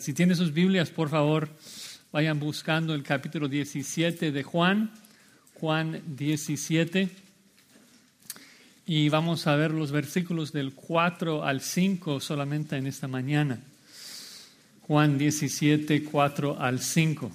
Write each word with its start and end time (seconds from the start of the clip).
Si 0.00 0.14
tienen 0.14 0.36
sus 0.36 0.54
Biblias, 0.54 0.88
por 0.88 1.10
favor, 1.10 1.50
vayan 2.12 2.40
buscando 2.40 2.94
el 2.94 3.02
capítulo 3.02 3.46
17 3.46 4.32
de 4.32 4.42
Juan, 4.42 4.90
Juan 5.52 6.00
17, 6.16 7.10
y 8.86 9.10
vamos 9.10 9.46
a 9.46 9.54
ver 9.54 9.70
los 9.72 9.92
versículos 9.92 10.50
del 10.50 10.72
4 10.72 11.44
al 11.44 11.60
5 11.60 12.20
solamente 12.20 12.78
en 12.78 12.86
esta 12.86 13.06
mañana. 13.06 13.60
Juan 14.80 15.18
17, 15.18 16.04
4 16.04 16.58
al 16.58 16.80
5. 16.80 17.30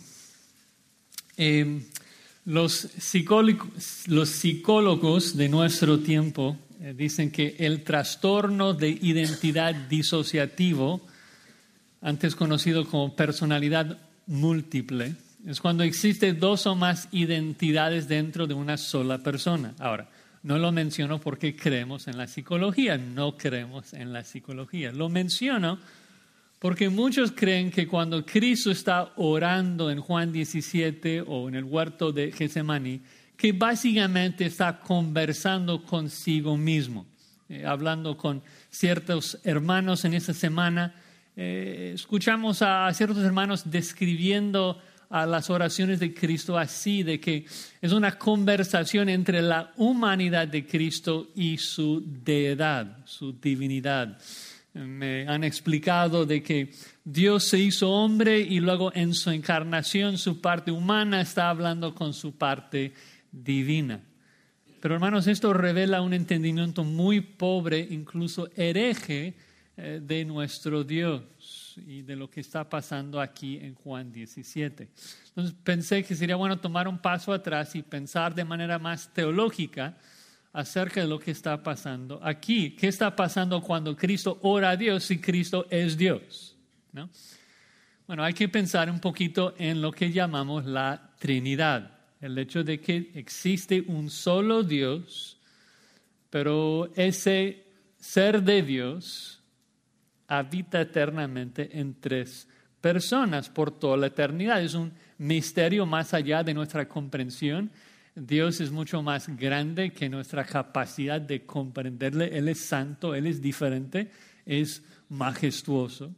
Eh, 1.37 1.85
los, 2.45 2.73
psicólogos, 2.73 4.07
los, 4.07 4.29
psicólogos, 4.29 5.37
de 5.37 5.47
nuestro 5.47 5.99
tiempo 5.99 6.57
eh, 6.81 6.95
dicen 6.97 7.29
que 7.29 7.55
el 7.59 7.83
trastorno 7.83 8.73
de 8.73 8.89
identidad 8.89 9.75
disociativo 9.75 11.05
antes 12.01 12.35
conocido 12.35 12.85
como 12.85 13.15
personalidad 13.15 13.97
múltiple, 14.25 15.15
es 15.45 15.61
cuando 15.61 15.83
existe 15.83 16.33
dos 16.33 16.67
o 16.67 16.75
más 16.75 17.07
identidades 17.11 18.07
dentro 18.07 18.47
de 18.47 18.53
una 18.53 18.77
sola 18.77 19.19
persona. 19.19 19.73
Ahora, 19.79 20.09
no 20.43 20.57
lo 20.57 20.71
menciono 20.71 21.19
porque 21.19 21.55
creemos 21.55 22.07
en 22.07 22.17
la 22.17 22.27
psicología, 22.27 22.97
no 22.97 23.37
creemos 23.37 23.93
en 23.93 24.13
la 24.13 24.23
psicología. 24.23 24.91
Lo 24.91 25.09
menciono 25.09 25.79
porque 26.59 26.89
muchos 26.89 27.31
creen 27.31 27.69
que 27.69 27.87
cuando 27.87 28.25
Cristo 28.25 28.71
está 28.71 29.13
orando 29.17 29.91
en 29.91 29.99
Juan 29.99 30.31
17 30.31 31.21
o 31.21 31.47
en 31.47 31.55
el 31.55 31.63
huerto 31.63 32.11
de 32.11 32.31
Getsemaní, 32.31 33.01
que 33.35 33.51
básicamente 33.51 34.45
está 34.45 34.79
conversando 34.79 35.83
consigo 35.83 36.57
mismo, 36.57 37.05
eh, 37.47 37.63
hablando 37.65 38.17
con 38.17 38.41
ciertos 38.69 39.37
hermanos 39.43 40.03
en 40.05 40.15
esa 40.15 40.33
semana 40.33 40.95
eh, 41.39 41.91
escuchamos 41.93 42.63
a 42.63 42.91
ciertos 42.95 43.23
hermanos 43.23 43.69
describiendo 43.69 44.81
a 45.11 45.27
las 45.27 45.51
oraciones 45.51 45.99
de 45.99 46.11
Cristo 46.11 46.57
así, 46.57 47.03
de 47.03 47.19
que 47.19 47.45
es 47.79 47.91
una 47.91 48.17
conversación 48.17 49.07
entre 49.07 49.43
la 49.43 49.71
humanidad 49.77 50.47
de 50.47 50.65
Cristo 50.65 51.27
y 51.35 51.59
su 51.59 52.03
deidad, 52.03 53.05
su 53.05 53.33
divinidad. 53.33 54.17
Me 54.73 55.27
han 55.27 55.43
explicado 55.43 56.25
de 56.25 56.41
que 56.41 56.71
Dios 57.03 57.43
se 57.43 57.59
hizo 57.59 57.91
hombre 57.91 58.39
y 58.39 58.59
luego 58.59 58.91
en 58.95 59.13
su 59.13 59.29
encarnación 59.29 60.17
su 60.17 60.41
parte 60.41 60.71
humana 60.71 61.21
está 61.21 61.51
hablando 61.51 61.93
con 61.93 62.15
su 62.15 62.35
parte 62.35 62.93
divina. 63.31 64.01
Pero 64.81 64.95
hermanos, 64.95 65.27
esto 65.27 65.53
revela 65.53 66.01
un 66.01 66.15
entendimiento 66.15 66.83
muy 66.83 67.21
pobre, 67.21 67.87
incluso 67.91 68.49
hereje, 68.55 69.35
de 69.77 70.25
nuestro 70.25 70.83
Dios 70.83 71.75
y 71.85 72.01
de 72.01 72.15
lo 72.15 72.29
que 72.29 72.41
está 72.41 72.67
pasando 72.67 73.21
aquí 73.21 73.57
en 73.57 73.75
Juan 73.75 74.11
17. 74.11 74.89
Entonces 75.27 75.55
pensé 75.63 76.03
que 76.03 76.15
sería 76.15 76.35
bueno 76.35 76.57
tomar 76.57 76.87
un 76.87 76.97
paso 76.97 77.31
atrás 77.31 77.75
y 77.75 77.83
pensar 77.83 78.33
de 78.33 78.43
manera 78.43 78.79
más 78.79 79.13
teológica 79.13 79.95
acerca 80.51 81.01
de 81.01 81.07
lo 81.07 81.19
que 81.19 81.29
está 81.29 81.61
pasando 81.61 82.19
aquí. 82.23 82.71
¿Qué 82.71 82.87
está 82.87 83.15
pasando 83.15 83.61
cuando 83.61 83.95
Cristo 83.95 84.39
ora 84.41 84.71
a 84.71 84.75
Dios 84.75 85.03
si 85.03 85.19
Cristo 85.19 85.67
es 85.69 85.95
Dios? 85.95 86.55
¿No? 86.91 87.09
Bueno, 88.07 88.23
hay 88.23 88.33
que 88.33 88.49
pensar 88.49 88.89
un 88.89 88.99
poquito 88.99 89.53
en 89.59 89.81
lo 89.81 89.91
que 89.91 90.11
llamamos 90.11 90.65
la 90.65 91.11
Trinidad. 91.19 91.99
El 92.19 92.35
hecho 92.39 92.63
de 92.63 92.79
que 92.79 93.11
existe 93.13 93.83
un 93.85 94.09
solo 94.09 94.63
Dios, 94.63 95.37
pero 96.31 96.89
ese 96.95 97.65
ser 97.99 98.41
de 98.41 98.63
Dios 98.63 99.36
habita 100.27 100.81
eternamente 100.81 101.79
en 101.79 101.99
tres 101.99 102.47
personas 102.81 103.49
por 103.49 103.71
toda 103.71 103.97
la 103.97 104.07
eternidad. 104.07 104.61
Es 104.61 104.73
un 104.73 104.91
misterio 105.17 105.85
más 105.85 106.13
allá 106.13 106.43
de 106.43 106.53
nuestra 106.53 106.87
comprensión. 106.87 107.71
Dios 108.15 108.61
es 108.61 108.71
mucho 108.71 109.01
más 109.01 109.27
grande 109.37 109.91
que 109.91 110.09
nuestra 110.09 110.43
capacidad 110.43 111.21
de 111.21 111.45
comprenderle. 111.45 112.37
Él 112.37 112.49
es 112.49 112.65
santo, 112.65 113.13
Él 113.13 113.27
es 113.27 113.41
diferente, 113.41 114.11
es 114.45 114.83
majestuoso. 115.09 116.13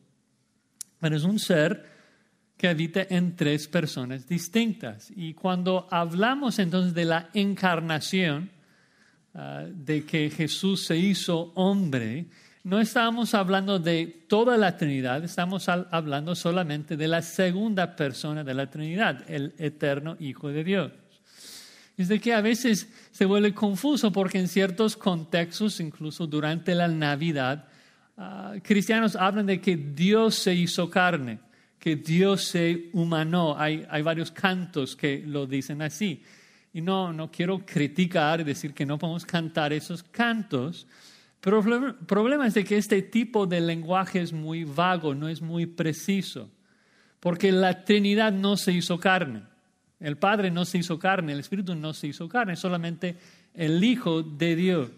Pero 1.00 1.16
es 1.16 1.24
un 1.24 1.40
ser 1.40 2.00
que 2.58 2.68
habita 2.68 3.06
en 3.10 3.36
tres 3.36 3.68
personas 3.68 4.28
distintas. 4.28 5.12
Y 5.16 5.34
cuando 5.34 5.88
hablamos 5.90 6.60
entonces 6.60 6.94
de 6.94 7.06
la 7.06 7.30
encarnación, 7.34 8.50
ah, 9.34 9.66
de 9.70 10.04
que 10.04 10.30
Jesús 10.30 10.86
se 10.86 10.98
hizo 10.98 11.54
hombre, 11.56 12.28
no 12.64 12.80
estamos 12.80 13.34
hablando 13.34 13.80
de 13.80 14.26
toda 14.28 14.58
la 14.58 14.76
Trinidad, 14.76 15.24
estamos 15.24 15.70
hablando 15.70 16.36
solamente 16.36 16.98
de 16.98 17.08
la 17.08 17.22
segunda 17.22 17.96
persona 17.96 18.44
de 18.44 18.54
la 18.54 18.70
Trinidad, 18.70 19.24
el 19.30 19.54
eterno 19.58 20.18
Hijo 20.20 20.50
de 20.50 20.64
Dios. 20.64 20.92
Es 21.98 22.08
de 22.08 22.20
que 22.20 22.34
a 22.34 22.42
veces 22.42 22.90
se 23.12 23.26
vuelve 23.26 23.54
confuso 23.54 24.12
porque 24.12 24.40
en 24.40 24.48
ciertos 24.48 24.96
contextos, 24.96 25.80
incluso 25.80 26.28
durante 26.28 26.74
la 26.74 26.88
Navidad, 26.88 27.66
ah, 28.18 28.54
cristianos 28.64 29.16
hablan 29.16 29.46
de 29.46 29.60
que 29.60 29.76
Dios 29.76 30.36
se 30.36 30.54
hizo 30.54 30.90
carne, 30.90 31.40
que 31.78 31.98
Dios 31.98 32.44
se 32.44 32.90
humanó. 32.94 33.58
Hay, 33.58 33.86
hay 33.90 34.02
varios 34.02 34.32
cantos 34.32 34.96
que 34.96 35.24
lo 35.26 35.46
dicen 35.46 35.82
así. 35.82 36.24
Y 36.74 36.82
no, 36.82 37.12
no 37.12 37.32
quiero 37.32 37.66
criticar 37.66 38.40
y 38.42 38.44
decir 38.46 38.74
que 38.74 38.86
no 38.86 38.98
podemos 38.98 39.26
cantar 39.26 39.74
esos 39.74 40.04
cantos, 40.04 40.88
pero 41.42 41.60
el 41.60 41.96
problema 42.06 42.48
es 42.48 42.54
de 42.54 42.66
que 42.66 42.78
este 42.78 43.02
tipo 43.02 43.48
de 43.48 43.62
lenguaje 43.62 44.22
es 44.22 44.34
muy 44.34 44.66
vago, 44.66 45.16
no 45.16 45.30
es 45.30 45.42
muy 45.42 45.66
preciso, 45.66 46.50
porque 47.20 47.52
la 47.52 47.86
Trinidad 47.86 48.34
no 48.34 48.58
se 48.58 48.74
hizo 48.74 49.00
carne. 49.00 49.44
El 50.00 50.18
Padre 50.18 50.52
no 50.52 50.66
se 50.66 50.78
hizo 50.78 50.98
carne, 51.00 51.34
el 51.34 51.40
Espíritu 51.40 51.76
no 51.76 51.94
se 51.94 52.08
hizo 52.08 52.28
carne, 52.28 52.56
solamente 52.56 53.18
el 53.54 53.84
Hijo 53.84 54.22
de 54.22 54.56
Dios. 54.56 54.90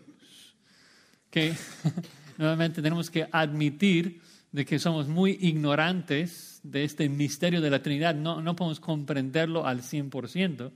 Que 1.30 1.54
nuevamente 2.38 2.82
tenemos 2.82 3.10
que 3.10 3.28
admitir 3.32 4.22
de 4.52 4.66
que 4.66 4.80
somos 4.80 5.08
muy 5.08 5.38
ignorantes 5.42 6.60
de 6.64 6.84
este 6.84 7.08
misterio 7.08 7.62
de 7.62 7.70
la 7.70 7.82
Trinidad, 7.82 8.16
no, 8.16 8.42
no 8.42 8.56
podemos 8.56 8.80
comprenderlo 8.80 9.66
al 9.66 9.82
100%, 9.82 10.72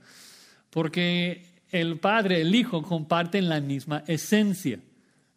porque 0.70 1.44
el 1.70 1.98
Padre 1.98 2.40
el 2.40 2.54
Hijo 2.54 2.82
comparten 2.82 3.48
la 3.48 3.60
misma 3.60 4.02
esencia 4.06 4.80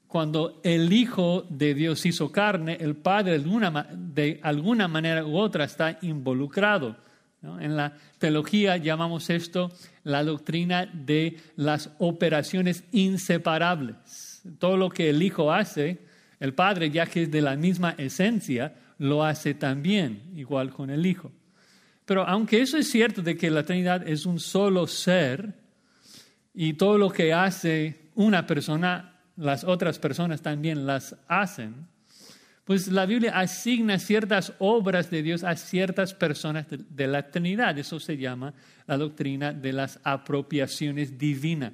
cuando 0.10 0.60
el 0.64 0.92
Hijo 0.92 1.46
de 1.52 1.76
Dios 1.76 2.04
hizo 2.04 2.32
carne, 2.32 2.78
el 2.82 2.96
Padre 2.96 3.38
de 3.38 4.40
alguna, 4.42 4.88
manera 4.88 5.24
u 5.24 5.38
otra 5.38 5.66
está 5.66 6.00
involucrado. 6.02 6.98
En 7.44 7.78
la 7.78 7.94
teología 8.18 8.78
llamamos 8.78 9.30
esto 9.30 9.72
la 10.04 10.24
doctrina 10.24 10.88
de 10.88 11.38
las 11.56 11.92
operaciones 12.00 12.84
inseparables. 12.92 14.42
Todo 14.58 14.78
lo 14.78 14.90
que 14.90 15.12
el 15.12 15.22
Hijo 15.22 15.54
hace, 15.54 16.00
el 16.40 16.56
Padre, 16.56 16.90
ya 16.90 17.06
que 17.06 17.24
es 17.24 17.32
de 17.32 17.44
la 17.44 17.56
misma 17.56 17.94
esencia, 18.00 18.74
lo 18.98 19.24
hace 19.24 19.54
también, 19.54 20.24
igual 20.36 20.72
con 20.72 20.90
el 20.90 21.06
Hijo. 21.06 21.32
Pero 22.06 22.28
aunque 22.28 22.64
eso 22.64 22.80
es 22.80 22.90
cierto 22.90 23.22
de 23.22 23.38
que 23.38 23.52
la 23.52 23.62
Trinidad 23.62 24.08
es 24.08 24.26
un 24.26 24.40
solo 24.40 24.88
ser 24.88 25.54
y 26.52 26.74
todo 26.74 26.98
lo 26.98 27.12
que 27.12 27.32
hace 27.32 28.10
una 28.16 28.48
persona 28.48 29.19
las 29.40 29.64
otras 29.64 30.00
personas 30.00 30.42
también 30.42 30.86
las 30.86 31.16
hacen, 31.28 31.88
pues 32.66 32.88
la 32.90 33.06
Biblia 33.06 33.40
asigna 33.40 33.98
ciertas 33.98 34.54
obras 34.60 35.10
de 35.10 35.24
Dios 35.24 35.44
a 35.44 35.56
ciertas 35.56 36.14
personas 36.14 36.68
de, 36.70 37.08
la 37.08 37.32
Trinidad. 37.32 37.76
Eso 37.80 38.00
se 38.00 38.18
llama 38.18 38.54
la 38.86 38.98
doctrina 38.98 39.54
de 39.54 39.74
las 39.74 40.00
apropiaciones 40.04 41.18
divinas. 41.18 41.74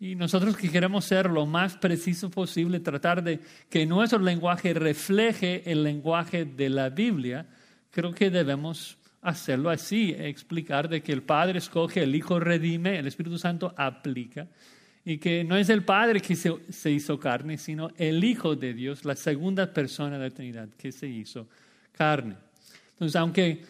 Y 0.00 0.16
nosotros 0.16 0.56
que 0.56 0.68
queremos 0.68 1.04
ser 1.04 1.30
lo 1.30 1.46
más 1.46 1.76
preciso 1.76 2.28
posible, 2.30 2.80
tratar 2.80 3.22
de 3.22 3.40
que 3.70 3.86
nuestro 3.86 4.18
lenguaje 4.18 4.74
refleje 4.74 5.70
el 5.70 5.84
lenguaje 5.84 6.44
de 6.44 6.68
la 6.68 6.90
Biblia, 6.90 7.46
creo 7.90 8.12
que 8.12 8.28
debemos 8.28 8.98
hacerlo 9.22 9.70
así, 9.70 10.14
explicar 10.18 10.88
de 10.88 11.00
que 11.00 11.12
el 11.12 11.22
Padre 11.22 11.58
escoge, 11.58 12.02
el 12.02 12.14
Hijo 12.16 12.40
redime, 12.40 12.98
el 12.98 13.06
Espíritu 13.06 13.38
Santo 13.38 13.72
aplica 13.76 14.48
y 15.04 15.18
que 15.18 15.42
no 15.42 15.56
es 15.56 15.68
el 15.68 15.84
Padre 15.84 16.20
que 16.20 16.36
se, 16.36 16.90
hizo 16.90 17.18
carne, 17.18 17.58
sino 17.58 17.90
el 17.96 18.22
Hijo 18.22 18.54
de 18.54 18.72
Dios, 18.72 19.04
la 19.04 19.16
segunda 19.16 19.72
persona 19.72 20.18
de 20.18 20.28
la 20.28 20.34
Trinidad 20.34 20.68
que 20.76 20.92
se 20.92 21.08
hizo 21.08 21.48
carne. 21.92 22.36
Entonces, 22.92 23.16
aunque 23.16 23.62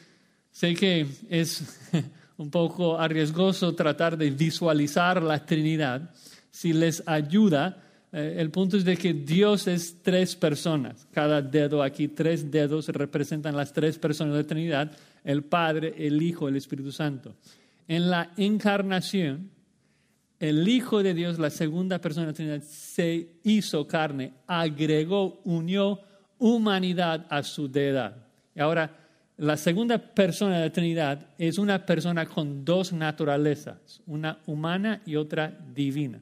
sé 0.51 0.75
que 0.75 1.07
es 1.31 1.91
un 2.37 2.51
poco 2.51 2.99
arriesgoso 2.99 3.75
tratar 3.75 4.19
de 4.19 4.31
visualizar 4.31 5.23
la 5.23 5.45
Trinidad, 5.45 6.11
si 6.51 6.75
les 6.75 7.03
ayuda, 7.07 7.83
eh, 8.13 8.37
el 8.39 8.51
punto 8.51 8.77
es 8.77 8.85
de 8.85 8.99
que 8.99 9.15
Dios 9.15 9.67
es 9.69 10.03
tres 10.03 10.37
personas. 10.37 11.09
Cada 11.13 11.41
dedo 11.41 11.83
aquí, 11.83 12.09
tres 12.09 12.51
dedos 12.51 12.89
representan 12.89 13.57
las 13.57 13.73
tres 13.73 13.99
personas 13.99 14.35
de 14.35 14.43
la 14.43 14.47
Trinidad, 14.47 14.93
el 15.25 15.45
Padre, 15.45 15.95
el 15.97 16.21
Hijo, 16.21 16.47
el 16.47 16.57
Espíritu 16.57 16.93
Santo. 16.93 17.35
En 17.89 18.11
la 18.11 18.33
encarnación, 18.37 19.51
el 20.43 20.67
Hijo 20.67 21.05
de 21.05 21.15
Dios, 21.15 21.39
la 21.39 21.51
segunda 21.51 22.01
persona 22.01 22.27
de 22.27 22.33
la 22.33 22.35
Trinidad, 22.35 22.63
se 22.63 23.37
hizo 23.45 23.87
carne, 23.87 24.33
agregó, 24.49 25.41
unió 25.45 26.01
humanidad 26.37 27.29
a 27.31 27.45
su 27.45 27.71
deidad. 27.71 28.17
Y 28.53 28.59
ahora, 28.59 28.91
la 29.37 29.57
segunda 29.57 29.99
persona 29.99 30.59
de 30.59 30.67
la 30.67 30.73
Trinidad 30.73 31.29
es 31.39 31.59
una 31.59 31.87
persona 31.87 32.27
con 32.27 32.65
dos 32.65 32.93
naturalezas, 32.93 34.03
una 34.05 34.41
humana 34.47 35.01
y 35.07 35.15
otra 35.15 35.57
divina. 35.73 36.21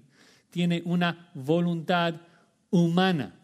Tiene 0.50 0.82
una 0.84 1.30
voluntad 1.32 2.16
humana. 2.68 3.34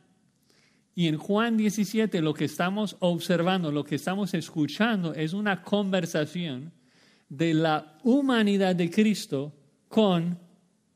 Y 0.95 1.09
en 1.09 1.17
Juan 1.17 1.57
17 1.57 2.21
lo 2.21 2.35
que 2.35 2.45
estamos 2.45 2.97
observando, 3.01 3.73
lo 3.73 3.83
que 3.83 3.95
estamos 3.95 4.35
escuchando 4.35 5.15
es 5.15 5.33
una 5.33 5.63
conversación 5.63 6.71
de 7.31 7.55
la 7.55 7.97
humanidad 8.05 8.77
de 8.77 8.91
Cristo 8.91 9.55
con 9.89 10.45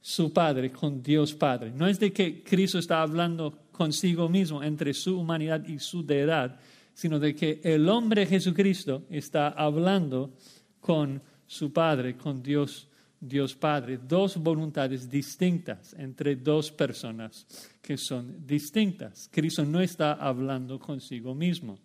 su 0.01 0.33
Padre, 0.33 0.71
con 0.71 1.03
Dios 1.03 1.35
Padre. 1.35 1.73
No 1.73 1.87
es 1.87 1.99
de 1.99 2.13
que 2.13 2.43
Cristo 2.43 2.79
está 2.79 3.03
hablando 3.03 3.67
consigo 3.73 4.29
mismo 4.29 4.63
entre 4.63 4.95
su 4.95 5.19
humanidad 5.19 5.67
y 5.67 5.79
su 5.79 6.05
deidad, 6.05 6.59
sino 6.95 7.19
de 7.19 7.35
que 7.35 7.61
el 7.63 7.89
hombre 7.89 8.27
Jesucristo 8.27 9.05
está 9.11 9.49
hablando 9.49 10.35
con 10.81 11.23
su 11.47 11.73
Padre, 11.73 12.17
con 12.17 12.43
Dios, 12.43 12.89
Dios 13.19 13.55
Padre. 13.55 13.99
Dos 14.07 14.37
voluntades 14.37 15.09
distintas 15.09 15.95
entre 15.99 16.37
dos 16.37 16.71
personas 16.71 17.47
que 17.81 17.97
son 17.97 18.47
distintas. 18.47 19.29
Cristo 19.33 19.65
no 19.65 19.81
está 19.81 20.13
hablando 20.15 20.79
consigo 20.79 21.35
mismo. 21.35 21.79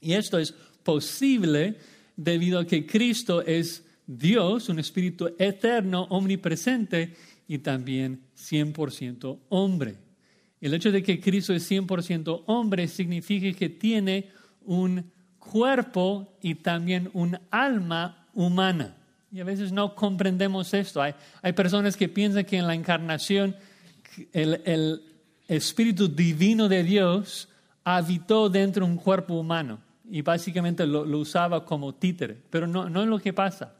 Y 0.00 0.12
esto 0.12 0.38
es 0.38 0.52
posible 0.82 1.76
debido 2.16 2.58
a 2.58 2.66
que 2.66 2.86
Cristo 2.86 3.42
es 3.42 3.84
Dios, 4.08 4.70
un 4.70 4.78
espíritu 4.78 5.30
eterno, 5.38 6.06
omnipresente 6.08 7.14
y 7.46 7.58
también 7.58 8.22
100% 8.34 9.38
hombre. 9.50 9.96
El 10.60 10.72
hecho 10.72 10.90
de 10.90 11.02
que 11.02 11.20
Cristo 11.20 11.52
es 11.52 11.70
100% 11.70 12.44
hombre 12.46 12.88
significa 12.88 13.56
que 13.56 13.68
tiene 13.68 14.30
un 14.64 15.12
cuerpo 15.38 16.36
y 16.40 16.54
también 16.56 17.10
un 17.12 17.38
alma 17.50 18.26
humana. 18.32 18.96
Y 19.30 19.40
a 19.40 19.44
veces 19.44 19.72
no 19.72 19.94
comprendemos 19.94 20.72
esto. 20.72 21.02
Hay, 21.02 21.14
hay 21.42 21.52
personas 21.52 21.96
que 21.96 22.08
piensan 22.08 22.46
que 22.46 22.56
en 22.56 22.66
la 22.66 22.74
encarnación 22.74 23.54
el, 24.32 24.62
el 24.64 25.02
Espíritu 25.46 26.08
Divino 26.08 26.66
de 26.66 26.82
Dios 26.82 27.50
habitó 27.84 28.48
dentro 28.48 28.86
de 28.86 28.92
un 28.92 28.96
cuerpo 28.96 29.34
humano 29.34 29.80
y 30.10 30.22
básicamente 30.22 30.86
lo, 30.86 31.02
usaba 31.18 31.64
como 31.64 31.94
títere, 31.94 32.36
pero 32.50 32.66
no, 32.66 32.88
no 32.88 33.02
es 33.02 33.08
lo 33.08 33.18
que 33.18 33.32
pasa. 33.32 33.74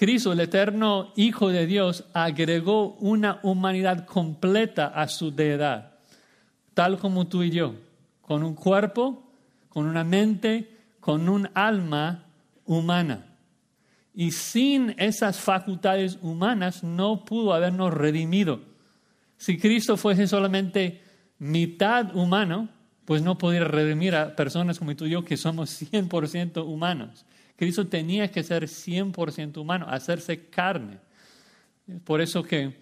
Cristo, 0.00 0.32
el 0.32 0.40
eterno 0.40 1.12
Hijo 1.14 1.50
de 1.50 1.66
Dios, 1.66 2.06
agregó 2.14 2.94
una 3.00 3.38
humanidad 3.42 4.06
completa 4.06 4.86
a 4.86 5.06
su 5.08 5.30
deidad, 5.30 5.98
tal 6.72 6.96
como 6.96 7.26
tú 7.26 7.42
y 7.42 7.50
yo, 7.50 7.74
con 8.22 8.42
un 8.42 8.54
cuerpo, 8.54 9.30
con 9.68 9.84
una 9.84 10.02
mente, 10.02 10.74
con 11.00 11.28
un 11.28 11.50
alma 11.52 12.24
humana. 12.64 13.26
Y 14.14 14.30
sin 14.30 14.94
esas 14.96 15.38
facultades 15.38 16.18
humanas 16.22 16.82
no 16.82 17.26
pudo 17.26 17.52
habernos 17.52 17.92
redimido. 17.92 18.62
Si 19.36 19.58
Cristo 19.58 19.98
fuese 19.98 20.26
solamente 20.26 21.02
mitad 21.38 22.16
humano, 22.16 22.70
pues 23.04 23.20
no 23.20 23.36
podía 23.36 23.64
redimir 23.64 24.14
a 24.14 24.34
personas 24.34 24.78
como 24.78 24.96
tú 24.96 25.04
y 25.04 25.10
yo 25.10 25.26
que 25.26 25.36
somos 25.36 25.82
100% 25.92 26.64
humanos. 26.64 27.26
Cristo 27.60 27.86
tenía 27.88 28.30
que 28.30 28.42
ser 28.42 28.62
100% 28.62 29.58
humano, 29.58 29.84
hacerse 29.86 30.46
carne. 30.46 30.96
Por 32.04 32.22
eso 32.22 32.42
que, 32.42 32.78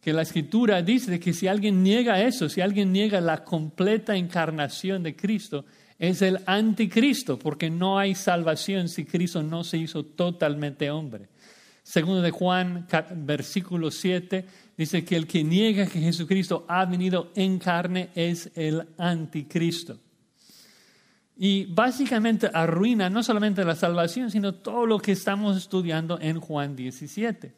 que 0.00 0.12
la 0.12 0.22
escritura 0.22 0.82
dice 0.82 1.18
que 1.18 1.32
si 1.32 1.48
alguien 1.48 1.82
niega 1.82 2.22
eso, 2.22 2.48
si 2.48 2.60
alguien 2.60 2.92
niega 2.92 3.20
la 3.20 3.42
completa 3.42 4.14
encarnación 4.14 5.02
de 5.02 5.16
Cristo, 5.16 5.64
es 5.98 6.22
el 6.22 6.38
anticristo, 6.46 7.40
porque 7.40 7.70
no 7.70 7.98
hay 7.98 8.14
salvación 8.14 8.88
si 8.88 9.04
Cristo 9.04 9.42
no 9.42 9.64
se 9.64 9.78
hizo 9.78 10.04
totalmente 10.04 10.92
hombre. 10.92 11.26
Segundo 11.82 12.22
de 12.22 12.30
Juan, 12.30 12.86
versículo 13.16 13.90
7, 13.90 14.44
dice 14.76 15.04
que 15.04 15.16
el 15.16 15.26
que 15.26 15.42
niega 15.42 15.86
que 15.86 15.98
Jesucristo 15.98 16.64
ha 16.68 16.84
venido 16.84 17.32
en 17.34 17.58
carne 17.58 18.10
es 18.14 18.48
el 18.54 18.86
anticristo. 18.96 19.98
Y 21.42 21.64
básicamente 21.64 22.50
arruina 22.52 23.08
no 23.08 23.22
solamente 23.22 23.64
la 23.64 23.74
salvación, 23.74 24.30
sino 24.30 24.52
todo 24.52 24.84
lo 24.84 24.98
que 24.98 25.12
estamos 25.12 25.56
estudiando 25.56 26.18
en 26.20 26.38
Juan 26.38 26.76
17. 26.76 27.52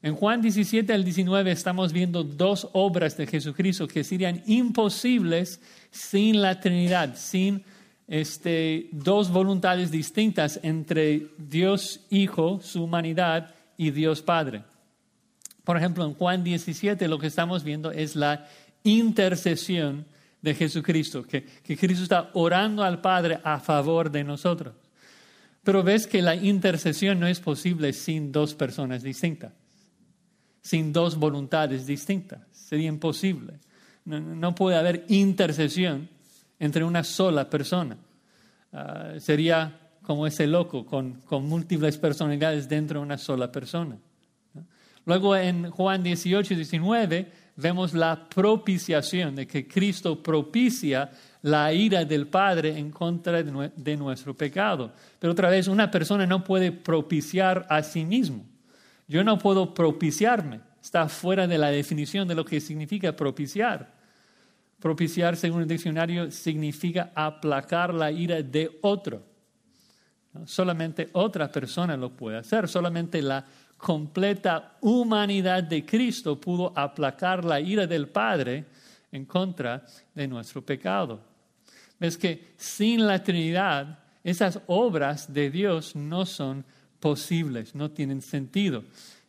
En 0.00 0.16
Juan 0.16 0.40
17 0.40 0.90
al 0.94 1.04
19 1.04 1.52
estamos 1.52 1.92
viendo 1.92 2.24
dos 2.24 2.70
obras 2.72 3.18
de 3.18 3.26
Jesucristo 3.26 3.86
que 3.86 4.02
serían 4.02 4.42
imposibles 4.46 5.60
sin 5.90 6.40
la 6.40 6.58
Trinidad, 6.58 7.14
sin 7.14 7.62
este, 8.08 8.88
dos 8.92 9.30
voluntades 9.30 9.90
distintas 9.90 10.58
entre 10.62 11.28
Dios 11.36 12.00
Hijo, 12.08 12.60
su 12.62 12.82
humanidad, 12.84 13.54
y 13.76 13.90
Dios 13.90 14.22
Padre. 14.22 14.64
Por 15.64 15.76
ejemplo, 15.76 16.04
en 16.04 16.14
Juan 16.14 16.44
17 16.44 17.08
lo 17.08 17.18
que 17.18 17.26
estamos 17.26 17.62
viendo 17.62 17.90
es 17.90 18.16
la 18.16 18.48
intercesión 18.84 20.06
de 20.42 20.54
Jesucristo, 20.54 21.22
que, 21.22 21.44
que 21.44 21.76
Cristo 21.76 22.02
está 22.02 22.30
orando 22.34 22.82
al 22.82 23.00
Padre 23.00 23.40
a 23.42 23.60
favor 23.60 24.10
de 24.10 24.24
nosotros. 24.24 24.74
Pero 25.62 25.84
ves 25.84 26.08
que 26.08 26.20
la 26.20 26.34
intercesión 26.34 27.20
no 27.20 27.28
es 27.28 27.38
posible 27.38 27.92
sin 27.92 28.32
dos 28.32 28.54
personas 28.54 29.02
distintas, 29.02 29.52
sin 30.60 30.92
dos 30.92 31.16
voluntades 31.16 31.86
distintas. 31.86 32.40
Sería 32.50 32.88
imposible. 32.88 33.54
no 34.04 34.54
puede 34.54 34.76
haber 34.76 35.04
intercesión 35.08 36.08
entre 36.58 36.84
una 36.84 37.04
sola 37.04 37.48
persona. 37.48 37.96
Ah, 38.72 39.14
sería 39.18 39.78
como 40.02 40.26
ese 40.26 40.46
loco 40.46 40.84
con, 40.84 41.20
con, 41.20 41.46
múltiples 41.46 41.98
personalidades 41.98 42.68
dentro 42.68 42.98
de 42.98 43.06
una 43.06 43.18
sola 43.18 43.52
persona. 43.52 43.96
Luego 45.04 45.36
en 45.36 45.70
Juan 45.70 46.02
18 46.02 46.54
y 46.54 46.56
19 46.56 47.32
vemos 47.56 47.94
la 47.94 48.28
propiciación, 48.28 49.34
de 49.34 49.46
que 49.46 49.66
Cristo 49.66 50.22
propicia 50.22 51.10
la 51.42 51.72
ira 51.72 52.04
del 52.04 52.28
Padre 52.28 52.78
en 52.78 52.90
contra 52.90 53.42
de, 53.42 53.96
nuestro 53.96 54.36
pecado. 54.36 54.92
Pero 55.18 55.32
otra 55.32 55.50
vez, 55.50 55.68
una 55.68 55.90
persona 55.90 56.26
no 56.26 56.44
puede 56.44 56.72
propiciar 56.72 57.66
a 57.68 57.82
sí 57.82 58.04
mismo. 58.04 58.44
Yo 59.08 59.24
no 59.24 59.38
puedo 59.38 59.74
propiciarme. 59.74 60.60
Está 60.80 61.08
fuera 61.08 61.46
de 61.46 61.58
la 61.58 61.70
definición 61.70 62.26
de 62.26 62.34
lo 62.34 62.44
que 62.44 62.60
significa 62.60 63.14
propiciar. 63.14 63.92
Propiciar, 64.80 65.36
según 65.36 65.62
el 65.62 65.68
diccionario, 65.68 66.30
significa 66.30 67.12
aplacar 67.14 67.92
la 67.92 68.10
ira 68.10 68.42
de 68.42 68.78
otro. 68.82 69.22
Solamente 70.46 71.10
otra 71.12 71.52
persona 71.52 71.96
lo 71.96 72.10
puede 72.16 72.38
hacer, 72.38 72.66
solamente 72.66 73.20
la 73.20 73.44
completa 73.82 74.76
humanidad 74.80 75.64
de 75.64 75.84
Cristo 75.84 76.40
pudo 76.40 76.72
aplacar 76.76 77.44
la 77.44 77.60
ira 77.60 77.84
del 77.84 78.08
Padre 78.08 78.64
en 79.10 79.24
contra 79.24 79.84
de 80.14 80.28
nuestro 80.28 80.64
pecado. 80.64 81.20
Ves 81.98 82.16
que 82.16 82.52
sin 82.56 83.04
la 83.04 83.24
Trinidad 83.24 83.98
esas 84.22 84.60
obras 84.68 85.32
de 85.34 85.50
Dios 85.50 85.96
no 85.96 86.24
son 86.26 86.64
posibles, 87.00 87.74
no 87.74 87.90
tienen 87.90 88.22
sentido. 88.22 88.84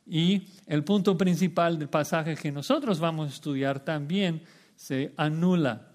Y 0.05 0.43
el 0.67 0.83
punto 0.83 1.17
principal 1.17 1.79
del 1.79 1.89
pasaje 1.89 2.35
que 2.35 2.51
nosotros 2.51 2.99
vamos 2.99 3.31
a 3.31 3.33
estudiar 3.33 3.79
también 3.79 4.43
se 4.75 5.13
anula. 5.17 5.87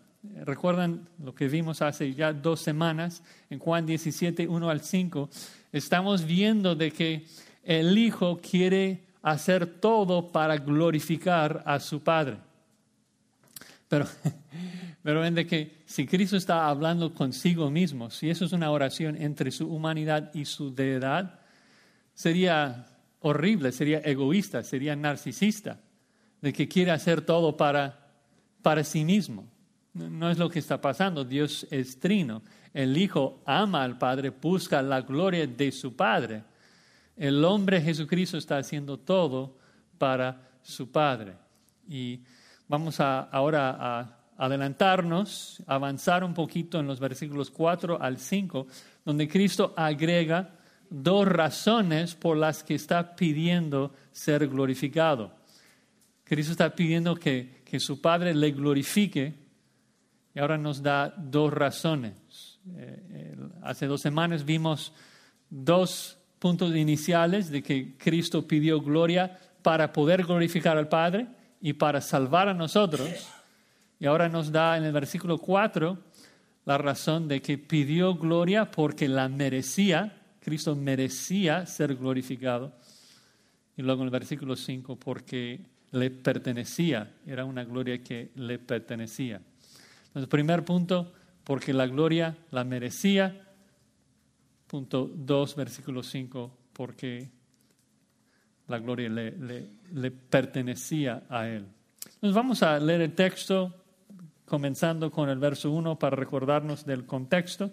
Recuerdan 0.45 1.09
lo 1.23 1.33
que 1.33 1.47
vimos 1.47 1.81
hace 1.81 2.13
ya 2.13 2.33
dos 2.33 2.59
semanas 2.59 3.23
en 3.51 3.61
Juan 3.61 3.87
17, 3.87 4.49
1 4.49 4.69
al 4.69 4.81
5. 4.81 5.31
Estamos 5.71 6.25
viendo 6.25 6.75
de 6.75 6.91
que 6.91 7.25
el 7.69 7.97
Hijo 7.99 8.39
quiere 8.39 9.05
hacer 9.23 9.67
todo 9.67 10.33
para 10.33 10.57
glorificar 10.57 11.63
a 11.67 11.79
su 11.79 12.03
Padre. 12.03 12.39
Pero, 13.89 14.07
pero 15.03 15.21
ven 15.21 15.35
de 15.35 15.47
que 15.47 15.83
si 15.85 16.07
Cristo 16.07 16.37
está 16.37 16.69
hablando 16.69 17.13
consigo 17.13 17.71
mismo, 17.71 18.11
si 18.11 18.31
eso 18.31 18.45
es 18.47 18.53
una 18.53 18.71
oración 18.71 19.21
entre 19.21 19.51
su 19.51 19.69
humanidad 19.69 20.33
y 20.35 20.47
su 20.47 20.75
deidad, 20.75 21.41
sería 22.15 22.87
horrible, 23.21 23.73
sería 23.73 23.99
egoísta, 23.99 24.63
sería 24.63 24.97
narcisista, 24.97 25.81
de 26.41 26.53
que 26.53 26.69
quiere 26.69 26.93
hacer 26.93 27.21
todo 27.21 27.57
para 27.57 28.09
para 28.63 28.85
sí 28.85 29.05
mismo. 29.05 29.49
No 29.95 30.31
es 30.31 30.39
lo 30.39 30.51
que 30.51 30.59
está 30.59 30.81
pasando. 30.81 31.25
Dios 31.25 31.67
es 31.71 31.99
trino. 31.99 32.43
El 32.73 32.97
Hijo 32.97 33.43
ama 33.47 33.83
al 33.83 33.99
Padre, 33.99 34.31
busca 34.31 34.83
la 34.83 35.01
gloria 35.01 35.47
de 35.47 35.73
su 35.73 35.97
Padre. 35.97 36.43
El 37.19 37.45
hombre 37.45 37.81
Jesucristo 37.81 38.39
está 38.39 38.59
haciendo 38.59 38.97
todo 38.97 39.57
para 39.99 40.41
su 40.63 40.93
Padre. 40.93 41.35
Y 41.89 42.21
vamos 42.69 43.01
a, 43.01 43.23
ahora 43.23 43.77
a 43.79 44.19
adelantarnos, 44.37 45.61
avanzar 45.67 46.23
un 46.23 46.33
poquito 46.33 46.79
en 46.79 46.87
los 46.87 47.01
versículos 47.01 47.51
4 47.51 48.01
al 48.01 48.19
5, 48.19 48.69
donde 49.05 49.27
Cristo 49.27 49.75
agrega 49.77 50.55
dos 50.89 51.27
razones 51.27 52.15
por 52.15 52.37
las 52.37 52.63
que 52.63 52.77
está 52.77 53.17
pidiendo 53.17 53.93
ser 54.13 54.47
glorificado. 54.47 55.35
Cristo 56.23 56.53
está 56.53 56.73
pidiendo 56.73 57.17
que, 57.17 57.63
que 57.65 57.81
su 57.81 58.01
Padre 58.01 58.33
le 58.33 58.53
glorifique 58.53 59.35
y 60.35 60.39
ahora 60.39 60.57
nos 60.57 60.83
da 60.83 61.13
dos 61.17 61.53
razones. 61.53 62.61
Eh, 62.77 63.37
hace 63.63 63.87
dos 63.87 64.01
semanas 64.01 64.45
vimos 64.45 64.93
dos 65.51 66.18
puntos 66.39 66.75
iniciales 66.75 67.51
de 67.51 67.63
que 67.63 67.97
Cristo 67.97 68.47
pidió 68.47 68.81
gloria 68.81 69.39
para 69.63 69.93
poder 69.93 70.25
glorificar 70.25 70.77
al 70.77 70.89
Padre 70.89 71.27
y 71.61 71.73
para 71.73 72.01
salvar 72.01 72.49
a 72.49 72.55
nosotros. 72.55 73.09
Y 73.99 74.07
ahora 74.07 74.29
nos 74.29 74.53
da 74.53 74.77
en 74.77 74.85
el 74.85 74.93
versículo 74.93 75.39
4 75.39 75.99
la 76.65 76.79
razón 76.79 77.29
de 77.29 77.41
que 77.41 77.59
pidió 77.59 78.15
gloria 78.15 78.71
porque 78.71 79.09
la 79.09 79.29
merecía, 79.29 80.21
Cristo 80.41 80.77
merecía 80.77 81.67
ser 81.67 81.97
glorificado. 81.97 82.73
Y 83.77 83.83
luego 83.83 84.03
en 84.03 84.07
el 84.07 84.13
versículo 84.13 84.55
5 84.55 84.97
porque 84.97 85.61
le 85.93 86.11
pertenecía, 86.11 87.15
era 87.27 87.45
una 87.45 87.65
gloria 87.65 88.03
que 88.03 88.31
le 88.35 88.59
pertenecía. 88.59 89.41
Entonces, 90.09 90.29
primer 90.29 90.65
punto, 90.65 91.13
porque 91.45 91.73
la 91.73 91.87
gloria 91.87 92.37
la 92.51 92.65
merecía. 92.65 93.48
Punto 94.69 95.11
2, 95.13 95.57
versículo 95.57 96.03
5, 96.03 96.57
porque 96.75 97.31
la 98.69 98.79
gloria 98.79 99.09
le, 99.09 99.33
le, 99.93 100.11
pertenecía 100.11 101.25
a 101.31 101.49
él. 101.49 101.67
Entonces 102.05 102.35
vamos 102.35 102.63
a 102.63 102.79
leer 102.79 103.01
el 103.01 103.15
texto, 103.15 103.75
comenzando 104.45 105.11
con 105.11 105.31
el 105.31 105.39
verso 105.39 105.71
1 105.71 105.99
para 105.99 106.17
recordarnos 106.17 106.85
del 106.85 107.07
contexto. 107.07 107.73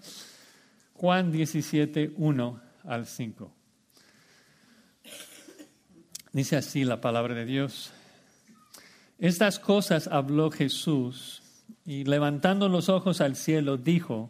Juan 0.94 1.34
17, 1.34 2.14
1 2.16 2.62
al 2.86 3.06
5. 3.06 3.52
Dice 6.32 6.56
así 6.56 6.86
la 6.86 7.02
palabra 7.02 7.36
de 7.36 7.46
Dios. 7.46 7.92
Estas 9.20 9.60
cosas 9.60 10.08
habló 10.08 10.50
Jesús 10.50 11.42
y 11.86 12.06
levantando 12.06 12.68
los 12.70 12.90
ojos 12.90 13.22
al 13.22 13.36
cielo 13.36 13.78
dijo, 13.78 14.30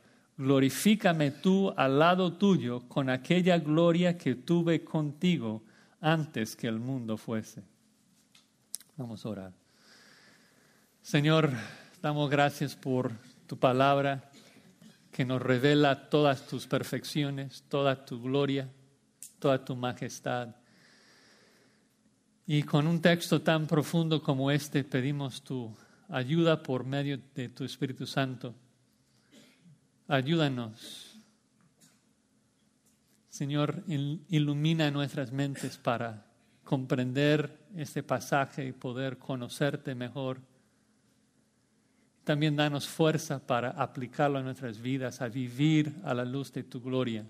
glorifícame 0.41 1.29
tú 1.29 1.71
al 1.77 1.99
lado 1.99 2.33
tuyo 2.33 2.81
con 2.87 3.09
aquella 3.09 3.59
gloria 3.59 4.17
que 4.17 4.33
tuve 4.33 4.83
contigo 4.83 5.63
antes 5.99 6.55
que 6.55 6.67
el 6.67 6.79
mundo 6.79 7.15
fuese. 7.15 7.63
Vamos 8.97 9.23
a 9.23 9.29
orar. 9.29 9.53
Señor, 11.03 11.51
damos 12.01 12.29
gracias 12.29 12.75
por 12.75 13.11
tu 13.45 13.57
palabra 13.57 14.31
que 15.11 15.25
nos 15.25 15.41
revela 15.41 16.09
todas 16.09 16.47
tus 16.47 16.65
perfecciones, 16.65 17.63
toda 17.69 18.03
tu 18.03 18.19
gloria, 18.19 18.67
toda 19.37 19.63
tu 19.63 19.75
majestad. 19.75 20.55
Y 22.47 22.63
con 22.63 22.87
un 22.87 22.99
texto 22.99 23.41
tan 23.41 23.67
profundo 23.67 24.23
como 24.23 24.49
este 24.49 24.83
pedimos 24.83 25.43
tu 25.43 25.71
ayuda 26.09 26.63
por 26.63 26.83
medio 26.83 27.19
de 27.35 27.49
tu 27.49 27.63
Espíritu 27.63 28.07
Santo. 28.07 28.55
Ayúdanos. 30.07 31.11
Señor, 33.29 33.83
ilumina 33.87 34.91
nuestras 34.91 35.31
mentes 35.31 35.77
para 35.77 36.25
comprender 36.63 37.57
este 37.75 38.03
pasaje 38.03 38.65
y 38.65 38.71
poder 38.71 39.17
conocerte 39.17 39.95
mejor. 39.95 40.39
También 42.23 42.55
danos 42.55 42.87
fuerza 42.87 43.45
para 43.45 43.71
aplicarlo 43.71 44.39
a 44.39 44.43
nuestras 44.43 44.79
vidas, 44.79 45.21
a 45.21 45.27
vivir 45.27 45.95
a 46.03 46.13
la 46.13 46.25
luz 46.25 46.51
de 46.53 46.63
tu 46.63 46.81
gloria. 46.81 47.25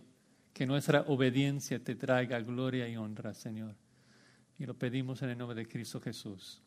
Que 0.53 0.65
nuestra 0.65 1.01
obediencia 1.07 1.83
te 1.83 1.95
traiga 1.95 2.39
gloria 2.41 2.87
y 2.87 2.97
honra, 2.97 3.33
Señor. 3.33 3.75
Y 4.59 4.65
lo 4.65 4.73
pedimos 4.73 5.21
en 5.21 5.29
el 5.29 5.37
nombre 5.37 5.55
de 5.55 5.67
Cristo 5.67 6.01
Jesús. 6.01 6.61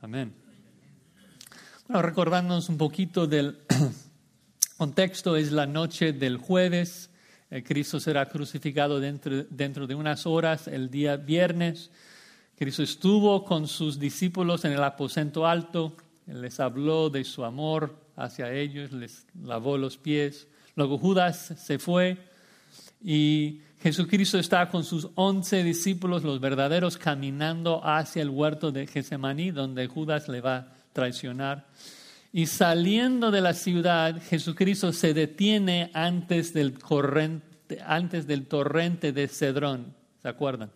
Amén. 0.00 0.32
Bueno, 1.86 2.02
recordándonos 2.02 2.68
un 2.68 2.78
poquito 2.78 3.26
del 3.26 3.58
contexto, 4.80 5.36
es 5.36 5.52
la 5.52 5.66
noche 5.66 6.14
del 6.14 6.38
jueves. 6.38 7.10
Eh, 7.50 7.62
Cristo 7.62 8.00
será 8.00 8.30
crucificado 8.30 8.98
dentro, 8.98 9.44
dentro 9.50 9.86
de 9.86 9.94
unas 9.94 10.24
horas, 10.24 10.68
el 10.68 10.90
día 10.90 11.18
viernes. 11.18 11.90
Cristo 12.56 12.82
estuvo 12.82 13.44
con 13.44 13.68
sus 13.68 13.98
discípulos 13.98 14.64
en 14.64 14.72
el 14.72 14.82
aposento 14.82 15.46
alto, 15.46 15.98
les 16.26 16.60
habló 16.60 17.10
de 17.10 17.24
su 17.24 17.44
amor 17.44 17.94
hacia 18.16 18.54
ellos, 18.54 18.90
les 18.92 19.26
lavó 19.44 19.76
los 19.76 19.98
pies. 19.98 20.48
Luego 20.76 20.96
Judas 20.96 21.52
se 21.58 21.78
fue 21.78 22.16
y 23.04 23.60
Jesucristo 23.82 24.38
está 24.38 24.70
con 24.70 24.84
sus 24.84 25.08
once 25.14 25.62
discípulos, 25.62 26.24
los 26.24 26.40
verdaderos, 26.40 26.96
caminando 26.96 27.84
hacia 27.84 28.22
el 28.22 28.30
huerto 28.30 28.72
de 28.72 28.86
Getsemaní, 28.86 29.50
donde 29.50 29.88
Judas 29.88 30.26
le 30.26 30.40
va 30.40 30.56
a 30.56 30.68
traicionar. 30.94 31.66
Y 32.32 32.46
saliendo 32.46 33.30
de 33.30 33.40
la 33.40 33.54
ciudad, 33.54 34.22
Jesucristo 34.22 34.92
se 34.92 35.14
detiene 35.14 35.90
antes 35.94 36.54
del, 36.54 36.78
antes 37.84 38.26
del 38.26 38.46
torrente 38.46 39.12
de 39.12 39.26
Cedrón, 39.26 39.94
¿se 40.22 40.28
acuerdan? 40.28 40.70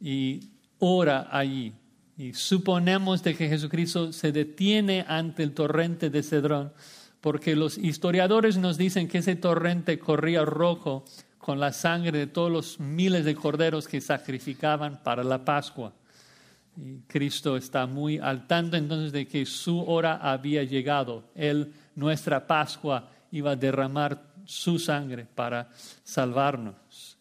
Y 0.00 0.40
ora 0.78 1.28
allí. 1.30 1.74
Y 2.16 2.32
suponemos 2.32 3.22
de 3.22 3.34
que 3.34 3.48
Jesucristo 3.48 4.12
se 4.12 4.32
detiene 4.32 5.04
ante 5.06 5.42
el 5.42 5.52
torrente 5.52 6.08
de 6.08 6.22
Cedrón, 6.22 6.72
porque 7.20 7.54
los 7.54 7.76
historiadores 7.76 8.56
nos 8.56 8.78
dicen 8.78 9.08
que 9.08 9.18
ese 9.18 9.36
torrente 9.36 9.98
corría 9.98 10.44
rojo 10.44 11.04
con 11.38 11.60
la 11.60 11.72
sangre 11.72 12.18
de 12.18 12.26
todos 12.26 12.50
los 12.50 12.80
miles 12.80 13.24
de 13.24 13.34
corderos 13.34 13.88
que 13.88 14.00
sacrificaban 14.00 15.02
para 15.02 15.22
la 15.22 15.44
Pascua. 15.44 15.92
Y 16.76 17.00
Cristo 17.00 17.56
está 17.56 17.86
muy 17.86 18.18
al 18.18 18.46
tanto 18.46 18.76
entonces 18.76 19.12
de 19.12 19.26
que 19.26 19.44
su 19.44 19.80
hora 19.80 20.16
había 20.16 20.64
llegado. 20.64 21.30
Él, 21.34 21.72
nuestra 21.94 22.46
Pascua, 22.46 23.10
iba 23.30 23.52
a 23.52 23.56
derramar 23.56 24.32
su 24.44 24.78
sangre 24.78 25.26
para 25.26 25.68
salvarnos. 26.02 27.18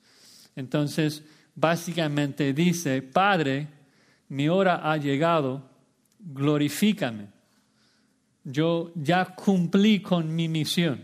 Entonces, 0.55 1.23
básicamente 1.55 2.53
dice, 2.53 3.01
Padre, 3.01 3.67
mi 4.29 4.47
hora 4.47 4.89
ha 4.89 4.97
llegado, 4.97 5.69
glorifícame. 6.19 7.27
Yo 8.43 8.91
ya 8.95 9.25
cumplí 9.35 10.01
con 10.01 10.33
mi 10.33 10.47
misión. 10.47 11.03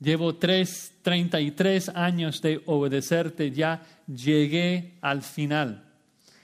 Llevo 0.00 0.36
tres, 0.36 0.94
33 1.02 1.90
años 1.90 2.40
de 2.40 2.62
obedecerte, 2.66 3.50
ya 3.50 3.82
llegué 4.06 4.98
al 5.02 5.22
final. 5.22 5.89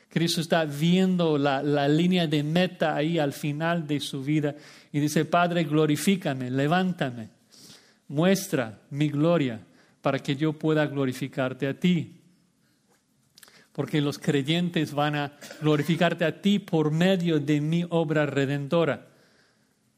Cristo 0.08 0.40
está 0.40 0.64
viendo 0.64 1.36
la, 1.36 1.62
la, 1.62 1.88
línea 1.88 2.26
de 2.26 2.42
meta 2.42 2.94
ahí 2.94 3.18
al 3.18 3.32
final 3.32 3.86
de 3.86 4.00
su 4.00 4.22
vida 4.22 4.54
y 4.92 5.00
dice, 5.00 5.24
Padre, 5.24 5.64
glorifícame, 5.64 6.50
levántame, 6.50 7.28
muestra 8.08 8.80
mi 8.90 9.08
gloria 9.08 9.60
para 10.00 10.20
que 10.20 10.36
yo 10.36 10.52
pueda 10.52 10.86
glorificarte 10.86 11.66
a 11.66 11.78
ti. 11.78 12.12
Porque 13.72 14.00
los 14.00 14.18
creyentes 14.18 14.94
van 14.94 15.16
a 15.16 15.32
glorificarte 15.60 16.24
a 16.24 16.40
ti 16.40 16.60
por 16.60 16.90
medio 16.90 17.40
de 17.40 17.60
mi 17.60 17.84
obra 17.90 18.24
redentora. 18.24 19.08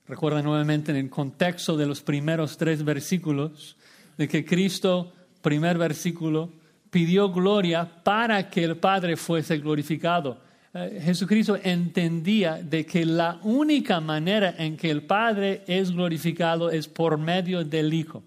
Recuerda 0.09 0.43
nuevamente 0.43 0.91
en 0.91 0.97
el 0.97 1.11
contexto 1.11 1.77
de 1.77 1.87
los 1.87 2.01
primeros 2.01 2.57
tres 2.57 2.83
versículos 2.83 3.77
de 4.17 4.27
que 4.27 4.45
Cristo, 4.45 5.13
primer 5.43 5.79
versículo, 5.79 6.51
pidió 6.91 7.31
gloria 7.31 7.89
para 8.03 8.49
que 8.49 8.65
el 8.65 8.77
Padre 8.77 9.17
fuese 9.17 9.59
glorificado. 9.59 10.39
Eh, 10.75 11.01
Jesucristo 11.03 11.59
entendía 11.63 12.63
de 12.63 12.85
que 12.85 13.05
la 13.05 13.41
única 13.43 14.01
manera 14.01 14.55
en 14.59 14.77
que 14.77 14.91
el 14.91 15.03
Padre 15.03 15.63
es 15.67 15.91
glorificado 15.91 16.71
es 16.71 16.89
por 16.89 17.19
medio 17.19 17.65
del 17.65 17.95
Hijo. 17.95 18.23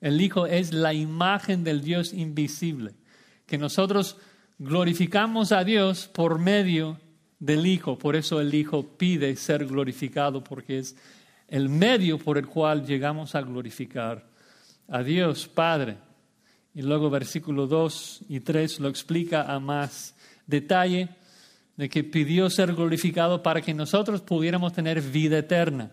El 0.00 0.20
Hijo 0.20 0.46
es 0.46 0.72
la 0.72 0.94
imagen 0.94 1.62
del 1.64 1.82
Dios 1.82 2.12
invisible, 2.12 2.94
que 3.46 3.58
nosotros 3.58 4.16
glorificamos 4.58 5.52
a 5.52 5.64
Dios 5.64 6.08
por 6.08 6.38
medio 6.38 6.98
del 7.38 7.66
Hijo. 7.66 7.98
Por 7.98 8.16
eso 8.16 8.40
el 8.40 8.54
Hijo 8.54 8.96
pide 8.96 9.36
ser 9.36 9.66
glorificado, 9.66 10.42
porque 10.42 10.78
es 10.78 10.96
el 11.48 11.68
medio 11.68 12.18
por 12.18 12.38
el 12.38 12.46
cual 12.46 12.86
llegamos 12.86 13.34
a 13.34 13.42
glorificar 13.42 14.26
a 14.88 15.02
Dios 15.02 15.48
Padre. 15.48 15.96
Y 16.74 16.82
luego 16.82 17.10
versículo 17.10 17.66
2 17.66 18.26
y 18.28 18.40
3 18.40 18.80
lo 18.80 18.88
explica 18.88 19.42
a 19.42 19.58
más 19.58 20.14
detalle 20.46 21.08
de 21.76 21.88
que 21.88 22.04
pidió 22.04 22.50
ser 22.50 22.74
glorificado 22.74 23.42
para 23.42 23.62
que 23.62 23.74
nosotros 23.74 24.20
pudiéramos 24.20 24.72
tener 24.72 25.00
vida 25.00 25.38
eterna, 25.38 25.92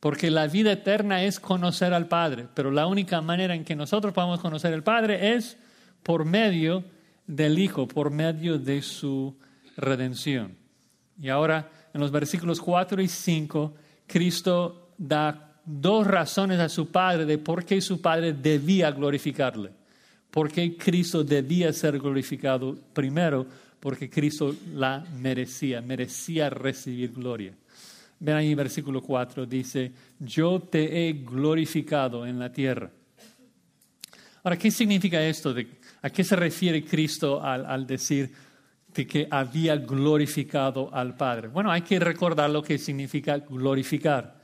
porque 0.00 0.30
la 0.30 0.46
vida 0.46 0.72
eterna 0.72 1.22
es 1.22 1.38
conocer 1.38 1.92
al 1.92 2.08
Padre, 2.08 2.48
pero 2.54 2.70
la 2.70 2.86
única 2.86 3.20
manera 3.20 3.54
en 3.54 3.64
que 3.64 3.76
nosotros 3.76 4.14
podamos 4.14 4.40
conocer 4.40 4.72
al 4.72 4.82
Padre 4.82 5.34
es 5.34 5.58
por 6.02 6.24
medio 6.24 6.84
del 7.26 7.58
Hijo, 7.58 7.86
por 7.86 8.10
medio 8.10 8.58
de 8.58 8.82
su 8.82 9.36
redención. 9.76 10.56
Y 11.20 11.28
ahora, 11.28 11.70
en 11.92 12.00
los 12.00 12.10
versículos 12.10 12.60
4 12.60 13.02
y 13.02 13.08
5, 13.08 13.74
Cristo 14.06 14.92
da 14.98 15.60
dos 15.64 16.06
razones 16.06 16.60
a 16.60 16.68
su 16.68 16.90
Padre 16.90 17.24
de 17.24 17.38
por 17.38 17.64
qué 17.64 17.80
su 17.80 18.00
Padre 18.00 18.32
debía 18.32 18.90
glorificarle. 18.90 19.83
¿Por 20.34 20.50
qué 20.50 20.76
Cristo 20.76 21.22
debía 21.22 21.72
ser 21.72 21.96
glorificado? 22.00 22.76
Primero, 22.92 23.46
porque 23.78 24.10
Cristo 24.10 24.52
la 24.74 25.06
merecía, 25.20 25.80
merecía 25.80 26.50
recibir 26.50 27.12
gloria. 27.12 27.54
Ven 28.18 28.34
ahí, 28.34 28.52
versículo 28.52 29.00
4, 29.00 29.46
dice, 29.46 29.92
yo 30.18 30.58
te 30.58 31.08
he 31.08 31.12
glorificado 31.12 32.26
en 32.26 32.40
la 32.40 32.50
tierra. 32.52 32.90
Ahora, 34.42 34.58
¿qué 34.58 34.72
significa 34.72 35.22
esto? 35.24 35.54
¿A 36.02 36.10
qué 36.10 36.24
se 36.24 36.34
refiere 36.34 36.84
Cristo 36.84 37.40
al, 37.40 37.86
decir 37.86 38.32
que 38.92 39.28
había 39.30 39.76
glorificado 39.76 40.92
al 40.92 41.16
Padre? 41.16 41.46
Bueno, 41.46 41.70
hay 41.70 41.82
que 41.82 42.00
recordar 42.00 42.50
lo 42.50 42.60
que 42.60 42.76
significa 42.76 43.38
glorificar. 43.38 44.42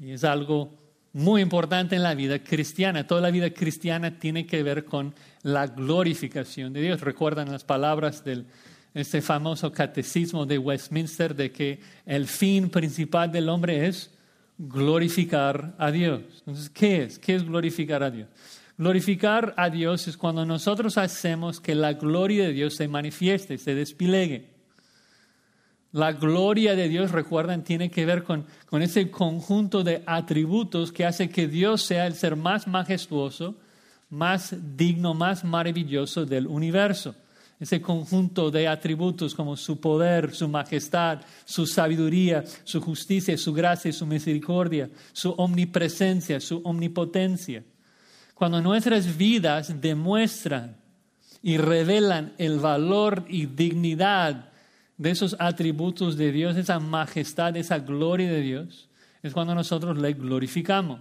Y 0.00 0.12
es 0.12 0.24
algo 0.24 0.81
muy 1.12 1.42
importante 1.42 1.96
en 1.96 2.02
la 2.02 2.14
vida 2.14 2.38
cristiana. 2.38 3.06
Toda 3.06 3.20
la 3.20 3.30
vida 3.30 3.50
cristiana 3.50 4.18
tiene 4.18 4.46
que 4.46 4.62
ver 4.62 4.84
con 4.84 5.14
la 5.42 5.66
glorificación 5.66 6.72
de 6.72 6.82
Dios. 6.82 7.00
Recuerdan 7.00 7.50
las 7.50 7.64
palabras 7.64 8.24
del 8.24 8.46
este 8.94 9.22
famoso 9.22 9.72
catecismo 9.72 10.44
de 10.44 10.58
Westminster 10.58 11.34
de 11.34 11.50
que 11.50 11.80
el 12.04 12.26
fin 12.26 12.68
principal 12.68 13.32
del 13.32 13.48
hombre 13.48 13.86
es 13.86 14.10
glorificar 14.58 15.74
a 15.78 15.90
Dios. 15.90 16.22
Entonces, 16.40 16.70
¿qué 16.70 17.04
es? 17.04 17.18
¿Qué 17.18 17.34
es 17.34 17.44
glorificar 17.44 18.02
a 18.02 18.10
Dios? 18.10 18.28
Glorificar 18.76 19.54
a 19.56 19.70
Dios 19.70 20.08
es 20.08 20.16
cuando 20.16 20.44
nosotros 20.44 20.98
hacemos 20.98 21.60
que 21.60 21.74
la 21.74 21.94
gloria 21.94 22.44
de 22.44 22.52
Dios 22.52 22.74
se 22.76 22.88
manifieste, 22.88 23.58
se 23.58 23.74
despliegue. 23.74 24.51
La 25.92 26.12
gloria 26.12 26.74
de 26.74 26.88
Dios, 26.88 27.10
recuerdan, 27.10 27.64
tiene 27.64 27.90
que 27.90 28.06
ver 28.06 28.24
con, 28.24 28.46
con 28.66 28.82
ese 28.82 29.10
conjunto 29.10 29.84
de 29.84 30.02
atributos 30.06 30.90
que 30.90 31.04
hace 31.04 31.28
que 31.28 31.46
Dios 31.46 31.82
sea 31.82 32.06
el 32.06 32.14
ser 32.14 32.34
más 32.34 32.66
majestuoso, 32.66 33.56
más 34.08 34.54
digno, 34.76 35.14
más 35.14 35.44
maravilloso 35.44 36.24
del 36.24 36.46
universo 36.46 37.14
ese 37.62 37.80
conjunto 37.80 38.50
de 38.50 38.66
atributos 38.66 39.36
como 39.36 39.56
su 39.56 39.80
poder, 39.80 40.34
su 40.34 40.48
majestad, 40.48 41.20
su 41.44 41.64
sabiduría, 41.64 42.42
su 42.64 42.80
justicia, 42.80 43.38
su 43.38 43.52
gracia 43.52 43.88
y 43.88 43.92
su 43.92 44.04
misericordia, 44.04 44.90
su 45.12 45.30
omnipresencia, 45.30 46.40
su 46.40 46.60
omnipotencia. 46.64 47.62
Cuando 48.34 48.60
nuestras 48.60 49.16
vidas 49.16 49.80
demuestran 49.80 50.76
y 51.40 51.56
revelan 51.56 52.34
el 52.36 52.58
valor 52.58 53.24
y 53.28 53.46
dignidad 53.46 54.51
de 54.98 55.10
esos 55.10 55.36
atributos 55.38 56.16
de 56.16 56.32
Dios, 56.32 56.56
esa 56.56 56.78
majestad, 56.78 57.56
esa 57.56 57.78
gloria 57.78 58.30
de 58.30 58.40
Dios, 58.40 58.88
es 59.22 59.32
cuando 59.32 59.54
nosotros 59.54 59.98
le 59.98 60.12
glorificamos. 60.12 61.00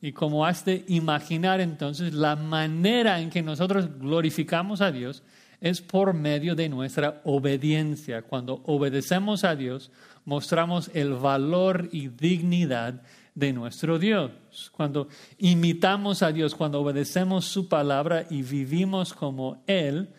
Y 0.00 0.12
como 0.12 0.46
has 0.46 0.64
de 0.64 0.84
imaginar 0.88 1.60
entonces, 1.60 2.14
la 2.14 2.36
manera 2.36 3.20
en 3.20 3.30
que 3.30 3.42
nosotros 3.42 3.88
glorificamos 3.98 4.80
a 4.80 4.92
Dios 4.92 5.22
es 5.60 5.80
por 5.80 6.14
medio 6.14 6.54
de 6.54 6.68
nuestra 6.68 7.20
obediencia. 7.24 8.22
Cuando 8.22 8.62
obedecemos 8.64 9.42
a 9.42 9.56
Dios, 9.56 9.90
mostramos 10.24 10.90
el 10.94 11.14
valor 11.14 11.88
y 11.90 12.08
dignidad 12.08 13.02
de 13.34 13.52
nuestro 13.52 13.98
Dios. 13.98 14.30
Cuando 14.72 15.08
imitamos 15.38 16.22
a 16.22 16.30
Dios, 16.30 16.54
cuando 16.54 16.80
obedecemos 16.80 17.44
su 17.46 17.68
palabra 17.68 18.26
y 18.30 18.42
vivimos 18.42 19.12
como 19.12 19.62
Él, 19.66 20.10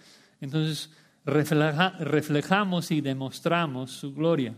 entonces 0.41 0.89
reflejamos 1.29 2.91
y 2.91 3.01
demostramos 3.01 3.91
su 3.91 4.13
gloria. 4.13 4.53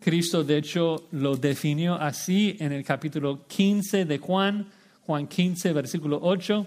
Cristo, 0.00 0.44
de 0.44 0.58
hecho, 0.58 1.08
lo 1.12 1.36
definió 1.36 1.94
así 1.94 2.56
en 2.60 2.72
el 2.72 2.84
capítulo 2.84 3.46
15 3.46 4.04
de 4.04 4.18
Juan, 4.18 4.68
Juan 5.06 5.26
15, 5.26 5.72
versículo 5.72 6.20
8. 6.22 6.66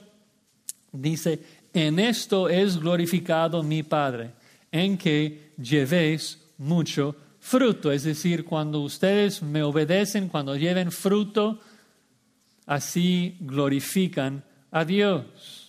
Dice, 0.92 1.40
en 1.74 2.00
esto 2.00 2.50
es 2.50 2.78
glorificado 2.78 3.64
mi 3.64 3.84
Padre, 3.84 4.32
en 4.72 4.98
que 4.98 5.54
llevéis 5.58 6.40
mucho 6.58 7.16
fruto. 7.40 7.92
Es 7.92 8.04
decir, 8.04 8.44
cuando 8.44 8.82
ustedes 8.82 9.42
me 9.42 9.64
obedecen, 9.64 10.28
cuando 10.28 10.56
lleven 10.56 10.92
fruto, 10.92 11.60
así 12.66 13.38
glorifican 13.40 14.44
a 14.72 14.84
Dios. 14.86 15.61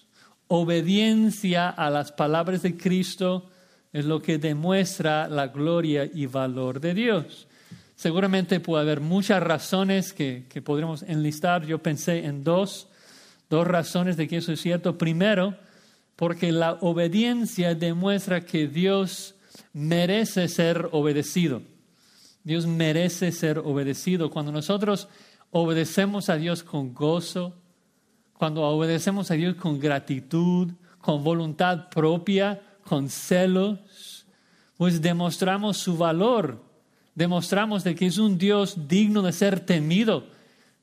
Obediencia 0.55 1.71
a 1.71 1.89
las 1.89 2.13
palabras 2.13 2.61
de 2.61 2.77
Cristo 2.77 3.49
es 3.91 4.05
lo 4.05 4.21
que 4.21 4.37
demuestra 4.37 5.27
la 5.27 5.47
gloria 5.47 6.05
y 6.05 6.27
valor 6.27 6.79
de 6.79 6.93
Dios. 6.93 7.49
Seguramente 7.97 8.61
puede 8.61 8.83
haber 8.83 9.01
muchas 9.01 9.43
razones 9.43 10.13
que, 10.13 10.45
que 10.51 10.61
podremos 10.61 11.05
enlistar. 11.05 11.65
Yo 11.65 11.79
pensé 11.79 12.27
en 12.27 12.45
dos, 12.45 12.89
dos 13.49 13.67
razones 13.67 14.19
de 14.19 14.29
que 14.29 14.37
eso 14.37 14.53
es 14.53 14.61
cierto. 14.61 14.99
Primero, 14.99 15.57
porque 16.17 16.53
la 16.53 16.75
obediencia 16.83 17.75
demuestra 17.75 18.45
que 18.45 18.69
Dios 18.69 19.35
merece 19.73 20.49
ser 20.49 20.91
obedecido. 20.93 21.63
Dios 22.45 22.67
merece 22.67 23.33
ser 23.33 23.57
obedecido. 23.59 24.29
Cuando 24.29 24.53
nosotros 24.53 25.09
obedecemos 25.51 26.29
a 26.29 26.37
Dios 26.37 26.63
con 26.63 26.93
gozo, 26.93 27.55
cuando 28.43 28.63
obedecemos 28.63 29.31
a 29.31 29.35
Dios 29.35 29.55
con 29.55 29.79
gratitud, 29.79 30.73
con 31.01 31.23
voluntad 31.23 31.89
propia, 31.91 32.61
con 32.83 33.09
celos, 33.09 34.27
pues 34.77 35.01
demostramos 35.01 35.77
su 35.77 35.97
valor, 35.97 36.61
demostramos 37.15 37.85
de 37.85 37.95
que 37.95 38.07
es 38.07 38.19
un 38.19 38.39
Dios 38.39 38.89
digno 38.89 39.23
de 39.23 39.31
ser 39.31 39.61
temido, 39.61 40.27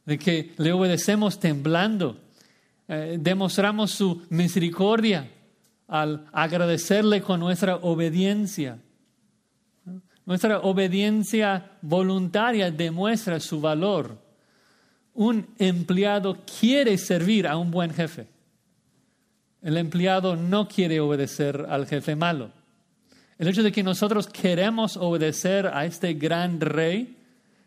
de 0.05 0.17
que 0.17 0.53
le 0.55 0.71
obedecemos 0.71 1.37
temblando. 1.37 2.21
Eh, 2.87 3.17
demostramos 3.19 3.91
su 3.91 4.21
misericordia 4.29 5.29
al 5.89 6.27
agradecerle 6.31 7.21
con 7.21 7.41
nuestra 7.41 7.75
obediencia. 7.75 8.79
Nuestra 10.25 10.59
obediencia 10.59 11.73
voluntaria 11.81 12.71
demuestra 12.71 13.37
su 13.41 13.59
valor. 13.59 14.28
Un 15.19 15.47
empleado 15.57 16.37
quiere 16.61 16.97
servir 16.97 17.45
a 17.45 17.57
un 17.57 17.71
buen 17.71 17.93
jefe. 17.93 18.25
El 19.61 19.75
empleado 19.75 20.37
no 20.37 20.69
quiere 20.69 21.01
obedecer 21.01 21.65
al 21.67 21.87
jefe 21.87 22.15
malo. 22.15 22.51
El 23.37 23.49
hecho 23.49 23.61
de 23.61 23.73
que 23.73 23.83
nosotros 23.83 24.27
queremos 24.27 24.95
obedecer 24.95 25.67
a 25.67 25.85
este 25.85 26.13
gran 26.13 26.61
rey 26.61 27.17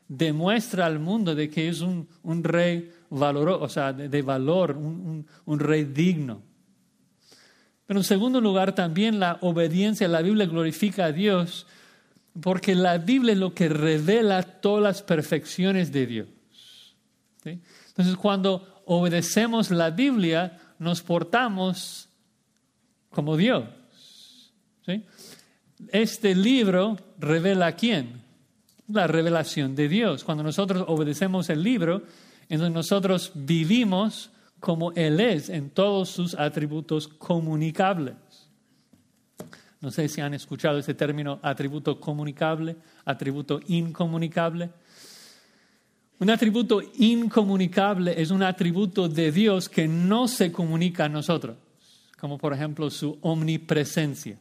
demuestra 0.09 0.87
al 0.87 0.99
mundo 0.99 1.35
de 1.35 1.51
que 1.51 1.69
es 1.69 1.83
un, 1.83 2.09
un 2.23 2.43
rey 2.43 2.91
valoroso, 3.11 3.63
o 3.63 3.69
sea, 3.69 3.93
de, 3.93 4.23
valor, 4.23 4.75
un, 4.75 5.27
un, 5.45 5.59
rey 5.59 5.85
digno. 5.85 6.41
Pero 7.85 8.01
en 8.01 8.05
segundo 8.05 8.41
lugar, 8.41 8.75
también 8.75 9.21
la 9.21 9.37
obediencia, 9.43 10.09
la 10.09 10.23
Biblia 10.23 10.47
glorifica 10.47 11.05
a 11.05 11.13
Dios 11.13 11.67
porque 12.41 12.75
la 12.75 12.97
Biblia 12.97 13.35
es 13.35 13.39
lo 13.39 13.53
que 13.53 13.69
revela 13.69 14.43
todas 14.43 14.83
las 14.83 15.03
perfecciones 15.03 15.93
de 15.93 16.07
Dios. 16.07 16.29
Entonces, 17.45 18.17
cuando 18.17 18.83
obedecemos 18.87 19.71
la 19.71 19.91
Biblia, 19.91 20.61
nos 20.79 21.03
portamos 21.03 22.09
como 23.11 23.37
Dios. 23.37 23.65
Este 25.89 26.35
libro 26.35 26.97
revela 27.19 27.73
quién? 27.73 28.23
La 28.89 29.07
revelación 29.07 29.75
de 29.75 29.89
Dios. 29.89 30.25
Cuando 30.25 30.43
nosotros 30.43 30.85
obedecemos 30.87 31.49
el 31.51 31.63
libro, 31.63 32.03
entonces 32.49 32.75
nosotros 32.75 33.33
vivimos 33.35 34.31
como 34.61 34.93
Él 34.93 35.19
es 35.21 35.49
en 35.49 35.71
todos 35.71 36.09
sus 36.11 36.35
atributos 36.35 37.09
comunicables. 37.09 38.15
No 39.81 39.91
sé 39.91 40.09
si 40.09 40.21
han 40.21 40.35
escuchado 40.35 40.79
ese 40.79 40.95
término 40.95 41.41
atributo 41.43 41.99
comunicable, 41.99 42.77
atributo 43.05 43.61
incomunicable. 43.67 44.71
Un 46.23 46.31
atributo 46.31 46.81
incomunicable 46.99 48.15
es 48.17 48.31
un 48.31 48.45
atributo 48.45 49.09
de 49.09 49.33
Dios 49.33 49.69
que 49.69 49.89
no 49.89 50.29
se 50.29 50.53
comunica 50.53 51.07
a 51.07 51.09
nosotros, 51.09 51.57
como 52.17 52.39
por 52.39 52.53
ejemplo 52.53 52.91
su 52.91 53.19
omnipresencia. 53.23 54.39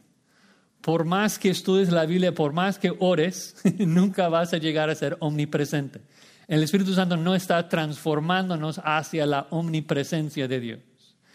Por 0.80 1.04
más 1.04 1.40
que 1.40 1.50
estudies 1.50 1.90
la 1.90 2.06
Biblia, 2.06 2.32
por 2.32 2.52
más 2.52 2.78
que 2.78 2.94
ores, 3.00 3.56
nunca 3.80 4.28
vas 4.28 4.54
a 4.54 4.58
llegar 4.58 4.90
a 4.90 4.94
ser 4.94 5.16
omnipresente. 5.18 6.02
El 6.46 6.62
Espíritu 6.62 6.94
Santo 6.94 7.16
no 7.16 7.34
está 7.34 7.68
transformándonos 7.68 8.80
hacia 8.84 9.26
la 9.26 9.48
omnipresencia 9.50 10.46
de 10.46 10.60
Dios. 10.60 10.80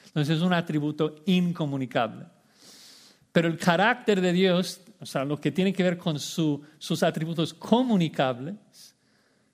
Entonces 0.05 0.38
es 0.38 0.43
un 0.43 0.53
atributo 0.53 1.23
incomunicable. 1.25 2.23
Pero 3.33 3.49
el 3.49 3.57
carácter 3.57 4.21
de 4.21 4.31
Dios, 4.31 4.79
o 5.01 5.05
sea, 5.05 5.25
lo 5.25 5.41
que 5.41 5.51
tiene 5.51 5.73
que 5.73 5.83
ver 5.83 5.97
con 5.97 6.17
sus 6.19 7.03
atributos 7.03 7.53
comunicables, 7.53 8.55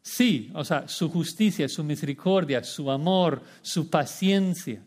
Sí, 0.04 0.52
o 0.54 0.66
sea, 0.66 0.86
su 0.90 1.10
justicia, 1.10 1.70
su 1.70 1.82
misericordia, 1.82 2.62
su 2.62 2.92
amor, 2.92 3.42
su 3.62 3.90
paciencia. 3.90 4.84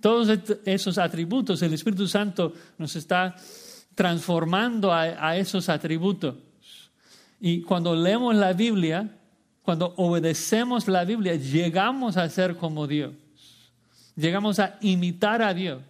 Todos 0.00 0.38
esos 0.64 0.96
atributos, 0.96 1.60
el 1.60 1.74
Espíritu 1.74 2.08
Santo 2.08 2.54
nos 2.78 2.96
está 2.96 3.36
transformando 3.94 4.90
a, 4.90 5.36
esos 5.36 5.68
atributos. 5.68 6.36
Y 7.38 7.60
cuando 7.60 7.94
leemos 7.94 8.34
la 8.36 8.54
Biblia, 8.54 9.18
cuando 9.60 9.92
obedecemos 9.98 10.88
la 10.88 11.04
Biblia, 11.04 11.34
llegamos 11.34 12.16
a 12.16 12.26
ser 12.30 12.56
como 12.56 12.86
Dios. 12.86 13.12
Llegamos 14.16 14.60
a 14.60 14.78
imitar 14.80 15.42
a 15.42 15.52
Dios. 15.52 15.82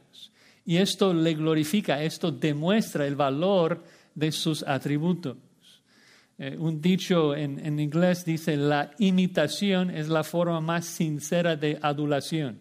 Y 0.64 0.78
esto 0.78 1.14
le 1.14 1.34
glorifica, 1.34 2.02
esto 2.02 2.32
demuestra 2.32 3.06
el 3.06 3.14
valor 3.14 3.84
de 4.16 4.32
sus 4.32 4.64
atributos. 4.64 5.36
Eh, 6.40 6.56
un 6.56 6.80
dicho 6.80 7.34
en, 7.34 7.58
en, 7.66 7.80
inglés 7.80 8.24
dice, 8.24 8.56
la 8.56 8.92
imitación 8.98 9.90
es 9.90 10.08
la 10.08 10.22
forma 10.22 10.60
más 10.60 10.84
sincera 10.84 11.56
de 11.56 11.78
adulación. 11.82 12.60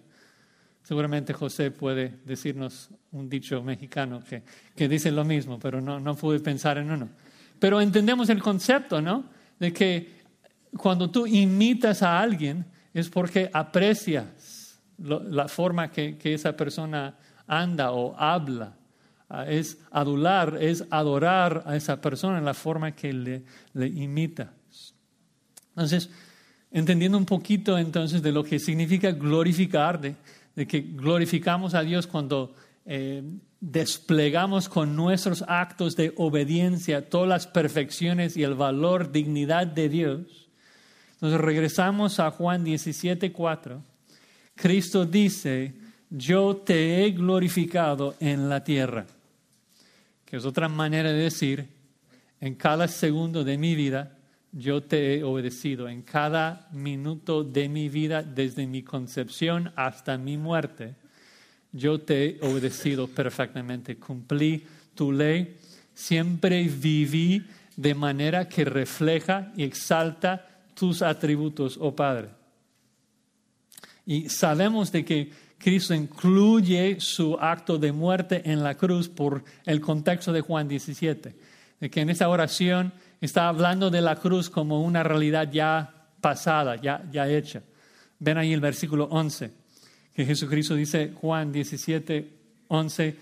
Seguramente 0.82 1.34
José 1.34 1.70
puede 1.70 2.18
decirnos 2.26 2.90
un 3.12 3.30
dicho 3.30 3.62
mexicano 3.62 4.24
que, 4.28 4.42
que 4.76 4.88
dice 4.88 5.12
lo 5.12 5.24
mismo, 5.26 5.60
pero 5.60 5.82
no, 5.82 6.00
no 6.00 6.16
pude 6.16 6.40
pensar 6.40 6.78
en 6.78 6.90
uno. 6.90 7.10
Pero 7.60 7.82
entendemos 7.82 8.30
el 8.30 8.42
concepto, 8.42 9.02
¿no? 9.02 9.26
De 9.60 9.74
que 9.74 10.22
cuando 10.76 11.12
tú 11.12 11.28
imitas 11.28 12.02
a 12.02 12.20
alguien 12.20 12.66
es 12.94 13.10
porque 13.10 13.50
aprecias 13.52 14.80
la 14.98 15.48
forma 15.48 15.92
que, 15.92 16.18
que 16.18 16.34
esa 16.34 16.56
persona 16.56 17.16
anda 17.46 17.92
o 17.92 18.16
habla. 18.18 18.77
Ah, 19.30 19.46
es 19.46 19.78
adular, 19.92 20.58
es 20.62 20.86
adorar 20.90 21.63
a 21.66 21.76
esa 21.76 22.00
persona 22.00 22.38
en 22.38 22.46
la 22.46 22.54
forma 22.54 22.94
que 22.94 23.12
le, 23.12 23.44
le 23.74 23.88
imita. 23.88 24.54
Entonces, 25.70 26.10
entendiendo 26.72 27.18
un 27.18 27.26
poquito 27.26 27.78
entonces 27.78 28.22
de 28.22 28.32
lo 28.32 28.44
que 28.44 28.58
significa 28.58 29.12
glorificar, 29.12 30.00
de, 30.00 30.16
de 30.56 30.66
que 30.66 30.82
glorificamos 30.82 31.74
a 31.74 31.82
Dios 31.82 32.08
cuando 32.08 32.56
eh, 32.86 33.22
desplegamos 33.60 34.70
con 34.70 34.96
nuestros 34.96 35.44
actos 35.48 35.96
de 35.96 36.13
obediencia 36.16 37.10
todas 37.10 37.28
las 37.28 37.48
perfecciones 37.48 38.38
y 38.38 38.44
el 38.44 38.56
valor, 38.56 39.12
dignidad 39.12 39.68
de 39.68 39.90
Dios. 39.90 40.50
Entonces 41.16 41.42
regresamos 41.42 42.20
a 42.20 42.32
Juan 42.32 42.63
17, 42.63 43.32
4. 43.32 43.84
Cristo 44.56 45.06
dice, 45.06 45.74
yo 46.10 46.56
te 46.58 47.06
he 47.06 47.12
glorificado 47.12 48.16
en 48.20 48.50
la 48.50 48.63
tierra, 48.63 49.06
que 50.28 50.36
es 50.38 50.46
otra 50.46 50.68
manera 50.68 51.12
de 51.12 51.24
decir, 51.24 51.68
en 52.40 52.54
cada 52.56 52.88
segundo 52.88 53.44
de 53.44 53.58
mi 53.58 53.74
vida 53.74 54.18
yo 54.52 54.84
te 54.84 55.16
he 55.16 55.24
obedecido 55.24 55.88
en 55.88 56.02
cada 56.02 56.68
minuto 56.72 57.44
de 57.44 57.70
mi 57.70 57.90
vida, 57.90 58.24
desde 58.24 58.68
mi 58.68 58.84
concepción 58.84 59.72
hasta 59.76 60.18
mi 60.18 60.38
muerte. 60.38 60.96
Yo 61.72 62.00
te 62.00 62.26
he 62.26 62.40
obedecido 62.42 63.08
perfectamente, 63.08 63.98
cumplí 63.98 64.66
tu 64.96 65.12
ley, 65.12 65.58
siempre 65.94 66.63
viví 66.63 67.46
de 67.76 67.94
manera 67.94 68.50
que 68.50 68.66
refleja 68.66 69.54
y 69.56 69.63
exalta 69.63 70.46
tus 70.74 71.02
atributos, 71.02 71.78
oh 71.80 71.96
Padre. 71.96 72.30
Y 74.06 74.30
sabemos 74.30 74.92
de 74.92 75.06
que 75.06 75.32
Cristo 75.58 75.93
incluye 75.93 76.98
su 77.00 77.36
acto 77.39 77.78
de 77.78 77.91
muerte 77.91 78.41
en 78.46 78.63
la 78.63 78.76
cruz 78.76 79.10
por 79.10 79.43
el 79.65 79.82
contexto 79.82 80.32
de 80.32 80.41
Juan 80.41 80.67
17, 80.67 81.36
de 81.80 81.89
que 81.89 82.02
en 82.02 82.10
esta 82.10 82.30
oración 82.30 82.93
está 83.20 83.48
hablando 83.48 83.89
de 83.89 84.02
la 84.02 84.15
cruz 84.15 84.50
como 84.50 84.82
una 84.84 85.04
realidad 85.04 85.50
ya 85.52 86.10
pasada, 86.22 86.76
ya, 86.76 87.04
ya 87.12 87.28
hecha. 87.28 87.63
Ven 88.20 88.38
ahí 88.38 88.54
el 88.54 88.62
versículo 88.62 89.06
11, 89.06 89.52
que 90.13 90.26
Jesucristo 90.26 90.76
dice, 90.76 91.13
Juan 91.15 91.52
17, 91.52 92.34
11, 92.67 93.17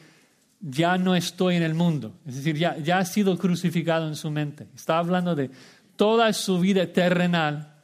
ya 0.62 0.98
no 0.98 1.16
estoy 1.16 1.56
en 1.56 1.64
el 1.64 1.74
mundo, 1.74 2.16
es 2.26 2.36
decir, 2.36 2.58
ya, 2.58 2.78
ya 2.78 2.98
ha 2.98 3.06
sido 3.06 3.38
crucificado 3.38 4.08
en 4.08 4.16
su 4.16 4.32
mente. 4.32 4.68
Está 4.76 4.98
hablando 4.98 5.36
de 5.36 5.52
toda 5.96 6.32
su 6.34 6.60
vida 6.60 6.86
terrenal 6.88 7.75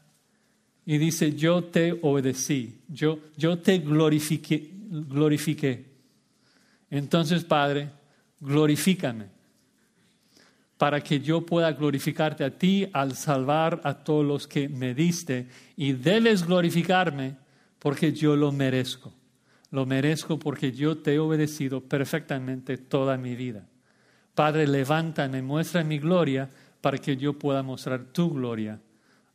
y 0.85 0.97
dice, 0.97 1.33
yo 1.33 1.63
te 1.63 1.97
obedecí, 2.01 2.81
yo, 2.87 3.19
yo 3.37 3.59
te 3.59 3.79
glorifiqué, 3.79 4.71
glorifiqué. 4.89 5.85
Entonces, 6.89 7.43
Padre, 7.43 7.89
glorifícame 8.39 9.41
para 10.81 10.99
que 10.99 11.19
yo 11.19 11.45
pueda 11.45 11.71
glorificarte 11.73 12.43
a 12.43 12.57
ti 12.57 12.89
al 12.91 13.15
salvar 13.15 13.81
a 13.83 13.93
todos 13.93 14.25
los 14.25 14.47
que 14.47 14.67
me 14.67 14.95
diste. 14.95 15.47
Y 15.77 15.93
debes 15.93 16.43
glorificarme 16.43 17.35
porque 17.77 18.11
yo 18.13 18.35
lo 18.35 18.51
merezco. 18.51 19.13
Lo 19.69 19.85
merezco 19.85 20.39
porque 20.39 20.71
yo 20.71 20.97
te 20.97 21.13
he 21.13 21.19
obedecido 21.19 21.81
perfectamente 21.81 22.79
toda 22.79 23.15
mi 23.15 23.35
vida. 23.35 23.67
Padre, 24.33 24.65
levántame, 24.65 25.43
muestra 25.43 25.83
mi 25.83 25.99
gloria 25.99 26.49
para 26.81 26.97
que 26.97 27.15
yo 27.15 27.37
pueda 27.37 27.61
mostrar 27.61 28.05
tu 28.05 28.31
gloria 28.31 28.81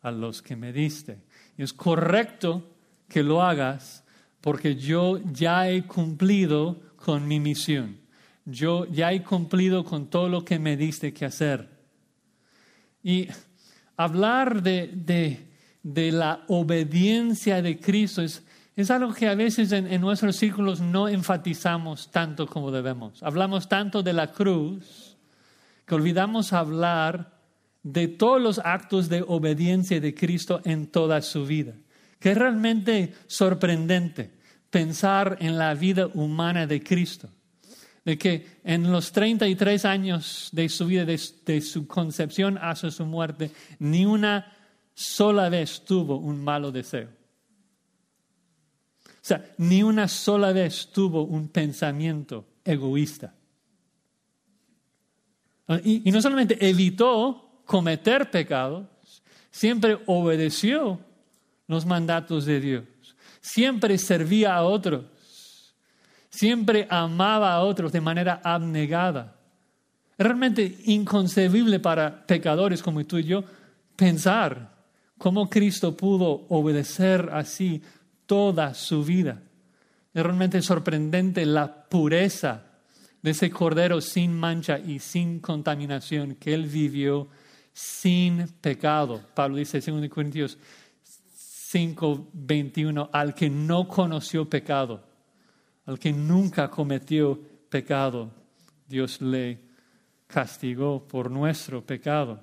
a 0.03 0.11
los 0.11 0.43
que 0.43 0.57
me 0.57 0.73
diste. 0.73 1.19
Es 1.57 1.73
correcto 1.73 2.69
que 3.09 3.23
lo 3.23 3.43
hagas 3.43 4.05
porque 4.41 4.77
yo 4.77 5.19
ya 5.33 5.69
he 5.69 5.85
cumplido 5.85 6.81
con 6.97 7.27
mi 7.27 7.41
misión 7.41 8.07
yo 8.47 8.87
ya 8.87 9.13
he 9.13 9.23
cumplido 9.23 9.85
con 9.85 10.07
todo 10.07 10.29
lo 10.29 10.45
que 10.45 10.59
me 10.59 10.77
diste 10.77 11.13
que 11.13 11.27
hacer. 11.27 11.69
Y 13.03 13.29
hablar 13.97 14.63
de, 14.63 15.47
la 15.83 16.45
obediencia 16.47 17.61
de 17.61 17.79
Cristo 17.79 18.23
es, 18.23 18.43
algo 18.91 19.13
que 19.13 19.29
a 19.29 19.35
veces 19.35 19.73
en, 19.73 19.89
en, 19.89 20.01
nuestros 20.01 20.37
círculos 20.37 20.81
no 20.81 21.09
enfatizamos 21.09 22.11
tanto 22.11 22.47
como 22.47 22.71
debemos. 22.71 23.23
Hablamos 23.23 23.69
tanto 23.69 24.03
de 24.03 24.13
la 24.13 24.31
cruz 24.31 25.17
que 25.85 25.95
olvidamos 25.95 26.53
hablar 26.53 27.36
de 27.93 28.09
todos 28.09 28.41
los 28.43 28.59
actos 28.59 29.09
de 29.09 29.23
obediencia 29.27 30.01
de 30.01 30.15
Cristo 30.15 30.61
en 30.65 30.89
toda 30.89 31.23
su 31.23 31.47
vida. 31.47 31.75
Que 32.19 32.33
es 32.33 32.39
realmente 32.39 33.15
sorprendente 33.27 34.31
pensar 34.71 35.37
en 35.41 35.57
la 35.57 35.75
vida 35.75 36.09
humana 36.15 36.67
de 36.67 36.83
Cristo 36.83 37.29
de 38.07 38.17
que 38.17 38.47
en 38.63 38.91
los 38.93 39.11
33 39.11 39.85
años 39.85 40.49
de 40.53 40.69
su 40.69 40.87
vida, 40.87 41.05
de, 41.05 41.61
su 41.61 41.89
concepción 41.89 42.57
hasta 42.57 42.89
su 42.93 43.05
muerte, 43.05 43.51
ni 43.81 44.07
una 44.07 44.57
sola 44.95 45.49
vez 45.49 45.85
tuvo 45.85 46.17
un 46.17 46.43
malo 46.43 46.71
deseo. 46.71 47.09
O 49.05 49.29
sea, 49.29 49.45
ni 49.59 49.83
una 49.83 50.07
sola 50.07 50.53
vez 50.53 50.89
tuvo 50.93 51.25
un 51.25 51.49
pensamiento 51.49 52.47
egoísta. 52.65 53.35
Y, 55.83 56.09
no 56.13 56.23
solamente 56.23 56.65
evitó 56.65 57.46
cometer 57.67 58.31
pecados, 58.31 58.87
siempre 59.51 59.99
obedeció 60.07 60.99
los 61.67 61.85
mandatos 61.85 62.47
de 62.47 62.61
Dios, 62.61 62.85
siempre 63.43 63.99
servía 63.99 64.57
a 64.57 64.63
otros, 64.63 65.05
Siempre 66.37 66.87
amaba 66.91 67.55
a 67.55 67.63
otros 67.63 67.93
de 67.93 68.03
manera 68.03 68.43
abnegada. 68.45 69.37
Realmente 70.19 70.81
inconcebible 70.85 71.81
para 71.81 72.27
pecadores 72.27 72.83
como 72.83 73.03
tú 73.07 73.17
y 73.17 73.25
yo 73.25 73.43
pensar 73.97 74.85
cómo 75.17 75.49
Cristo 75.49 75.97
pudo 75.97 76.45
obedecer 76.51 77.31
así 77.33 77.81
toda 78.27 78.75
su 78.75 79.03
vida. 79.03 79.41
Es 80.13 80.23
realmente 80.23 80.61
sorprendente 80.61 81.47
la 81.47 81.89
pureza 81.89 82.65
de 83.23 83.31
ese 83.31 83.51
cordero 83.51 84.03
sin 84.03 84.39
mancha 84.39 84.79
y 84.79 84.99
sin 84.99 85.41
contaminación 85.41 86.35
que 86.35 86.53
él 86.53 86.67
vivió 86.67 87.29
sin 87.77 88.49
pecado. 88.61 89.21
Pablo 89.35 89.57
dice 89.57 89.83
en 89.85 90.01
2 90.01 90.09
Corintios 90.09 90.57
5, 91.35 92.29
21, 92.33 93.11
al 93.13 93.35
que 93.35 93.51
no 93.51 93.87
conoció 93.87 94.49
pecado 94.49 95.07
al 95.87 95.99
que 95.99 96.13
nunca 96.13 96.69
cometió 96.69 97.41
pecado, 97.69 98.31
Dios 98.87 99.21
le 99.23 99.61
castigó 100.27 101.07
por 101.07 101.31
nuestro 101.31 101.85
pecado. 101.85 102.41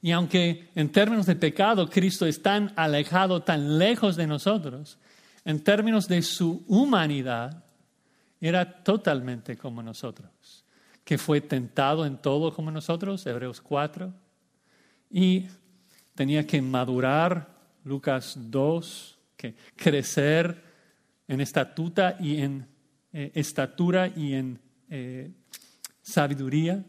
Y 0.00 0.10
aunque 0.10 0.70
en 0.74 0.90
términos 0.90 1.26
de 1.26 1.36
pecado 1.36 1.88
Cristo 1.88 2.26
es 2.26 2.42
tan 2.42 2.72
alejado, 2.76 3.42
tan 3.42 3.78
lejos 3.78 4.16
de 4.16 4.26
nosotros, 4.26 4.98
en 5.44 5.62
términos 5.62 6.08
de 6.08 6.22
su 6.22 6.64
humanidad, 6.66 7.62
era 8.40 8.82
totalmente 8.82 9.56
como 9.56 9.82
nosotros, 9.82 10.28
que 11.04 11.18
fue 11.18 11.40
tentado 11.40 12.06
en 12.06 12.16
todo 12.16 12.54
como 12.54 12.70
nosotros, 12.70 13.26
Hebreos 13.26 13.60
4, 13.60 14.12
y 15.10 15.46
tenía 16.14 16.46
que 16.46 16.62
madurar, 16.62 17.48
Lucas 17.84 18.36
2, 18.36 19.18
que 19.36 19.54
crecer 19.76 20.62
en 21.26 21.40
estatura 21.40 22.16
y 22.20 22.40
en 22.40 22.66
eh, 23.12 23.32
estatura 23.34 24.08
y 24.08 24.34
en 24.34 24.58
eh, 24.88 25.30
sabiduría. 26.00 26.84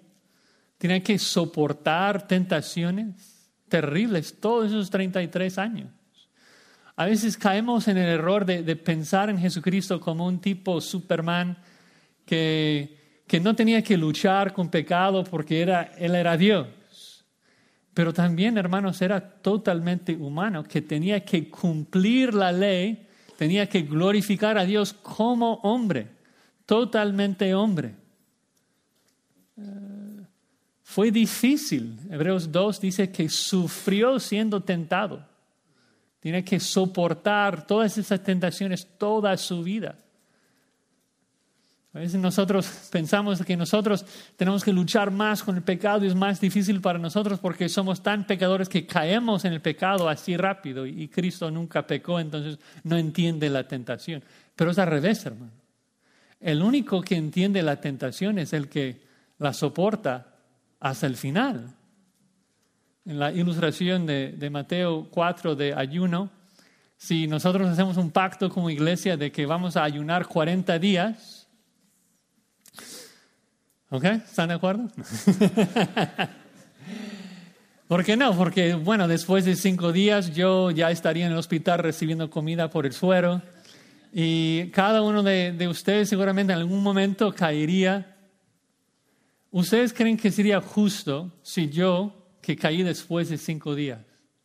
Tiene 0.77 1.01
que 1.01 1.17
soportar 1.17 2.27
tentaciones, 2.27 3.49
terribles 3.69 4.39
todos 4.39 4.67
esos 4.67 4.89
33 4.89 5.57
años. 5.57 5.89
A 6.95 7.05
veces 7.05 7.37
caemos 7.37 7.87
en 7.87 7.97
el 7.97 8.07
error 8.07 8.45
de, 8.45 8.75
pensar 8.75 9.29
en 9.29 9.39
Jesucristo 9.39 9.99
como 9.99 10.27
un 10.27 10.39
tipo 10.39 10.79
Superman 10.79 11.57
que, 12.25 13.02
que, 13.33 13.39
no 13.39 13.55
tenía 13.55 13.81
que 13.81 13.97
luchar 13.97 14.53
con 14.53 14.69
pecado 14.69 15.23
porque 15.23 15.59
era, 15.59 15.91
Él 15.97 16.13
era 16.13 16.37
Dios. 16.37 16.67
Pero 17.91 18.13
también, 18.13 18.59
hermanos, 18.59 19.01
era 19.01 19.19
totalmente 19.19 20.15
humano, 20.15 20.63
que 20.63 20.83
tenía 20.83 21.25
que 21.25 21.49
cumplir 21.49 22.35
la 22.35 22.51
ley, 22.51 23.07
tenía 23.35 23.67
que 23.67 23.81
glorificar 23.81 24.59
a 24.59 24.65
Dios 24.65 24.93
como 24.93 25.55
hombre, 25.63 26.09
totalmente 26.67 27.55
hombre. 27.55 27.95
Eh, 29.57 30.25
fue 30.83 31.09
difícil. 31.09 31.97
Hebreos 32.11 32.51
2 32.51 32.81
dice 32.81 33.11
que 33.11 33.29
sufrió 33.29 34.19
siendo 34.19 34.61
tentado. 34.61 35.27
Tiene 36.19 36.43
que 36.43 36.59
soportar 36.59 37.65
todas 37.65 37.97
esas 37.97 38.23
tentaciones 38.23 38.87
toda 38.99 39.35
su 39.37 39.63
vida. 39.63 39.97
A 41.93 41.99
veces 41.99 42.19
nosotros 42.19 42.67
pensamos 42.91 43.41
que 43.43 43.55
nosotros 43.55 44.05
tenemos 44.35 44.63
que 44.63 44.73
luchar 44.73 45.11
más 45.11 45.43
con 45.43 45.55
el 45.55 45.63
pecado 45.63 46.03
y 46.03 46.07
es 46.07 46.15
más 46.15 46.41
difícil 46.41 46.81
para 46.81 46.99
nosotros 46.99 47.39
porque 47.39 47.69
somos 47.69 48.01
tan 48.01 48.25
pecadores 48.25 48.67
que 48.69 48.85
caemos 48.85 49.45
en 49.45 49.53
el 49.53 49.61
pecado 49.61 50.09
así 50.09 50.35
rápido 50.37 50.85
y 50.85 51.07
Cristo 51.07 51.51
nunca 51.51 51.85
pecó, 51.85 52.19
entonces 52.19 52.59
no 52.83 52.97
entiende 52.97 53.49
la 53.49 53.67
tentación. 53.67 54.23
Pero 54.55 54.71
es 54.71 54.79
al 54.79 54.87
revés, 54.87 55.25
hermano. 55.25 55.51
El 56.39 56.61
único 56.61 57.01
que 57.01 57.15
entiende 57.15 57.61
la 57.63 57.79
tentación 57.79 58.37
es 58.37 58.53
el 58.53 58.67
que 58.67 59.01
la 59.39 59.53
soporta 59.53 60.27
hasta 60.79 61.07
el 61.07 61.15
final 61.15 61.73
en 63.05 63.19
la 63.19 63.31
ilustración 63.31 64.05
de, 64.05 64.49
Mateo 64.49 65.07
4 65.11 65.55
de 65.55 65.73
ayuno, 65.73 66.29
si 66.95 67.27
nosotros 67.27 67.69
hacemos 67.69 67.97
un 67.97 68.11
pacto 68.11 68.49
como 68.49 68.69
iglesia 68.69 69.17
de 69.17 69.31
que 69.31 69.45
vamos 69.45 69.75
a 69.75 69.83
ayunar 69.83 70.27
40 70.27 70.79
días, 70.79 71.32
¿ok? 73.93 74.03
¿Están 74.05 74.49
de 74.49 74.55
acuerdo? 74.55 74.87
¿Por 77.87 78.03
qué 78.03 78.17
no? 78.17 78.35
Porque, 78.35 78.73
bueno, 78.73 79.07
después 79.07 79.45
de 79.45 79.55
cinco 79.55 79.91
días 79.91 80.33
yo 80.33 80.71
ya 80.71 80.89
estaría 80.89 81.27
en 81.27 81.33
el 81.33 81.37
hospital 81.37 81.77
recibiendo 81.77 82.31
comida 82.31 82.71
por 82.71 82.87
el 82.87 82.93
suero 82.93 83.43
y 84.11 84.71
cada 84.71 85.03
uno 85.03 85.21
de, 85.21 85.51
de 85.51 85.67
ustedes 85.67 86.09
seguramente 86.09 86.53
en 86.53 86.59
algún 86.59 86.81
momento 86.81 87.35
caería. 87.35 88.17
¿Ustedes 89.51 89.93
creen 89.93 90.17
que 90.17 90.31
sería 90.31 90.59
justo 90.59 91.31
si 91.43 91.69
yo 91.69 92.23
que 92.41 92.55
caí 92.55 92.81
después 92.81 93.29
de 93.29 93.37
cinco 93.37 93.75
días. 93.75 93.99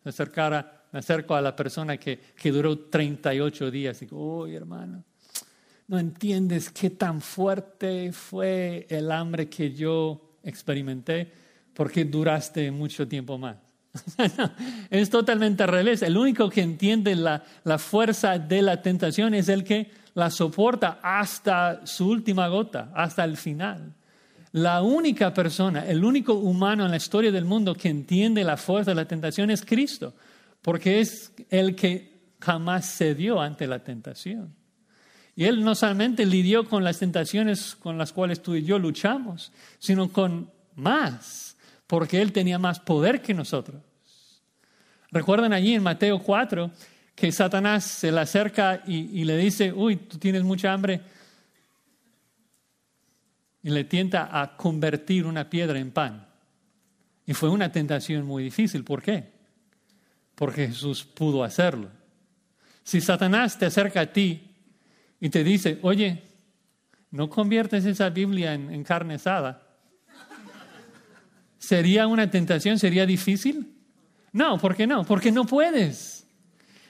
Me, 0.04 0.10
acercara, 0.10 0.84
me 0.92 0.98
acerco 0.98 1.34
a 1.34 1.40
la 1.40 1.56
persona 1.56 1.96
que, 1.96 2.20
que 2.36 2.52
duró 2.52 2.78
38 2.78 3.70
días 3.70 4.02
y 4.02 4.04
digo, 4.04 4.42
uy 4.42 4.54
hermano, 4.54 5.04
no 5.88 5.98
entiendes 5.98 6.70
qué 6.70 6.90
tan 6.90 7.20
fuerte 7.20 8.12
fue 8.12 8.86
el 8.90 9.10
hambre 9.10 9.48
que 9.48 9.72
yo 9.72 10.36
experimenté 10.42 11.32
porque 11.74 12.04
duraste 12.04 12.70
mucho 12.70 13.08
tiempo 13.08 13.38
más. 13.38 13.56
es 14.90 15.08
totalmente 15.08 15.64
al. 15.66 16.02
El 16.02 16.16
único 16.16 16.50
que 16.50 16.60
entiende 16.60 17.16
la, 17.16 17.42
la 17.64 17.78
fuerza 17.78 18.38
de 18.38 18.60
la 18.62 18.82
tentación 18.82 19.32
es 19.34 19.48
el 19.48 19.64
que 19.64 19.90
la 20.14 20.30
soporta 20.30 21.00
hasta 21.02 21.86
su 21.86 22.08
última 22.08 22.48
gota, 22.48 22.92
hasta 22.94 23.24
el 23.24 23.36
final. 23.36 23.94
La 24.52 24.82
única 24.82 25.32
persona, 25.32 25.86
el 25.86 26.04
único 26.04 26.34
humano 26.34 26.84
en 26.84 26.90
la 26.90 26.96
historia 26.96 27.32
del 27.32 27.44
mundo 27.44 27.74
que 27.74 27.88
entiende 27.88 28.44
la 28.44 28.56
fuerza 28.56 28.90
de 28.90 28.96
la 28.96 29.08
tentación 29.08 29.50
es 29.50 29.64
Cristo, 29.64 30.14
porque 30.60 31.00
es 31.00 31.32
el 31.48 31.74
que 31.74 32.34
jamás 32.40 32.94
cedió 32.96 33.40
ante 33.40 33.66
la 33.66 33.82
tentación. 33.82 34.57
Y 35.38 35.44
Él 35.44 35.62
no 35.62 35.76
solamente 35.76 36.26
lidió 36.26 36.64
con 36.64 36.82
las 36.82 36.98
tentaciones 36.98 37.76
con 37.76 37.96
las 37.96 38.12
cuales 38.12 38.42
tú 38.42 38.56
y 38.56 38.64
yo 38.64 38.76
luchamos, 38.76 39.52
sino 39.78 40.10
con 40.10 40.50
más, 40.74 41.56
porque 41.86 42.20
Él 42.20 42.32
tenía 42.32 42.58
más 42.58 42.80
poder 42.80 43.22
que 43.22 43.34
nosotros. 43.34 43.80
Recuerdan 45.12 45.52
allí 45.52 45.74
en 45.74 45.84
Mateo 45.84 46.18
4 46.18 46.72
que 47.14 47.30
Satanás 47.30 47.84
se 47.84 48.10
le 48.10 48.18
acerca 48.18 48.82
y, 48.84 49.20
y 49.20 49.22
le 49.22 49.36
dice, 49.36 49.72
uy, 49.72 49.94
tú 49.94 50.18
tienes 50.18 50.42
mucha 50.42 50.72
hambre, 50.72 51.02
y 53.62 53.70
le 53.70 53.84
tienta 53.84 54.40
a 54.40 54.56
convertir 54.56 55.24
una 55.24 55.48
piedra 55.48 55.78
en 55.78 55.92
pan. 55.92 56.26
Y 57.26 57.32
fue 57.32 57.48
una 57.48 57.70
tentación 57.70 58.26
muy 58.26 58.42
difícil. 58.42 58.82
¿Por 58.82 59.04
qué? 59.04 59.30
Porque 60.34 60.66
Jesús 60.66 61.04
pudo 61.04 61.44
hacerlo. 61.44 61.90
Si 62.82 63.00
Satanás 63.00 63.56
te 63.56 63.66
acerca 63.66 64.00
a 64.00 64.12
ti 64.12 64.47
y 65.20 65.30
te 65.30 65.44
dice, 65.44 65.78
oye, 65.82 66.22
no 67.10 67.28
conviertes 67.28 67.84
esa 67.84 68.10
Biblia 68.10 68.54
en, 68.54 68.84
carne 68.84 69.14
asada, 69.14 69.62
¿sería 71.58 72.06
una 72.06 72.30
tentación? 72.30 72.78
¿Sería 72.78 73.06
difícil? 73.06 73.74
No, 74.32 74.58
¿por 74.58 74.76
qué 74.76 74.86
no? 74.86 75.04
Porque 75.04 75.32
no 75.32 75.44
puedes. 75.44 76.26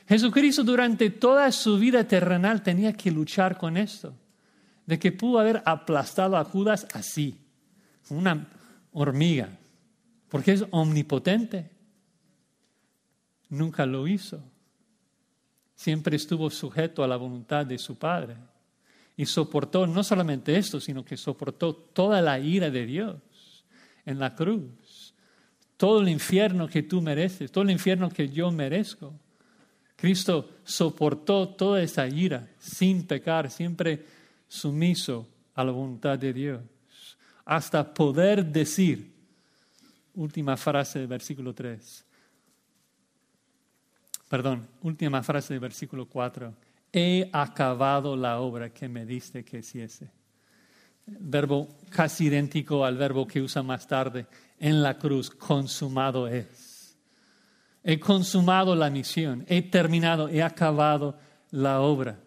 Jesucristo 0.08 0.64
durante 0.64 1.10
toda 1.10 1.50
su 1.52 1.78
vida 1.78 2.04
terrenal 2.04 2.62
tenía 2.62 2.92
que 2.92 3.10
luchar 3.10 3.56
con 3.58 3.76
esto 3.76 4.14
de 4.86 4.98
que 4.98 5.12
pudo 5.12 5.38
haber 5.38 5.62
aplastado 5.66 6.36
a 6.36 6.44
Judas 6.44 6.86
así, 6.94 7.38
una 8.08 8.48
hormiga, 8.92 9.50
porque 10.30 10.52
es 10.52 10.64
omnipotente. 10.70 11.70
Nunca 13.50 13.84
lo 13.86 14.08
hizo. 14.08 14.42
Siempre 15.78 16.16
estuvo 16.16 16.50
sujeto 16.50 17.04
a 17.04 17.06
la 17.06 17.16
voluntad 17.16 17.64
de 17.64 17.78
su 17.78 17.96
Padre. 17.96 18.34
Y 19.16 19.26
soportó 19.26 19.86
no 19.86 20.02
solamente 20.02 20.56
esto, 20.56 20.80
sino 20.80 21.04
que 21.04 21.16
soportó 21.16 21.72
toda 21.72 22.20
la 22.20 22.40
ira 22.40 22.68
de 22.68 22.84
Dios 22.84 23.64
en 24.04 24.18
la 24.18 24.34
cruz. 24.34 25.14
Todo 25.76 26.00
el 26.00 26.08
infierno 26.08 26.66
que 26.66 26.82
tú 26.82 27.00
mereces, 27.00 27.52
todo 27.52 27.62
el 27.62 27.70
infierno 27.70 28.10
que 28.10 28.28
yo 28.28 28.50
merezco. 28.50 29.14
Cristo 29.94 30.50
soportó 30.64 31.50
toda 31.50 31.80
esa 31.80 32.08
ira 32.08 32.48
sin 32.58 33.06
pecar, 33.06 33.48
siempre 33.48 34.04
sumiso 34.48 35.28
a 35.54 35.62
la 35.62 35.70
voluntad 35.70 36.18
de 36.18 36.32
Dios, 36.32 36.60
hasta 37.44 37.94
poder 37.94 38.44
decir, 38.44 39.12
última 40.16 40.56
frase 40.56 40.98
del 40.98 41.06
versículo 41.06 41.54
3, 41.54 42.04
perdón, 44.28 44.68
última 44.82 45.22
frase 45.22 45.54
del 45.54 45.60
versículo 45.60 46.06
4, 46.06 46.54
he 46.92 47.28
acabado 47.32 48.16
la 48.16 48.40
obra 48.40 48.70
que 48.70 48.88
me 48.88 49.04
diste 49.04 49.44
que 49.44 49.58
hiciese. 49.58 50.10
Verbo 51.06 51.68
casi 51.90 52.26
idéntico 52.26 52.84
al 52.84 52.96
verbo 52.96 53.26
que 53.26 53.40
usa 53.40 53.62
más 53.62 53.86
tarde 53.86 54.26
en 54.58 54.82
la 54.82 54.98
cruz, 54.98 55.30
consumado 55.30 56.28
es. 56.28 56.96
He 57.82 57.98
consumado 57.98 58.74
la 58.74 58.90
misión, 58.90 59.44
he 59.48 59.62
terminado, 59.62 60.28
he 60.28 60.42
acabado 60.42 61.18
la 61.50 61.80
obra. 61.80 62.18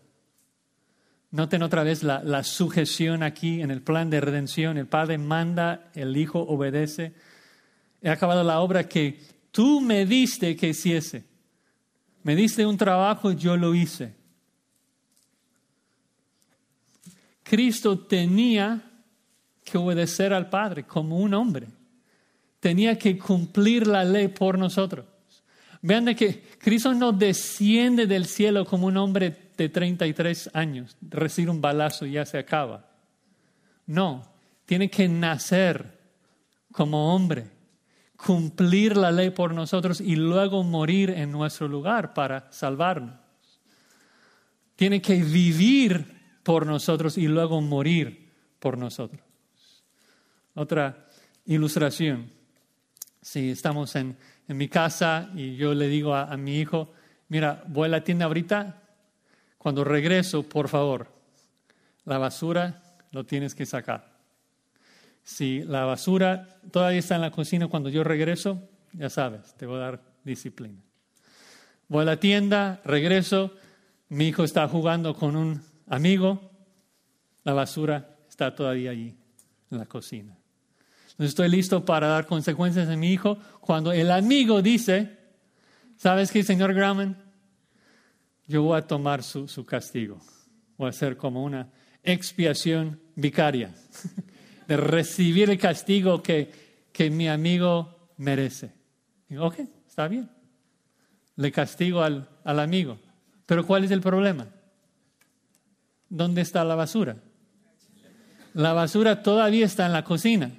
Noten 1.32 1.64
otra 1.64 1.84
vez 1.84 2.04
la, 2.04 2.44
sujeción 2.44 3.24
aquí 3.24 3.62
en 3.62 3.72
el 3.72 3.82
plan 3.82 4.10
de 4.10 4.20
redención. 4.20 4.78
El 4.78 4.88
Padre 4.88 5.18
manda, 5.18 5.90
el 5.94 6.18
Hijo 6.18 6.40
obedece. 6.40 7.14
He 8.02 8.10
acabado 8.10 8.44
la 8.44 8.60
obra 8.60 8.90
que 8.90 9.20
tú 9.52 9.80
me 9.80 10.06
diste 10.06 10.58
que 10.58 10.70
hiciese. 10.70 11.31
Me 12.24 12.36
diste 12.36 12.66
un 12.66 12.78
trabajo, 12.78 13.32
yo 13.32 13.58
lo 13.58 13.74
hice. 13.74 14.16
Cristo 17.44 18.00
tenía 18.00 18.82
que 19.64 19.78
obedecer 19.78 20.34
al 20.34 20.50
Padre 20.50 20.86
como 20.86 21.18
un 21.18 21.34
hombre. 21.34 21.68
Tenía 22.60 22.98
que 22.98 23.18
cumplir 23.18 23.88
la 23.88 24.04
ley 24.04 24.28
por 24.28 24.58
nosotros. 24.58 25.06
Vean 25.82 26.06
de 26.06 26.16
que 26.16 26.44
Cristo 26.60 26.94
no 26.94 27.12
desciende 27.12 28.06
del 28.06 28.26
cielo 28.26 28.66
como 28.66 28.88
un 28.88 28.98
hombre 28.98 29.52
de 29.58 29.70
33 29.70 30.52
años, 30.54 30.96
recibe 31.02 31.52
un 31.52 31.62
balazo 31.62 32.06
y 32.06 32.14
ya 32.14 32.26
se 32.26 32.38
acaba. 32.38 32.90
No, 33.88 34.32
tiene 34.66 34.90
que 34.90 35.10
nacer 35.10 36.00
como 36.72 37.14
hombre, 37.14 37.48
cumplir 38.26 38.98
la 38.98 39.12
ley 39.12 39.32
por 39.32 39.54
nosotros 39.54 40.00
y 40.00 40.16
luego 40.16 40.64
morir 40.64 41.10
en 41.10 41.32
nuestro 41.32 41.68
lugar 41.68 42.14
para 42.14 42.52
salvarnos. 42.52 43.16
Tiene 44.76 45.02
que 45.02 45.16
vivir 45.24 46.40
por 46.44 46.66
nosotros 46.66 47.18
y 47.18 47.28
luego 47.28 47.62
morir 47.62 48.32
por 48.60 48.78
nosotros. 48.78 49.22
Otra 50.54 51.08
ilustración. 51.46 52.32
Si 53.22 53.52
estamos 53.52 53.96
en, 53.96 54.18
mi 54.48 54.68
casa 54.68 55.30
y 55.34 55.56
yo 55.56 55.74
le 55.74 55.88
digo 55.88 56.14
a, 56.14 56.26
a 56.26 56.36
mi 56.36 56.60
hijo, 56.60 56.92
mira, 57.30 57.64
voy 57.68 57.86
a 57.86 57.92
la 57.92 58.04
tienda 58.04 58.26
ahorita, 58.26 58.82
cuando 59.58 59.86
regreso, 59.86 60.44
por 60.44 60.68
favor, 60.68 61.08
la 62.04 62.18
basura 62.18 62.84
lo 63.12 63.26
tienes 63.26 63.56
que 63.56 63.66
sacar. 63.66 64.11
Si 65.24 65.64
la 65.64 65.86
basura 65.86 66.60
todavía 66.72 67.00
está 67.00 67.16
en 67.16 67.22
la 67.22 67.32
cocina 67.32 67.68
cuando 67.68 67.90
yo 67.90 68.04
regreso, 68.04 68.68
ya 68.94 69.10
sabes, 69.10 69.54
te 69.56 69.66
voy 69.66 69.78
a 69.78 69.80
dar 69.80 70.02
disciplina. 70.24 70.82
Voy 71.88 72.04
a 72.04 72.06
la 72.06 72.18
tienda, 72.18 72.82
regreso, 72.86 73.54
mi 74.10 74.28
hijo 74.28 74.44
está 74.44 74.68
jugando 74.68 75.14
con 75.16 75.36
un 75.36 75.62
amigo, 75.88 76.52
la 77.44 77.54
basura 77.54 78.18
está 78.30 78.56
todavía 78.56 78.92
allí 78.92 79.16
en 79.70 79.78
la 79.78 79.86
cocina. 79.86 80.38
Entonces 81.12 81.30
estoy 81.30 81.50
listo 81.50 81.86
para 81.86 82.08
dar 82.08 82.26
consecuencias 82.26 82.90
a 82.90 82.96
mi 82.96 83.12
hijo 83.12 83.38
cuando 83.60 83.92
el 83.92 84.10
amigo 84.12 84.62
dice, 84.62 85.18
¿sabes 85.98 86.32
qué, 86.32 86.44
señor 86.44 86.74
Grauman? 86.74 87.18
Yo 88.48 88.64
voy 88.64 88.78
a 88.78 88.88
tomar 88.88 89.22
su, 89.24 89.48
su 89.48 89.66
castigo. 89.66 90.20
Voy 90.78 90.88
a 90.88 90.90
hacer 90.90 91.16
como 91.16 91.44
una 91.44 91.70
expiación 92.04 93.00
vicaria 93.16 93.74
de 94.72 94.78
recibir 94.78 95.50
el 95.50 95.58
castigo 95.58 96.24
que, 96.24 96.50
que 96.94 97.10
mi 97.10 97.28
amigo 97.28 98.08
merece. 98.16 98.72
Ok, 99.38 99.60
está 99.86 100.08
bien. 100.08 100.30
Le 101.36 101.52
castigo 101.52 102.02
al, 102.02 102.30
al 102.46 102.58
amigo. 102.58 102.98
Pero 103.46 103.68
¿cuál 103.68 103.84
es 103.84 103.92
el 103.92 104.00
problema? 104.00 104.48
¿Dónde 106.08 106.40
está 106.40 106.64
la 106.64 106.76
basura? 106.76 107.18
La 108.54 108.72
basura 108.72 109.22
todavía 109.22 109.66
está 109.66 109.88
en 109.88 109.92
la 109.92 110.06
cocina. 110.06 110.54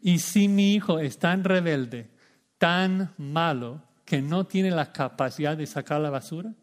Y 0.00 0.20
si 0.20 0.46
mi 0.46 0.74
hijo 0.74 1.00
es 1.00 1.18
tan 1.18 1.42
rebelde, 1.42 2.08
tan 2.56 3.12
malo, 3.18 3.82
que 4.04 4.22
no 4.22 4.46
tiene 4.46 4.70
la 4.70 4.92
capacidad 4.92 5.56
de 5.56 5.66
sacar 5.66 6.00
la 6.00 6.10
basura, 6.10 6.54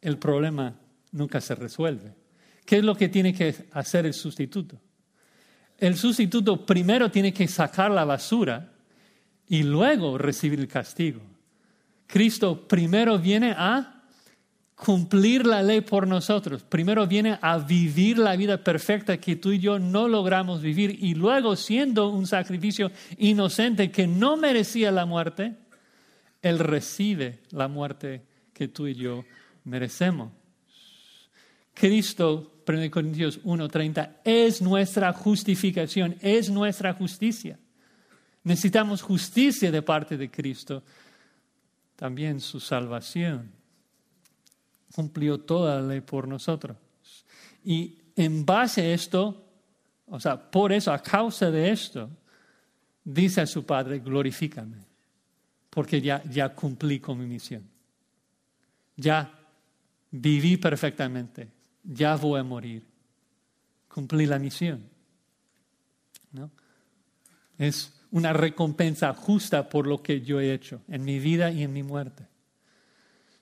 el 0.00 0.16
problema 0.16 0.80
nunca 1.12 1.38
se 1.42 1.54
resuelve. 1.54 2.14
¿Qué 2.64 2.78
es 2.78 2.82
lo 2.82 2.94
que 2.94 3.10
tiene 3.10 3.34
que 3.34 3.68
hacer 3.72 4.06
el 4.06 4.14
sustituto? 4.14 4.80
El 5.78 5.96
sustituto 5.96 6.64
primero 6.64 7.10
tiene 7.10 7.32
que 7.32 7.48
sacar 7.48 7.90
la 7.90 8.04
basura 8.04 8.72
y 9.48 9.62
luego 9.62 10.18
recibir 10.18 10.60
el 10.60 10.68
castigo. 10.68 11.20
Cristo 12.06 12.66
primero 12.66 13.18
viene 13.18 13.54
a 13.56 14.02
cumplir 14.74 15.46
la 15.46 15.62
ley 15.62 15.80
por 15.80 16.06
nosotros. 16.06 16.62
Primero 16.62 17.06
viene 17.06 17.38
a 17.40 17.58
vivir 17.58 18.18
la 18.18 18.36
vida 18.36 18.62
perfecta 18.62 19.18
que 19.18 19.36
tú 19.36 19.52
y 19.52 19.58
yo 19.58 19.78
no 19.78 20.08
logramos 20.08 20.60
vivir 20.60 20.98
y 21.02 21.14
luego 21.14 21.56
siendo 21.56 22.08
un 22.08 22.26
sacrificio 22.26 22.90
inocente 23.18 23.90
que 23.90 24.06
no 24.06 24.36
merecía 24.36 24.90
la 24.90 25.06
muerte, 25.06 25.54
Él 26.42 26.58
recibe 26.58 27.40
la 27.50 27.68
muerte 27.68 28.22
que 28.52 28.68
tú 28.68 28.86
y 28.86 28.94
yo 28.94 29.24
merecemos. 29.64 30.32
Cristo, 31.72 32.53
1 32.66 32.90
Corintios 32.90 33.40
1:30, 33.44 34.20
es 34.24 34.62
nuestra 34.62 35.12
justificación, 35.12 36.16
es 36.20 36.50
nuestra 36.50 36.94
justicia. 36.94 37.58
Necesitamos 38.42 39.02
justicia 39.02 39.70
de 39.70 39.82
parte 39.82 40.16
de 40.16 40.30
Cristo, 40.30 40.82
también 41.96 42.40
su 42.40 42.60
salvación 42.60 43.50
cumplió 44.94 45.40
toda 45.40 45.80
la 45.80 45.88
ley 45.88 46.00
por 46.00 46.28
nosotros. 46.28 46.76
Y 47.64 47.98
en 48.14 48.46
base 48.46 48.82
a 48.82 48.94
esto, 48.94 49.44
o 50.06 50.20
sea, 50.20 50.50
por 50.50 50.72
eso, 50.72 50.92
a 50.92 51.02
causa 51.02 51.50
de 51.50 51.70
esto, 51.70 52.08
dice 53.02 53.40
a 53.40 53.46
su 53.46 53.64
Padre, 53.66 53.98
glorifícame, 53.98 54.76
porque 55.70 56.00
ya, 56.00 56.22
ya 56.30 56.54
cumplí 56.54 57.00
con 57.00 57.18
mi 57.18 57.26
misión. 57.26 57.64
Ya 58.96 59.32
viví 60.12 60.56
perfectamente, 60.56 61.48
ya 61.84 62.16
voy 62.16 62.40
a 62.40 62.44
morir. 62.44 62.84
Cumplí 63.88 64.26
la 64.26 64.38
misión. 64.38 64.88
¿No? 66.32 66.50
Es 67.58 67.92
una 68.10 68.32
recompensa 68.32 69.12
justa 69.14 69.68
por 69.68 69.86
lo 69.86 70.02
que 70.02 70.20
yo 70.20 70.40
he 70.40 70.52
hecho 70.52 70.82
en 70.88 71.04
mi 71.04 71.18
vida 71.18 71.50
y 71.50 71.62
en 71.62 71.72
mi 71.72 71.82
muerte. 71.82 72.26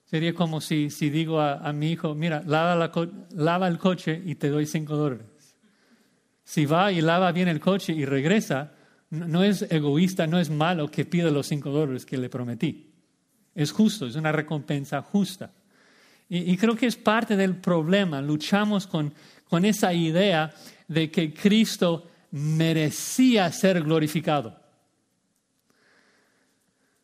Sería 0.05 0.33
como 0.35 0.61
si, 0.61 0.91
si 0.91 1.09
digo 1.09 1.41
a, 1.41 1.73
mi 1.73 1.91
hijo, 1.91 2.13
mira, 2.13 2.43
lava, 2.45 3.67
el 3.67 3.77
coche 3.79 4.21
y 4.23 4.35
te 4.35 4.49
doy 4.49 4.67
cinco 4.67 4.95
dólares. 4.95 5.25
Si 6.43 6.65
va 6.65 6.91
y 6.91 7.01
lava 7.01 7.31
bien 7.31 7.47
el 7.47 7.59
coche 7.59 7.93
y 7.93 8.05
regresa, 8.05 8.73
no 9.09 9.43
es 9.43 9.63
egoísta, 9.71 10.27
no 10.27 10.39
es 10.39 10.51
malo 10.51 10.91
que 10.91 11.05
pida 11.05 11.31
los 11.31 11.47
cinco 11.47 11.71
dólares 11.71 12.05
que 12.05 12.17
le 12.17 12.29
prometí. 12.29 12.93
Es 13.55 13.71
justo, 13.71 14.05
es 14.05 14.15
una 14.15 14.31
recompensa 14.31 15.01
justa. 15.01 15.51
Y, 16.29 16.57
creo 16.57 16.75
que 16.75 16.87
es 16.87 16.95
parte 16.95 17.35
del 17.35 17.57
problema. 17.57 18.21
Luchamos 18.21 18.87
con, 18.87 19.13
con 19.47 19.65
esa 19.65 19.93
idea 19.93 20.53
de 20.87 21.11
que 21.11 21.33
Cristo 21.33 22.09
merecía 22.31 23.51
ser 23.51 23.83
glorificado 23.83 24.63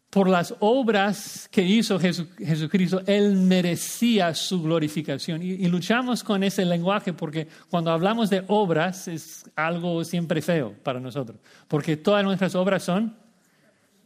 por 0.09 0.27
las 0.27 0.55
obras 0.59 1.47
que 1.51 1.61
hizo 1.61 1.99
Jesucristo, 1.99 3.01
Él 3.05 3.35
merecía 3.35 4.33
su 4.33 4.61
glorificación. 4.61 5.41
Y, 5.43 5.67
luchamos 5.67 6.23
con 6.23 6.43
ese 6.43 6.65
lenguaje 6.65 7.13
porque 7.13 7.47
cuando 7.69 7.91
hablamos 7.91 8.29
de 8.29 8.43
obras 8.47 9.07
es 9.07 9.45
algo 9.55 10.03
siempre 10.03 10.41
feo 10.41 10.73
para 10.83 10.99
nosotros, 10.99 11.39
porque 11.67 11.95
todas 11.95 12.23
nuestras 12.23 12.55
obras 12.55 12.83
son 12.83 13.15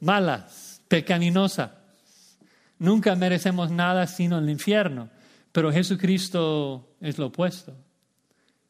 malas, 0.02 0.82
pecaminosas. 0.90 1.72
Nunca 2.84 3.16
merecemos 3.16 3.72
nada 3.72 4.06
sino 4.08 4.38
el 4.38 4.50
infierno, 4.50 5.10
pero 5.54 5.72
Jesucristo 5.72 6.96
es 7.00 7.18
lo 7.18 7.28
opuesto. 7.28 7.74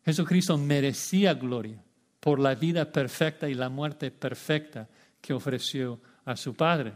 Jesucristo 0.05 0.55
merecía 0.55 1.33
gloria 1.33 1.81
por 2.19 2.39
la 2.39 2.53
vida 2.53 2.91
perfecta 2.91 3.49
y 3.49 3.55
la 3.55 3.69
muerte 3.69 4.11
perfecta 4.11 4.87
que 5.19 5.33
ofreció 5.33 5.99
a 6.25 6.35
su 6.35 6.53
Padre. 6.53 6.93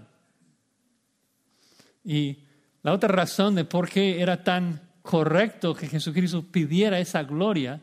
Y 2.05 2.37
la 2.83 2.93
otra 2.93 3.09
razón 3.09 3.55
de 3.55 3.65
por 3.65 3.89
qué 3.89 4.21
era 4.21 4.43
tan 4.43 4.79
correcto 5.01 5.73
que 5.73 5.87
Jesucristo 5.87 6.43
pidiera 6.43 6.99
esa 6.99 7.23
gloria 7.23 7.81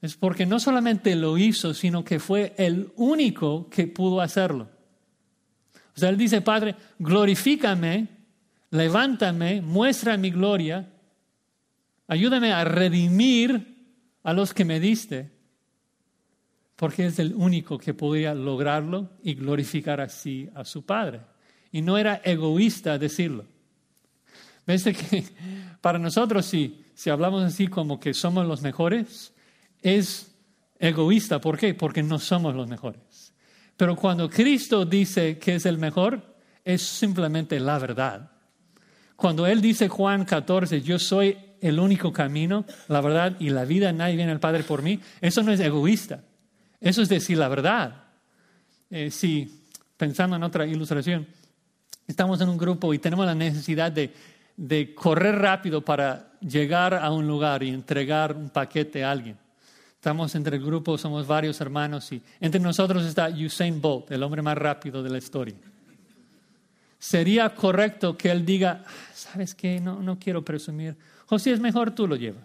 es 0.00 0.16
porque 0.16 0.46
no 0.46 0.58
solamente 0.58 1.14
lo 1.16 1.36
hizo, 1.36 1.74
sino 1.74 2.02
que 2.02 2.18
fue 2.18 2.54
el 2.56 2.94
único 2.96 3.68
que 3.68 3.88
pudo 3.88 4.22
hacerlo. 4.22 4.70
O 5.94 6.00
sea, 6.00 6.08
él 6.08 6.16
dice, 6.16 6.40
Padre, 6.40 6.76
glorifícame, 6.98 8.16
levántame, 8.70 9.60
muestra 9.62 10.16
mi 10.16 10.30
gloria, 10.30 10.88
ayúdame 12.06 12.52
a 12.52 12.64
redimir 12.64 13.76
a 14.22 14.32
los 14.32 14.52
que 14.52 14.64
me 14.64 14.80
diste, 14.80 15.30
porque 16.76 17.06
es 17.06 17.18
el 17.18 17.34
único 17.34 17.78
que 17.78 17.94
podía 17.94 18.34
lograrlo 18.34 19.10
y 19.22 19.34
glorificar 19.34 20.00
así 20.00 20.48
a 20.54 20.64
su 20.64 20.84
Padre. 20.84 21.20
Y 21.72 21.82
no 21.82 21.98
era 21.98 22.20
egoísta 22.24 22.98
decirlo. 22.98 23.44
¿Ves 24.66 24.84
que 24.84 25.24
para 25.80 25.98
nosotros 25.98 26.46
si, 26.46 26.84
si 26.94 27.10
hablamos 27.10 27.42
así 27.42 27.66
como 27.66 27.98
que 27.98 28.14
somos 28.14 28.46
los 28.46 28.62
mejores, 28.62 29.32
es 29.82 30.34
egoísta. 30.78 31.40
¿Por 31.40 31.58
qué? 31.58 31.74
Porque 31.74 32.02
no 32.02 32.18
somos 32.18 32.54
los 32.54 32.68
mejores. 32.68 33.32
Pero 33.76 33.96
cuando 33.96 34.28
Cristo 34.28 34.84
dice 34.84 35.38
que 35.38 35.56
es 35.56 35.66
el 35.66 35.78
mejor, 35.78 36.36
es 36.64 36.82
simplemente 36.82 37.60
la 37.60 37.78
verdad. 37.78 38.30
Cuando 39.18 39.48
Él 39.48 39.60
dice 39.60 39.88
Juan 39.88 40.24
14, 40.24 40.80
yo 40.80 40.96
soy 40.96 41.36
el 41.60 41.80
único 41.80 42.12
camino, 42.12 42.64
la 42.86 43.00
verdad 43.00 43.34
y 43.40 43.50
la 43.50 43.64
vida, 43.64 43.92
nadie 43.92 44.14
viene 44.14 44.30
al 44.30 44.38
Padre 44.38 44.62
por 44.62 44.80
mí, 44.80 45.00
eso 45.20 45.42
no 45.42 45.50
es 45.50 45.58
egoísta. 45.58 46.22
Eso 46.80 47.02
es 47.02 47.08
decir 47.08 47.36
la 47.36 47.48
verdad. 47.48 48.04
Eh, 48.88 49.10
si 49.10 49.64
pensando 49.96 50.36
en 50.36 50.44
otra 50.44 50.64
ilustración, 50.66 51.26
estamos 52.06 52.40
en 52.42 52.48
un 52.48 52.56
grupo 52.56 52.94
y 52.94 53.00
tenemos 53.00 53.26
la 53.26 53.34
necesidad 53.34 53.90
de, 53.90 54.14
de 54.56 54.94
correr 54.94 55.34
rápido 55.34 55.84
para 55.84 56.34
llegar 56.38 56.94
a 56.94 57.10
un 57.10 57.26
lugar 57.26 57.64
y 57.64 57.70
entregar 57.70 58.36
un 58.36 58.50
paquete 58.50 59.02
a 59.02 59.10
alguien. 59.10 59.36
Estamos 59.96 60.32
entre 60.36 60.58
el 60.58 60.64
grupo, 60.64 60.96
somos 60.96 61.26
varios 61.26 61.60
hermanos 61.60 62.12
y 62.12 62.22
entre 62.38 62.60
nosotros 62.60 63.04
está 63.04 63.28
Usain 63.30 63.80
Bolt, 63.80 64.12
el 64.12 64.22
hombre 64.22 64.42
más 64.42 64.56
rápido 64.56 65.02
de 65.02 65.10
la 65.10 65.18
historia. 65.18 65.56
Sería 66.98 67.54
correcto 67.54 68.16
que 68.16 68.30
él 68.30 68.44
diga, 68.44 68.84
¿sabes 69.14 69.54
qué? 69.54 69.80
No, 69.80 70.02
no 70.02 70.18
quiero 70.18 70.44
presumir. 70.44 70.96
José, 71.26 71.52
es 71.52 71.60
mejor 71.60 71.92
tú 71.92 72.08
lo 72.08 72.16
llevas. 72.16 72.44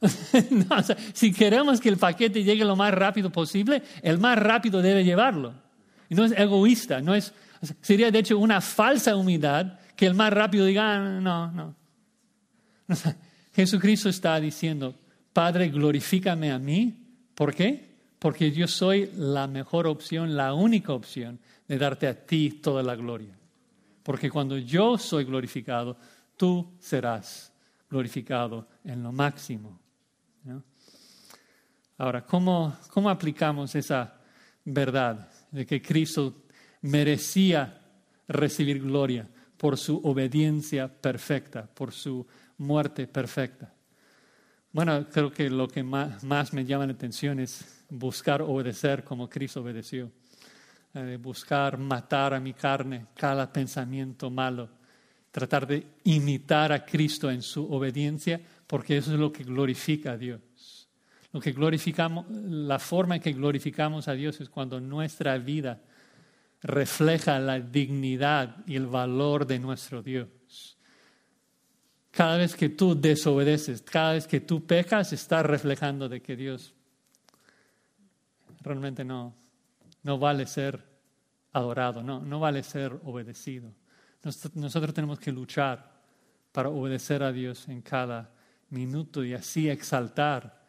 no, 0.50 0.76
si 1.12 1.32
queremos 1.32 1.80
que 1.80 1.90
el 1.90 1.98
paquete 1.98 2.42
llegue 2.42 2.64
lo 2.64 2.76
más 2.76 2.94
rápido 2.94 3.30
posible, 3.30 3.82
el 4.02 4.18
más 4.18 4.38
rápido 4.38 4.80
debe 4.80 5.04
llevarlo. 5.04 5.52
Y 6.08 6.14
no 6.14 6.24
es 6.24 6.32
egoísta, 6.32 7.02
no 7.02 7.14
es, 7.14 7.34
Sería 7.82 8.10
de 8.10 8.18
hecho 8.18 8.38
una 8.38 8.60
falsa 8.60 9.14
humildad 9.14 9.78
que 9.94 10.06
el 10.06 10.14
más 10.14 10.32
rápido 10.32 10.64
diga, 10.64 10.96
ah, 10.96 11.20
no, 11.20 11.50
no. 11.52 11.76
Jesucristo 13.54 14.08
está 14.08 14.40
diciendo, 14.40 14.94
Padre, 15.32 15.68
glorifícame 15.68 16.50
a 16.50 16.58
mí. 16.58 16.96
¿Por 17.34 17.54
qué? 17.54 17.90
Porque 18.18 18.50
yo 18.50 18.66
soy 18.66 19.10
la 19.14 19.46
mejor 19.46 19.86
opción, 19.86 20.36
la 20.36 20.54
única 20.54 20.92
opción 20.92 21.38
de 21.70 21.78
darte 21.78 22.08
a 22.08 22.26
ti 22.26 22.58
toda 22.60 22.82
la 22.82 22.96
gloria. 22.96 23.38
Porque 24.02 24.28
cuando 24.28 24.58
yo 24.58 24.98
soy 24.98 25.22
glorificado, 25.22 25.96
tú 26.36 26.74
serás 26.80 27.52
glorificado 27.88 28.66
en 28.82 29.04
lo 29.04 29.12
máximo. 29.12 29.78
Ahora, 31.96 32.26
¿cómo, 32.26 32.76
¿cómo 32.90 33.08
aplicamos 33.08 33.72
esa 33.76 34.18
verdad 34.64 35.30
de 35.52 35.64
que 35.64 35.80
Cristo 35.80 36.42
merecía 36.80 37.80
recibir 38.26 38.82
gloria 38.82 39.28
por 39.56 39.76
su 39.76 40.00
obediencia 40.02 40.88
perfecta, 40.88 41.66
por 41.66 41.92
su 41.92 42.26
muerte 42.58 43.06
perfecta. 43.06 43.72
Bueno, 44.72 45.06
creo 45.08 45.32
que 45.32 45.48
lo 45.50 45.68
que 45.68 45.82
más, 45.84 46.52
me 46.52 46.64
llama 46.64 46.86
la 46.86 46.94
atención 46.94 47.38
es 47.38 47.84
buscar 47.90 48.42
obedecer 48.42 49.04
como 49.04 49.28
Cristo 49.28 49.60
obedeció. 49.60 50.10
Eh, 50.92 51.18
buscar 51.20 51.78
matar 51.78 52.34
a 52.34 52.40
mi 52.40 52.52
carne, 52.52 53.06
cada 53.14 53.52
pensamiento 53.52 54.28
malo. 54.28 54.68
Tratar 55.30 55.66
de 55.66 55.86
imitar 56.04 56.72
a 56.72 56.84
Cristo 56.84 57.30
en 57.30 57.42
su 57.42 57.64
obediencia, 57.72 58.40
porque 58.66 58.96
eso 58.96 59.12
es 59.12 59.20
lo 59.20 59.32
que 59.32 59.44
glorifica 59.44 60.12
a 60.12 60.16
Dios. 60.16 60.88
Lo 61.32 61.40
que 61.40 61.52
glorificamos, 61.52 62.26
la 62.28 62.80
forma 62.80 63.16
en 63.16 63.22
que 63.22 63.32
glorificamos 63.32 64.08
a 64.08 64.14
Dios 64.14 64.40
es 64.40 64.48
cuando 64.48 64.80
nuestra 64.80 65.38
vida 65.38 65.80
refleja 66.62 67.38
la 67.38 67.60
dignidad 67.60 68.56
y 68.66 68.74
el 68.74 68.86
valor 68.86 69.46
de 69.46 69.60
nuestro 69.60 70.02
Dios. 70.02 70.76
Cada 72.10 72.36
vez 72.36 72.56
que 72.56 72.68
tú 72.68 73.00
desobedeces, 73.00 73.82
cada 73.82 74.14
vez 74.14 74.26
que 74.26 74.40
tú 74.40 74.66
pecas, 74.66 75.12
estás 75.12 75.46
reflejando 75.46 76.08
de 76.08 76.20
que 76.20 76.34
Dios 76.34 76.74
realmente 78.62 79.04
no, 79.04 79.34
no 80.02 80.18
vale 80.18 80.46
ser 80.46 80.84
adorado, 81.52 82.02
no, 82.02 82.20
no 82.20 82.40
vale 82.40 82.62
ser 82.62 82.98
obedecido. 83.04 83.72
Nosotros 84.54 84.94
tenemos 84.94 85.18
que 85.18 85.32
luchar 85.32 85.90
para 86.52 86.68
obedecer 86.68 87.22
a 87.22 87.32
Dios 87.32 87.68
en 87.68 87.82
cada 87.82 88.30
minuto 88.70 89.24
y 89.24 89.34
así 89.34 89.68
exaltar 89.68 90.60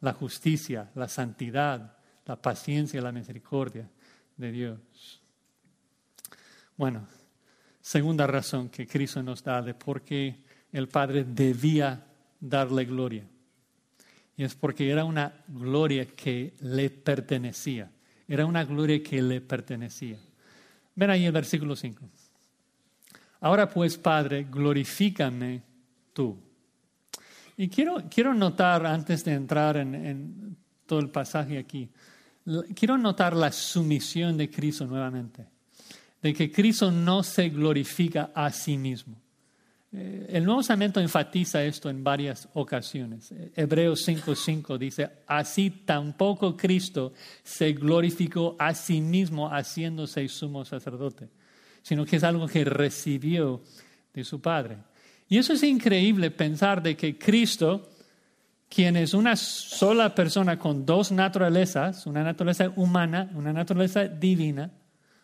la 0.00 0.12
justicia, 0.12 0.90
la 0.94 1.08
santidad, 1.08 1.96
la 2.26 2.40
paciencia 2.40 2.98
y 2.98 3.02
la 3.02 3.12
misericordia 3.12 3.90
de 4.36 4.52
Dios. 4.52 5.20
Bueno, 6.76 7.06
segunda 7.80 8.26
razón 8.26 8.68
que 8.68 8.86
Cristo 8.86 9.22
nos 9.22 9.42
da 9.42 9.62
de 9.62 9.74
por 9.74 10.02
qué 10.02 10.44
el 10.72 10.88
Padre 10.88 11.24
debía 11.24 12.04
darle 12.40 12.84
gloria. 12.84 13.26
Y 14.36 14.42
es 14.42 14.54
porque 14.54 14.90
era 14.90 15.04
una 15.04 15.44
gloria 15.46 16.06
que 16.06 16.54
le 16.60 16.90
pertenecía. 16.90 17.90
Era 18.28 18.46
una 18.46 18.64
gloria 18.64 19.02
que 19.02 19.20
le 19.20 19.40
pertenecía. 19.40 20.18
Ven 20.94 21.10
ahí 21.10 21.26
el 21.26 21.32
versículo 21.32 21.76
5. 21.76 22.08
Ahora 23.40 23.68
pues, 23.68 23.98
Padre, 23.98 24.46
glorifícame 24.50 25.62
tú. 26.12 26.38
Y 27.56 27.68
quiero, 27.68 28.02
quiero 28.10 28.34
notar, 28.34 28.86
antes 28.86 29.24
de 29.24 29.32
entrar 29.32 29.76
en, 29.76 29.94
en 29.94 30.56
todo 30.86 30.98
el 31.00 31.10
pasaje 31.10 31.58
aquí, 31.58 31.88
quiero 32.74 32.98
notar 32.98 33.36
la 33.36 33.52
sumisión 33.52 34.36
de 34.36 34.50
Cristo 34.50 34.86
nuevamente 34.86 35.54
de 36.24 36.32
que 36.32 36.50
Cristo 36.50 36.90
no 36.90 37.22
se 37.22 37.50
glorifica 37.50 38.30
a 38.34 38.50
sí 38.50 38.78
mismo. 38.78 39.14
Eh, 39.96 40.26
el 40.30 40.44
Nuevo 40.44 40.60
Testamento 40.60 40.98
enfatiza 40.98 41.62
esto 41.62 41.88
en 41.88 42.02
varias 42.02 42.48
ocasiones. 42.54 43.32
Hebreos 43.54 44.06
5:5 44.06 44.76
dice, 44.76 45.08
así 45.26 45.70
tampoco 45.70 46.56
Cristo 46.56 47.12
se 47.44 47.72
glorificó 47.72 48.56
a 48.58 48.74
sí 48.74 49.00
mismo 49.00 49.48
haciéndose 49.48 50.26
sumo 50.26 50.64
sacerdote, 50.64 51.28
sino 51.82 52.04
que 52.04 52.16
es 52.16 52.24
algo 52.24 52.48
que 52.48 52.64
recibió 52.64 53.62
de 54.12 54.24
su 54.24 54.40
Padre. 54.40 54.78
Y 55.28 55.38
eso 55.38 55.52
es 55.52 55.62
increíble 55.62 56.32
pensar 56.32 56.82
de 56.82 56.96
que 56.96 57.16
Cristo, 57.16 57.88
quien 58.68 58.96
es 58.96 59.14
una 59.14 59.36
sola 59.36 60.12
persona 60.14 60.58
con 60.58 60.84
dos 60.84 61.12
naturalezas, 61.12 62.06
una 62.06 62.24
naturaleza 62.24 62.72
humana, 62.74 63.30
una 63.34 63.52
naturaleza 63.52 64.08
divina, 64.08 64.72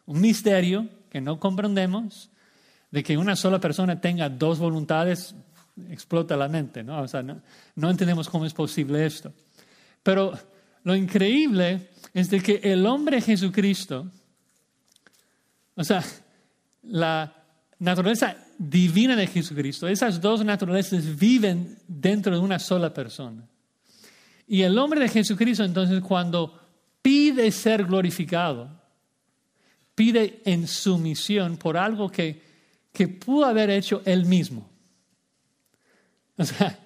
un 0.07 0.21
misterio 0.21 0.89
que 1.11 1.21
no 1.21 1.41
comprendemos, 1.41 2.31
de 2.91 3.03
que 3.03 3.17
una 3.17 3.37
sola 3.37 3.61
persona 3.61 4.01
tenga 4.01 4.29
dos 4.29 4.59
voluntades, 4.59 5.35
explota 5.89 6.37
la 6.37 6.49
mente, 6.49 6.83
¿no? 6.83 7.03
O 7.03 7.09
sea, 7.09 7.23
no, 7.23 7.91
entendemos 7.91 8.29
cómo 8.29 8.47
es 8.47 8.53
posible 8.53 9.07
esto. 9.07 9.33
Pero 10.03 10.33
lo 10.83 10.97
increíble 10.97 11.91
es 12.13 12.31
de 12.31 12.41
que 12.41 12.61
el 12.63 12.85
hombre 12.87 13.21
Jesucristo, 13.21 14.11
o 15.75 15.85
sea, 15.85 16.03
la 16.83 17.33
naturaleza 17.79 18.37
divina 18.59 19.15
de 19.15 19.27
Jesucristo, 19.27 19.87
esas 19.87 20.21
dos 20.21 20.45
naturalezas 20.45 21.17
viven 21.17 21.79
dentro 21.87 22.35
de 22.35 22.41
una 22.41 22.59
sola 22.59 22.93
persona. 22.93 23.47
Y 24.47 24.63
el 24.63 24.77
hombre 24.79 25.01
de 25.01 25.09
Jesucristo 25.09 25.63
entonces 25.65 26.01
cuando 26.01 26.59
pide 27.03 27.51
ser 27.53 27.85
glorificado, 27.85 28.69
pide 29.95 30.43
en 30.45 30.67
sumisión 30.67 31.57
por 31.57 31.77
algo 31.77 32.11
que, 32.11 32.50
que 32.93 33.09
pudo 33.09 33.45
haber 33.45 33.71
hecho 33.71 34.03
él 34.05 34.25
mismo. 34.27 34.69
O 36.37 36.45
sea, 36.45 36.79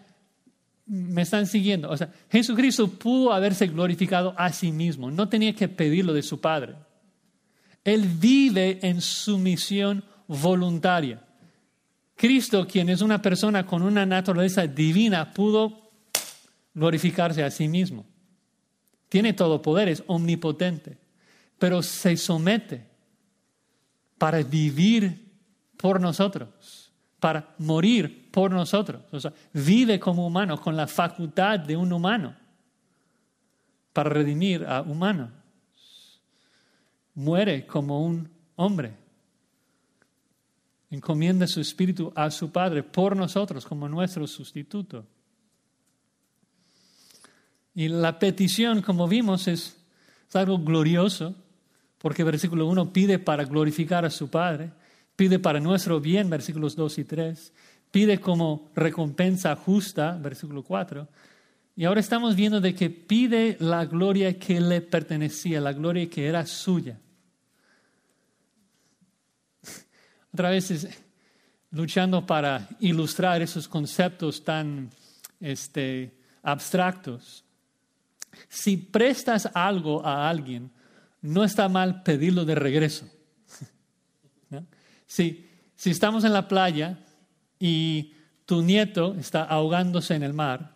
me 0.87 1.23
están 1.23 1.47
siguiendo. 1.47 1.91
O 1.91 1.97
sea, 1.97 2.13
Jesucristo 2.31 2.89
pudo 2.89 3.33
haberse 3.33 3.67
glorificado 3.67 4.35
a 4.37 4.53
sí 4.53 4.73
mismo, 4.73 5.11
no 5.11 5.29
tenía 5.29 5.55
que 5.55 5.69
pedirlo 5.69 6.13
de 6.13 6.23
su 6.23 6.41
Padre. 6.41 6.75
Él 7.85 8.09
vive 8.09 8.79
en 8.83 9.01
sumisión 9.01 10.05
voluntaria. 10.27 11.23
Cristo, 12.17 12.67
quien 12.67 12.89
es 12.89 13.01
una 13.01 13.21
persona 13.21 13.67
con 13.67 13.83
una 13.83 14.07
naturaleza 14.07 14.67
divina, 14.67 15.33
pudo 15.33 15.91
glorificarse 16.73 17.43
a 17.43 17.51
sí 17.51 17.69
mismo. 17.69 18.07
Tiene 19.09 19.33
todo 19.33 19.63
poder, 19.63 19.89
es 19.89 20.03
omnipotente, 20.07 20.99
pero 21.59 21.83
se 21.83 22.17
somete 22.17 22.87
para 24.19 24.43
vivir 24.43 25.24
por 25.85 26.01
nosotros, 26.01 26.91
para 27.21 27.55
morir 27.59 28.31
por 28.31 28.51
nosotros. 28.51 29.03
O 29.13 29.21
sea, 29.21 29.35
vive 29.53 30.01
como 30.01 30.27
humano, 30.27 30.59
con 30.59 30.75
la 30.75 30.87
facultad 30.87 31.61
de 31.61 31.77
un 31.77 31.93
humano, 31.93 32.35
para 33.93 34.09
redimir 34.09 34.65
a 34.65 34.81
humanos. 34.81 35.29
Muere 37.13 37.67
como 37.67 38.03
un 38.03 38.31
hombre. 38.57 38.97
Encomienda 40.89 41.47
su 41.47 41.61
espíritu 41.61 42.11
a 42.17 42.31
su 42.31 42.51
Padre 42.51 42.83
por 42.83 43.15
nosotros 43.15 43.67
como 43.67 43.87
nuestro 43.87 44.27
sustituto. 44.27 45.05
Y 47.75 47.89
la 47.89 48.19
petición, 48.19 48.81
como 48.81 49.07
vimos, 49.07 49.49
es, 49.49 49.77
es 50.27 50.35
algo 50.35 50.57
glorioso 50.57 51.35
porque 51.99 52.25
versículo 52.25 52.69
1 52.69 52.91
pide 52.91 53.19
para 53.19 53.45
glorificar 53.45 54.07
a 54.07 54.11
su 54.11 54.31
Padre, 54.31 54.73
pide 55.17 55.39
para 55.39 55.61
nuestro 55.61 56.01
bien, 56.01 56.29
versículos 56.31 56.77
2 56.77 56.99
y 56.99 57.05
3, 57.05 57.53
pide 57.91 58.21
como 58.21 58.71
recompensa 58.75 59.55
justa, 59.57 60.19
versículo 60.21 60.63
4. 60.63 61.09
Y 61.77 61.85
ahora 61.85 62.01
estamos 62.01 62.37
viendo 62.37 62.61
de 62.61 62.75
que 62.75 62.91
pide 62.91 63.57
la 63.61 63.85
gloria 63.85 64.39
que 64.39 64.61
le 64.61 64.81
pertenecía, 64.81 65.61
la 65.61 65.73
gloria 65.73 66.09
que 66.09 66.27
era 66.27 66.47
suya. 66.47 66.99
Otra 70.33 70.51
vez 70.51 70.89
luchando 71.71 72.25
para 72.27 72.69
ilustrar 72.81 73.43
esos 73.43 73.69
conceptos 73.69 74.45
tan 74.45 74.91
este, 75.41 76.17
abstractos. 76.43 77.45
Si 78.49 78.77
prestas 78.77 79.49
algo 79.55 80.05
a 80.05 80.29
alguien, 80.29 80.71
no 81.23 81.45
está 81.45 81.69
mal 81.69 82.03
pedirlo 82.03 82.45
de 82.45 82.55
regreso. 82.55 83.09
Si, 85.07 85.51
estamos 85.85 86.25
en 86.25 86.33
la 86.33 86.49
playa 86.49 86.99
y 87.59 88.15
tu 88.47 88.63
nieto 88.63 89.15
está 89.19 89.45
ahogándose 89.45 90.15
en 90.15 90.23
el 90.23 90.33
mar, 90.33 90.75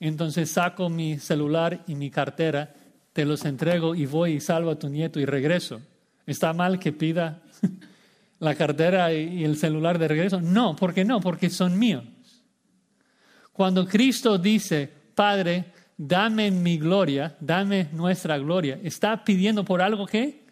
entonces 0.00 0.50
saco 0.50 0.88
mi 0.88 1.18
celular 1.18 1.84
y 1.86 1.94
mi 1.94 2.10
cartera, 2.10 2.74
te 3.12 3.24
los 3.24 3.44
entrego 3.44 3.94
y 3.94 4.06
voy 4.06 4.34
y 4.34 4.40
salvo 4.40 4.70
a 4.70 4.78
tu 4.78 4.88
nieto 4.88 5.20
y 5.20 5.24
regreso. 5.24 5.80
¿Está 6.26 6.52
mal 6.52 6.78
que 6.78 6.92
pida 6.92 7.42
la 8.38 8.54
cartera 8.54 9.12
y 9.12 9.44
el 9.44 9.56
celular 9.56 9.98
de 9.98 10.08
regreso? 10.08 10.40
No, 10.40 10.74
¿por 10.76 10.94
qué 10.94 11.04
no? 11.04 11.20
Porque 11.20 11.50
son 11.50 11.78
míos. 11.78 12.04
Cuando 13.52 13.86
Cristo 13.86 14.38
dice, 14.38 14.90
Padre, 15.14 15.72
dame 15.96 16.50
mi 16.50 16.78
gloria, 16.78 17.36
dame 17.38 17.88
nuestra 17.92 18.38
gloria. 18.38 18.80
Está 18.82 19.24
pidiendo 19.24 19.64
por 19.64 19.82
algo 19.82 20.06
que 20.06 20.42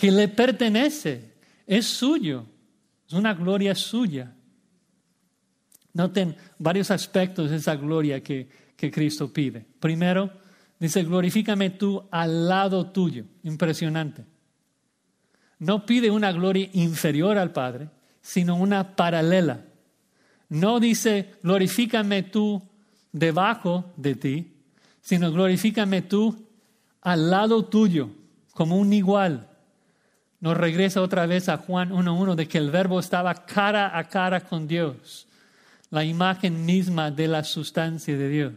le 0.00 0.28
pertenece, 0.28 1.32
es 1.66 1.86
suyo, 1.86 2.46
es 3.06 3.12
una 3.12 3.34
gloria 3.34 3.74
suya. 3.74 4.34
Noten 5.92 6.36
varios 6.58 6.90
aspectos 6.90 7.50
de 7.50 7.56
esa 7.56 7.76
gloria 7.76 8.22
que, 8.22 8.48
que 8.76 8.90
Cristo 8.90 9.32
pide. 9.32 9.64
Primero, 9.80 10.30
dice, 10.78 11.04
glorifícame 11.04 11.70
tú 11.70 12.06
al 12.10 12.48
lado 12.48 12.90
tuyo. 12.90 13.24
Impresionante. 13.44 14.24
No 15.58 15.86
pide 15.86 16.10
una 16.10 16.32
gloria 16.32 16.68
inferior 16.72 17.38
al 17.38 17.52
Padre, 17.52 17.88
sino 18.20 18.56
una 18.56 18.94
paralela. 18.94 19.64
No 20.48 20.80
dice, 20.80 21.34
glorifícame 21.42 22.24
tú 22.24 22.62
debajo 23.12 23.92
de 23.96 24.14
ti, 24.14 24.52
sino 25.00 25.32
glorifícame 25.32 26.02
tú 26.02 26.46
al 27.00 27.30
lado 27.30 27.64
tuyo, 27.66 28.10
como 28.52 28.76
un 28.76 28.92
igual. 28.92 29.48
Nos 30.46 30.56
regresa 30.56 31.02
otra 31.02 31.26
vez 31.26 31.48
a 31.48 31.56
Juan 31.56 31.90
1.1 31.90 32.36
de 32.36 32.46
que 32.46 32.58
el 32.58 32.70
verbo 32.70 33.00
estaba 33.00 33.34
cara 33.34 33.98
a 33.98 34.04
cara 34.04 34.42
con 34.42 34.68
Dios, 34.68 35.26
la 35.90 36.04
imagen 36.04 36.64
misma 36.64 37.10
de 37.10 37.26
la 37.26 37.42
sustancia 37.42 38.16
de 38.16 38.28
Dios. 38.28 38.52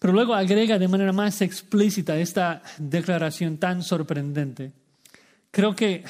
Pero 0.00 0.12
luego 0.12 0.34
agrega 0.34 0.80
de 0.80 0.88
manera 0.88 1.12
más 1.12 1.40
explícita 1.42 2.18
esta 2.18 2.60
declaración 2.78 3.58
tan 3.58 3.84
sorprendente. 3.84 4.72
Creo 5.52 5.76
que 5.76 6.02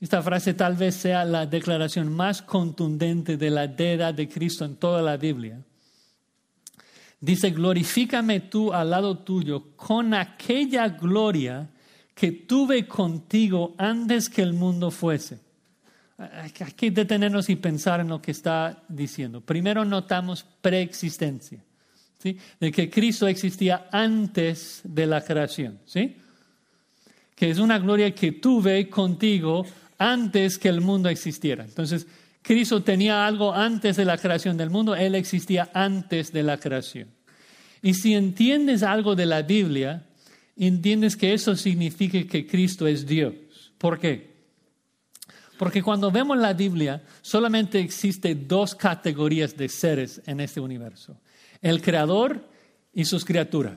esta 0.00 0.22
frase 0.22 0.54
tal 0.54 0.76
vez 0.76 0.94
sea 0.94 1.24
la 1.24 1.46
declaración 1.46 2.12
más 2.12 2.42
contundente 2.42 3.36
de 3.36 3.50
la 3.50 3.66
deidad 3.66 4.14
de 4.14 4.28
Cristo 4.28 4.64
en 4.64 4.76
toda 4.76 5.02
la 5.02 5.16
Biblia. 5.16 5.58
Dice, 7.20 7.50
glorifícame 7.50 8.38
tú 8.38 8.72
al 8.72 8.90
lado 8.90 9.18
tuyo 9.18 9.74
con 9.74 10.14
aquella 10.14 10.90
gloria 10.90 11.70
que 12.16 12.32
tuve 12.32 12.88
contigo 12.88 13.74
antes 13.76 14.30
que 14.30 14.40
el 14.40 14.54
mundo 14.54 14.90
fuese. 14.90 15.38
Hay 16.16 16.50
que 16.50 16.90
detenernos 16.90 17.50
y 17.50 17.56
pensar 17.56 18.00
en 18.00 18.08
lo 18.08 18.22
que 18.22 18.30
está 18.30 18.82
diciendo. 18.88 19.42
Primero 19.42 19.84
notamos 19.84 20.42
preexistencia, 20.62 21.62
¿sí? 22.18 22.38
de 22.58 22.72
que 22.72 22.88
Cristo 22.88 23.28
existía 23.28 23.88
antes 23.92 24.80
de 24.82 25.04
la 25.04 25.20
creación, 25.22 25.78
¿sí? 25.84 26.16
que 27.34 27.50
es 27.50 27.58
una 27.58 27.78
gloria 27.78 28.14
que 28.14 28.32
tuve 28.32 28.88
contigo 28.88 29.66
antes 29.98 30.56
que 30.56 30.70
el 30.70 30.80
mundo 30.80 31.10
existiera. 31.10 31.64
Entonces, 31.64 32.06
Cristo 32.40 32.82
tenía 32.82 33.26
algo 33.26 33.52
antes 33.52 33.96
de 33.96 34.06
la 34.06 34.16
creación 34.16 34.56
del 34.56 34.70
mundo, 34.70 34.94
Él 34.96 35.16
existía 35.16 35.68
antes 35.74 36.32
de 36.32 36.42
la 36.42 36.56
creación. 36.56 37.08
Y 37.82 37.92
si 37.92 38.14
entiendes 38.14 38.82
algo 38.82 39.14
de 39.14 39.26
la 39.26 39.42
Biblia, 39.42 40.06
entiendes 40.56 41.16
que 41.16 41.34
eso 41.34 41.54
significa 41.56 42.22
que 42.26 42.46
Cristo 42.46 42.86
es 42.86 43.06
Dios. 43.06 43.34
¿Por 43.78 43.98
qué? 43.98 44.36
Porque 45.58 45.82
cuando 45.82 46.10
vemos 46.10 46.36
la 46.38 46.52
Biblia, 46.52 47.02
solamente 47.22 47.80
existen 47.80 48.46
dos 48.46 48.74
categorías 48.74 49.56
de 49.56 49.68
seres 49.68 50.20
en 50.26 50.40
este 50.40 50.60
universo. 50.60 51.16
El 51.62 51.80
creador 51.80 52.46
y 52.92 53.04
sus 53.04 53.24
criaturas. 53.24 53.76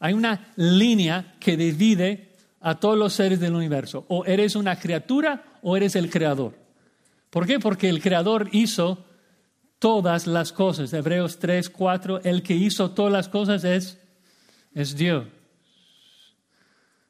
Hay 0.00 0.14
una 0.14 0.52
línea 0.56 1.34
que 1.38 1.56
divide 1.56 2.28
a 2.60 2.78
todos 2.78 2.96
los 2.96 3.12
seres 3.12 3.40
del 3.40 3.54
universo. 3.54 4.06
O 4.08 4.24
eres 4.24 4.56
una 4.56 4.78
criatura 4.78 5.58
o 5.62 5.76
eres 5.76 5.96
el 5.96 6.10
creador. 6.10 6.54
¿Por 7.30 7.46
qué? 7.46 7.58
Porque 7.58 7.88
el 7.88 8.00
creador 8.00 8.48
hizo 8.52 9.04
todas 9.78 10.26
las 10.26 10.52
cosas. 10.52 10.92
Hebreos 10.92 11.38
3, 11.38 11.68
4, 11.68 12.22
el 12.24 12.42
que 12.42 12.54
hizo 12.54 12.90
todas 12.92 13.12
las 13.12 13.28
cosas 13.28 13.64
es, 13.64 13.98
es 14.74 14.96
Dios. 14.96 15.26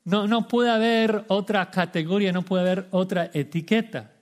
No, 0.04 0.26
no 0.26 0.48
puede 0.48 0.70
haber 0.70 1.24
otra 1.28 1.70
categoría, 1.70 2.32
no 2.32 2.42
puede 2.42 2.62
haber 2.62 2.88
otra 2.90 3.30
etiqueta. 3.32 4.12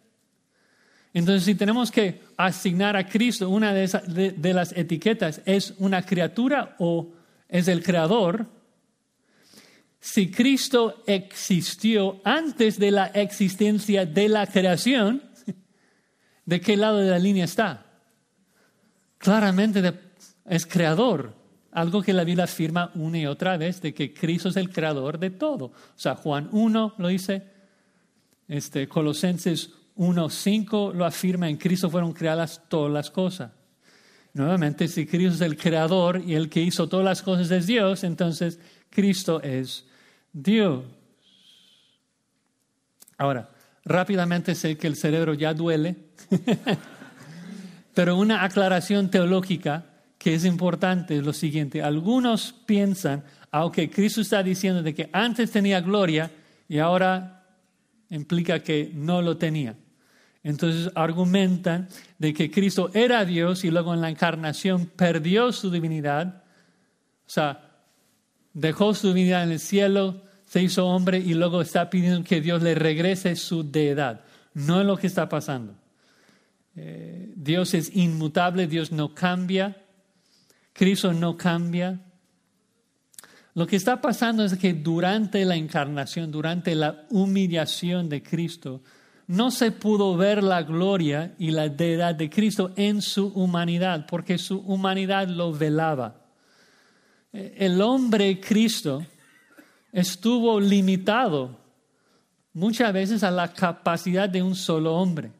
Entonces, 1.14 1.44
si 1.44 1.54
tenemos 1.54 1.90
que 1.90 2.22
asignar 2.36 2.96
a 2.96 3.06
Cristo 3.06 3.48
una 3.48 3.72
de, 3.72 4.34
de 4.36 4.54
las 4.54 4.72
etiquetas, 4.72 5.40
¿es 5.46 5.74
una 5.78 6.02
criatura 6.02 6.76
o 6.78 7.12
es 7.48 7.68
el 7.68 7.82
creador? 7.82 8.46
si 10.06 10.30
Cristo 10.30 11.02
existió 11.04 12.20
antes 12.22 12.78
de 12.78 12.92
la 12.92 13.06
existencia 13.06 14.06
de 14.06 14.28
la 14.28 14.46
creación, 14.46 15.20
¿de 16.44 16.60
qué 16.60 16.76
lado 16.76 16.98
de 16.98 17.10
la 17.10 17.18
línea 17.18 17.44
está? 17.44 17.86
Claramente 19.18 19.92
es 20.48 20.64
creador, 20.64 21.34
algo 21.76 22.00
que 22.00 22.14
la 22.14 22.24
Biblia 22.24 22.44
afirma 22.44 22.90
una 22.94 23.18
y 23.18 23.26
otra 23.26 23.58
vez 23.58 23.82
de 23.82 23.92
que 23.92 24.14
Cristo 24.14 24.48
es 24.48 24.56
el 24.56 24.70
creador 24.70 25.18
de 25.18 25.28
todo. 25.28 25.66
O 25.66 25.74
sea, 25.94 26.14
Juan 26.14 26.48
1 26.50 26.94
lo 26.96 27.08
dice, 27.08 27.42
este, 28.48 28.88
Colosenses 28.88 29.72
1.5 29.96 30.94
lo 30.94 31.04
afirma, 31.04 31.50
en 31.50 31.58
Cristo 31.58 31.90
fueron 31.90 32.14
creadas 32.14 32.62
todas 32.70 32.90
las 32.90 33.10
cosas. 33.10 33.50
Nuevamente, 34.32 34.88
si 34.88 35.04
Cristo 35.06 35.34
es 35.34 35.40
el 35.42 35.58
creador 35.58 36.22
y 36.26 36.34
el 36.34 36.48
que 36.48 36.62
hizo 36.62 36.88
todas 36.88 37.04
las 37.04 37.20
cosas 37.20 37.50
es 37.50 37.66
Dios, 37.66 38.04
entonces 38.04 38.58
Cristo 38.88 39.42
es 39.42 39.84
Dios. 40.32 40.82
Ahora, 43.18 43.50
rápidamente 43.84 44.54
sé 44.54 44.78
que 44.78 44.86
el 44.86 44.96
cerebro 44.96 45.34
ya 45.34 45.52
duele, 45.52 45.96
pero 47.94 48.16
una 48.16 48.44
aclaración 48.44 49.10
teológica 49.10 49.95
es 50.34 50.44
importante 50.44 51.16
es 51.16 51.24
lo 51.24 51.32
siguiente. 51.32 51.82
Algunos 51.82 52.52
piensan, 52.52 53.24
aunque 53.50 53.90
Cristo 53.90 54.20
está 54.20 54.42
diciendo 54.42 54.82
de 54.82 54.94
que 54.94 55.08
antes 55.12 55.50
tenía 55.50 55.80
gloria 55.80 56.30
y 56.68 56.78
ahora 56.78 57.44
implica 58.10 58.60
que 58.60 58.90
no 58.94 59.22
lo 59.22 59.36
tenía. 59.36 59.76
Entonces 60.42 60.92
argumentan 60.94 61.88
de 62.18 62.32
que 62.32 62.50
Cristo 62.50 62.90
era 62.94 63.24
Dios 63.24 63.64
y 63.64 63.70
luego 63.70 63.92
en 63.94 64.00
la 64.00 64.10
encarnación 64.10 64.86
perdió 64.86 65.50
su 65.52 65.70
divinidad, 65.70 66.44
o 67.26 67.30
sea, 67.30 67.68
dejó 68.54 68.94
su 68.94 69.08
divinidad 69.08 69.42
en 69.42 69.52
el 69.52 69.58
cielo, 69.58 70.22
se 70.46 70.62
hizo 70.62 70.86
hombre 70.86 71.18
y 71.18 71.34
luego 71.34 71.60
está 71.60 71.90
pidiendo 71.90 72.22
que 72.22 72.40
Dios 72.40 72.62
le 72.62 72.76
regrese 72.76 73.34
su 73.34 73.68
deidad. 73.68 74.20
No 74.54 74.80
es 74.80 74.86
lo 74.86 74.96
que 74.96 75.08
está 75.08 75.28
pasando. 75.28 75.74
Eh, 76.76 77.32
Dios 77.34 77.74
es 77.74 77.94
inmutable, 77.96 78.66
Dios 78.66 78.92
no 78.92 79.14
cambia, 79.14 79.76
Cristo 80.76 81.12
no 81.12 81.36
cambia. 81.36 82.00
Lo 83.54 83.66
que 83.66 83.76
está 83.76 84.00
pasando 84.00 84.44
es 84.44 84.56
que 84.58 84.74
durante 84.74 85.44
la 85.44 85.56
encarnación, 85.56 86.30
durante 86.30 86.74
la 86.74 87.06
humillación 87.10 88.08
de 88.08 88.22
Cristo, 88.22 88.82
no 89.28 89.50
se 89.50 89.72
pudo 89.72 90.16
ver 90.16 90.42
la 90.42 90.62
gloria 90.62 91.34
y 91.38 91.50
la 91.50 91.68
deidad 91.68 92.14
de 92.14 92.28
Cristo 92.28 92.72
en 92.76 93.02
su 93.02 93.28
humanidad, 93.28 94.06
porque 94.06 94.38
su 94.38 94.58
humanidad 94.58 95.28
lo 95.28 95.52
velaba. 95.52 96.26
Eh, 97.32 97.54
el 97.58 97.80
hombre 97.80 98.38
Cristo 98.40 99.04
estuvo 99.92 100.60
limitado 100.60 101.58
muchas 102.52 102.92
veces 102.92 103.22
a 103.22 103.30
la 103.30 103.52
capacidad 103.52 104.28
de 104.28 104.42
un 104.42 104.54
solo 104.54 104.94
hombre. 104.94 105.32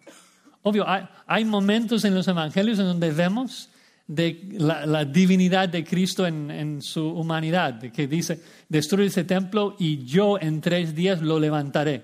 Obvio, 0.63 0.85
hay, 1.27 1.45
momentos 1.45 2.05
en 2.05 2.15
los 2.15 2.27
evangelios 2.27 2.79
en 2.79 2.87
donde 2.87 3.13
vemos 3.13 3.69
de 4.07 4.49
la, 4.59 5.05
divinidad 5.05 5.69
de 5.69 5.85
Cristo 5.85 6.27
en, 6.27 6.51
en, 6.51 6.83
su 6.83 7.09
humanidad, 7.09 7.81
que 7.81 8.07
dice, 8.07 8.41
destruye 8.69 9.09
ese 9.09 9.25
templo 9.25 9.77
y 9.79 10.05
yo 10.05 10.39
en 10.41 10.61
tres 10.61 10.95
días 10.95 11.21
lo 11.23 11.41
levantaré. 11.41 12.03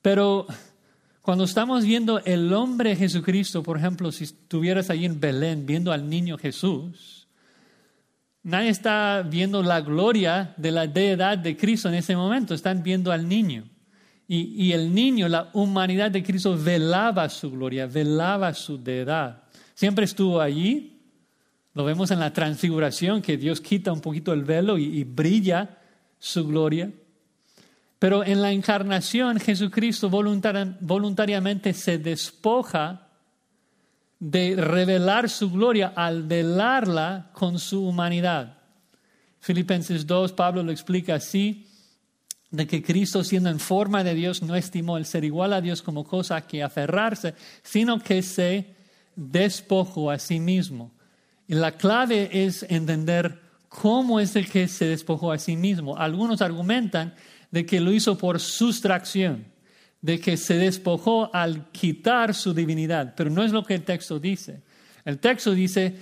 Pero 0.00 0.46
cuando 1.22 1.44
estamos 1.44 1.84
viendo 1.84 2.18
el 2.24 2.52
hombre 2.52 2.96
Jesucristo, 2.96 3.62
por 3.62 3.78
ejemplo, 3.78 4.12
si 4.12 4.24
estuvieras 4.24 4.90
ahí 4.90 5.04
en 5.04 5.20
Belén 5.20 5.66
viendo 5.66 5.92
al 5.92 6.08
niño 6.08 6.38
Jesús, 6.38 7.24
Nadie 8.44 8.68
está 8.68 9.22
viendo 9.22 9.62
la 9.62 9.80
gloria 9.80 10.52
de 10.58 10.70
la 10.70 10.86
deidad 10.86 11.38
de 11.38 11.56
Cristo 11.56 11.88
en 11.88 11.94
ese 11.94 12.14
momento, 12.14 12.52
están 12.52 12.82
viendo 12.82 13.10
al 13.10 13.26
niño. 13.26 13.64
Y, 14.26 14.72
el 14.72 14.94
niño, 14.94 15.28
la 15.28 15.50
humanidad 15.52 16.10
de 16.10 16.22
Cristo, 16.22 16.56
velaba 16.56 17.28
su 17.28 17.50
gloria, 17.50 17.86
velaba 17.86 18.52
su 18.54 18.82
deidad. 18.82 19.43
Siempre 19.74 20.04
estuvo 20.04 20.40
allí. 20.40 21.02
Lo 21.74 21.84
vemos 21.84 22.10
en 22.10 22.20
la 22.20 22.32
transfiguración, 22.32 23.20
que 23.20 23.36
Dios 23.36 23.60
quita 23.60 23.92
un 23.92 24.00
poquito 24.00 24.32
el 24.32 24.44
velo 24.44 24.78
y, 24.78 25.02
brilla 25.04 25.78
su 26.18 26.46
gloria. 26.46 26.90
Pero 27.98 28.24
en 28.24 28.40
la 28.40 28.52
encarnación, 28.52 29.40
Jesucristo 29.40 30.08
voluntariamente 30.08 31.72
se 31.72 31.98
despoja 31.98 33.08
de 34.20 34.54
revelar 34.56 35.28
su 35.28 35.50
gloria 35.50 35.92
al 35.96 36.22
velarla 36.22 37.30
con 37.32 37.58
su 37.58 37.86
humanidad. 37.86 38.58
Filipenses 39.40 40.06
2, 40.06 40.32
Pablo 40.32 40.62
lo 40.62 40.70
explica 40.70 41.16
así, 41.16 41.66
de 42.50 42.66
que 42.66 42.82
Cristo 42.82 43.24
siendo 43.24 43.50
en 43.50 43.58
forma 43.58 44.04
de 44.04 44.14
Dios 44.14 44.42
no 44.42 44.54
estimó 44.54 44.96
el 44.96 45.06
ser 45.06 45.24
igual 45.24 45.52
a 45.52 45.60
Dios 45.60 45.82
como 45.82 46.04
cosa 46.04 46.46
que 46.46 46.62
aferrarse, 46.62 47.34
sino 47.62 47.98
que 47.98 48.22
se 48.22 48.73
despojó 49.16 50.10
a 50.10 50.18
sí 50.18 50.40
mismo. 50.40 50.92
Y 51.46 51.54
la 51.54 51.72
clave 51.72 52.44
es 52.44 52.64
entender 52.68 53.40
cómo 53.68 54.20
es 54.20 54.36
el 54.36 54.48
que 54.48 54.68
se 54.68 54.86
despojó 54.86 55.32
a 55.32 55.38
sí 55.38 55.56
mismo. 55.56 55.96
Algunos 55.96 56.42
argumentan 56.42 57.14
de 57.50 57.66
que 57.66 57.80
lo 57.80 57.92
hizo 57.92 58.16
por 58.18 58.40
sustracción 58.40 59.54
de 60.04 60.20
que 60.20 60.36
se 60.36 60.58
despojó 60.58 61.34
al 61.34 61.70
quitar 61.70 62.34
su 62.34 62.52
divinidad, 62.52 63.14
pero 63.16 63.30
no 63.30 63.42
es 63.42 63.52
lo 63.52 63.64
que 63.64 63.72
el 63.72 63.84
texto 63.84 64.20
dice. 64.20 64.60
El 65.02 65.18
texto 65.18 65.52
dice, 65.52 65.96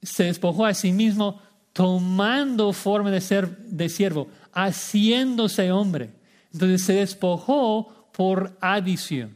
se 0.00 0.24
despojó 0.24 0.64
a 0.64 0.72
sí 0.72 0.90
mismo 0.90 1.38
tomando 1.74 2.72
forma 2.72 3.10
de 3.10 3.20
ser 3.20 3.58
de 3.58 3.90
siervo, 3.90 4.28
haciéndose 4.54 5.70
hombre. 5.70 6.14
Entonces 6.50 6.82
se 6.82 6.94
despojó 6.94 8.08
por 8.14 8.56
adición. 8.62 9.34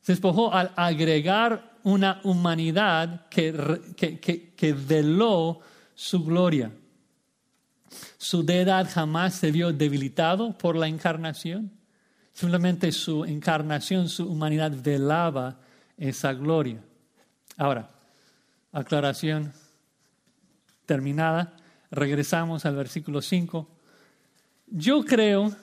Se 0.00 0.12
despojó 0.12 0.54
al 0.54 0.70
agregar 0.76 1.71
una 1.84 2.20
humanidad 2.24 3.28
que, 3.28 4.52
que 4.56 4.72
veló 4.72 5.60
su 5.94 6.24
gloria. 6.24 6.72
Su 8.18 8.42
deidad 8.42 8.88
jamás 8.90 9.34
se 9.34 9.50
vio 9.50 9.72
debilitado 9.72 10.56
por 10.56 10.76
la 10.76 10.88
encarnación. 10.88 11.72
Simplemente 12.32 12.92
su 12.92 13.24
encarnación, 13.24 14.08
su 14.08 14.28
humanidad 14.28 14.72
velaba 14.82 15.60
esa 15.96 16.32
gloria. 16.32 16.82
Ahora, 17.56 17.90
aclaración 18.72 19.52
terminada. 20.86 21.56
Regresamos 21.90 22.64
al 22.64 22.76
versículo 22.76 23.20
5. 23.20 23.68
Yo 24.68 25.04
creo 25.04 25.54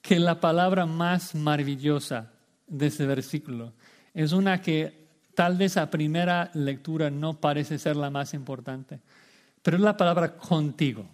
que 0.00 0.18
la 0.18 0.40
palabra 0.40 0.86
más 0.86 1.34
maravillosa 1.34 2.32
de 2.66 2.86
ese 2.86 3.04
versículo 3.04 3.74
es 4.14 4.32
una 4.32 4.62
que 4.62 4.99
tal 5.34 5.56
vez 5.56 5.76
a 5.76 5.90
primera 5.90 6.50
lectura 6.54 7.10
no 7.10 7.40
parece 7.40 7.78
ser 7.78 7.96
la 7.96 8.10
más 8.10 8.34
importante, 8.34 9.00
pero 9.62 9.76
es 9.76 9.82
la 9.82 9.96
palabra 9.96 10.36
contigo. 10.36 11.08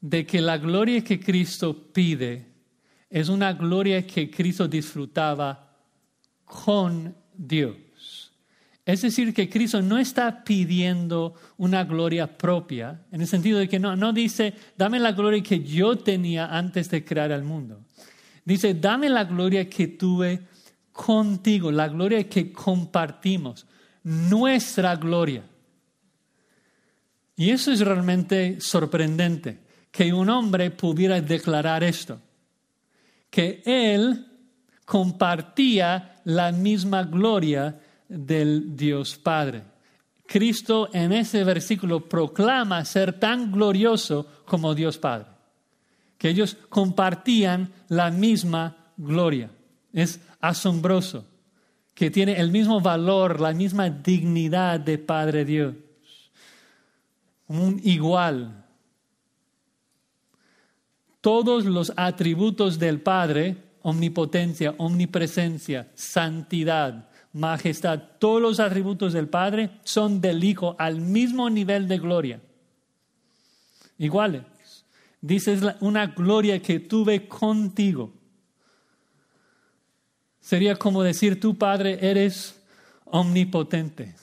De 0.00 0.24
que 0.24 0.40
la 0.40 0.58
gloria 0.58 1.02
que 1.02 1.18
Cristo 1.18 1.92
pide 1.92 2.46
es 3.10 3.28
una 3.28 3.52
gloria 3.52 4.06
que 4.06 4.30
Cristo 4.30 4.68
disfrutaba 4.68 5.74
con 6.44 7.14
Dios. 7.34 8.32
Es 8.84 9.02
decir, 9.02 9.34
que 9.34 9.50
Cristo 9.50 9.82
no 9.82 9.98
está 9.98 10.44
pidiendo 10.44 11.34
una 11.58 11.84
gloria 11.84 12.38
propia, 12.38 13.02
en 13.12 13.20
el 13.20 13.26
sentido 13.26 13.58
de 13.58 13.68
que 13.68 13.78
no, 13.78 13.96
no 13.96 14.14
dice, 14.14 14.54
dame 14.78 14.98
la 14.98 15.12
gloria 15.12 15.42
que 15.42 15.62
yo 15.62 15.98
tenía 15.98 16.46
antes 16.46 16.88
de 16.88 17.04
crear 17.04 17.30
el 17.32 17.42
mundo. 17.42 17.82
Dice, 18.46 18.72
dame 18.72 19.10
la 19.10 19.24
gloria 19.24 19.68
que 19.68 19.88
tuve 19.88 20.40
contigo, 20.98 21.70
la 21.70 21.86
gloria 21.86 22.28
que 22.28 22.52
compartimos, 22.52 23.64
nuestra 24.02 24.96
gloria. 24.96 25.44
Y 27.36 27.50
eso 27.50 27.70
es 27.70 27.78
realmente 27.80 28.60
sorprendente, 28.60 29.60
que 29.92 30.12
un 30.12 30.28
hombre 30.28 30.72
pudiera 30.72 31.20
declarar 31.20 31.84
esto, 31.84 32.20
que 33.30 33.62
él 33.64 34.26
compartía 34.84 36.20
la 36.24 36.50
misma 36.50 37.04
gloria 37.04 37.78
del 38.08 38.76
Dios 38.76 39.16
Padre. 39.16 39.62
Cristo 40.26 40.88
en 40.92 41.12
ese 41.12 41.44
versículo 41.44 42.08
proclama 42.08 42.84
ser 42.84 43.20
tan 43.20 43.52
glorioso 43.52 44.26
como 44.44 44.74
Dios 44.74 44.98
Padre, 44.98 45.28
que 46.18 46.30
ellos 46.30 46.56
compartían 46.68 47.72
la 47.86 48.10
misma 48.10 48.76
gloria. 48.96 49.48
Es 49.92 50.20
asombroso, 50.40 51.26
que 51.94 52.10
tiene 52.10 52.38
el 52.38 52.50
mismo 52.50 52.80
valor, 52.80 53.40
la 53.40 53.52
misma 53.52 53.90
dignidad 53.90 54.80
de 54.80 54.98
Padre 54.98 55.44
Dios, 55.44 55.74
un 57.48 57.80
igual. 57.82 58.64
Todos 61.20 61.64
los 61.64 61.92
atributos 61.96 62.78
del 62.78 63.00
Padre, 63.00 63.56
omnipotencia, 63.82 64.74
omnipresencia, 64.78 65.90
santidad, 65.94 67.08
majestad, 67.32 68.00
todos 68.18 68.40
los 68.40 68.60
atributos 68.60 69.12
del 69.12 69.28
Padre 69.28 69.70
son 69.84 70.20
del 70.20 70.44
Hijo 70.44 70.76
al 70.78 71.00
mismo 71.00 71.50
nivel 71.50 71.88
de 71.88 71.98
gloria. 71.98 72.40
Iguales. 73.98 74.42
Dices 75.20 75.60
una 75.80 76.06
gloria 76.06 76.62
que 76.62 76.78
tuve 76.78 77.26
contigo. 77.26 78.12
Sería 80.48 80.76
como 80.76 81.02
decir, 81.02 81.38
tu 81.38 81.58
Padre 81.58 81.98
eres 82.00 82.58
omnipotente, 83.04 84.14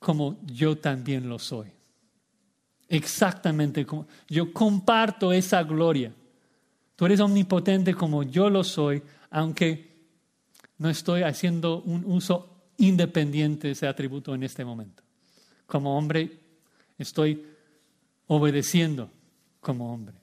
como 0.00 0.36
yo 0.44 0.76
también 0.76 1.28
lo 1.28 1.38
soy. 1.38 1.68
Exactamente 2.88 3.86
como 3.86 4.08
yo 4.26 4.52
comparto 4.52 5.32
esa 5.32 5.62
gloria. 5.62 6.12
Tú 6.96 7.06
eres 7.06 7.20
omnipotente 7.20 7.94
como 7.94 8.24
yo 8.24 8.50
lo 8.50 8.64
soy, 8.64 9.04
aunque 9.30 9.88
no 10.78 10.90
estoy 10.90 11.22
haciendo 11.22 11.80
un 11.82 12.06
uso 12.06 12.64
independiente 12.78 13.68
de 13.68 13.74
ese 13.74 13.86
atributo 13.86 14.34
en 14.34 14.42
este 14.42 14.64
momento. 14.64 15.04
Como 15.68 15.96
hombre, 15.96 16.40
estoy 16.98 17.40
obedeciendo 18.26 19.12
como 19.60 19.94
hombre. 19.94 20.16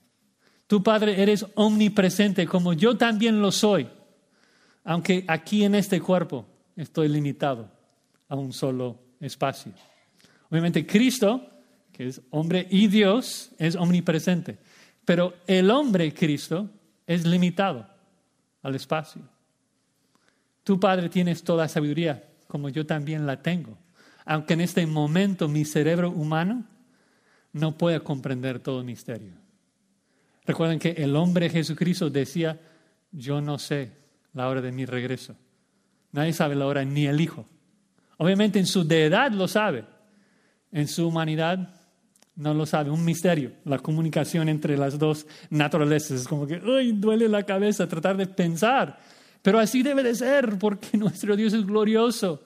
Tu 0.66 0.82
Padre 0.82 1.22
eres 1.22 1.46
omnipresente 1.54 2.46
como 2.46 2.74
yo 2.74 2.98
también 2.98 3.40
lo 3.40 3.50
soy, 3.50 3.88
aunque 4.90 5.24
aquí 5.28 5.62
en 5.62 5.76
este 5.76 6.00
cuerpo 6.00 6.44
estoy 6.74 7.06
limitado 7.06 7.70
a 8.28 8.34
un 8.34 8.52
solo 8.52 8.98
espacio. 9.20 9.70
Obviamente 10.50 10.84
Cristo, 10.84 11.48
que 11.92 12.08
es 12.08 12.20
hombre 12.30 12.66
y 12.68 12.88
Dios, 12.88 13.52
es 13.56 13.76
omnipresente, 13.76 14.58
pero 15.04 15.34
el 15.46 15.70
hombre 15.70 16.12
Cristo 16.12 16.68
es 17.06 17.24
limitado 17.24 17.86
al 18.64 18.74
espacio. 18.74 19.22
Tu 20.64 20.80
Padre 20.80 21.08
tienes 21.08 21.44
toda 21.44 21.68
sabiduría, 21.68 22.24
como 22.48 22.68
yo 22.68 22.84
también 22.84 23.28
la 23.28 23.40
tengo. 23.40 23.78
Aunque 24.24 24.54
en 24.54 24.60
este 24.60 24.84
momento 24.88 25.46
mi 25.46 25.64
cerebro 25.64 26.10
humano 26.10 26.64
no 27.52 27.78
pueda 27.78 28.00
comprender 28.00 28.58
todo 28.58 28.82
misterio. 28.82 29.34
Recuerden 30.44 30.80
que 30.80 30.90
el 30.90 31.14
hombre 31.14 31.48
Jesucristo 31.48 32.10
decía, 32.10 32.58
yo 33.12 33.40
no 33.40 33.56
sé 33.56 33.99
la 34.32 34.48
hora 34.48 34.60
de 34.60 34.72
mi 34.72 34.84
regreso. 34.84 35.36
Nadie 36.12 36.32
sabe 36.32 36.54
la 36.54 36.66
hora, 36.66 36.84
ni 36.84 37.06
el 37.06 37.20
Hijo. 37.20 37.46
Obviamente 38.16 38.58
en 38.58 38.66
su 38.66 38.84
deidad 38.84 39.32
lo 39.32 39.48
sabe, 39.48 39.84
en 40.72 40.88
su 40.88 41.08
humanidad 41.08 41.74
no 42.36 42.54
lo 42.54 42.66
sabe, 42.66 42.90
un 42.90 43.04
misterio, 43.04 43.52
la 43.64 43.78
comunicación 43.78 44.48
entre 44.48 44.76
las 44.76 44.98
dos 44.98 45.26
naturalezas. 45.50 46.22
Es 46.22 46.28
como 46.28 46.46
que, 46.46 46.56
uy, 46.56 46.92
duele 46.92 47.28
la 47.28 47.42
cabeza 47.42 47.88
tratar 47.88 48.16
de 48.16 48.26
pensar 48.26 48.98
pero 49.42 49.58
así 49.58 49.82
debe 49.82 50.02
de 50.02 50.14
ser 50.14 50.58
porque 50.58 50.96
nuestro 50.96 51.36
Dios 51.36 51.52
es 51.52 51.66
glorioso. 51.66 52.42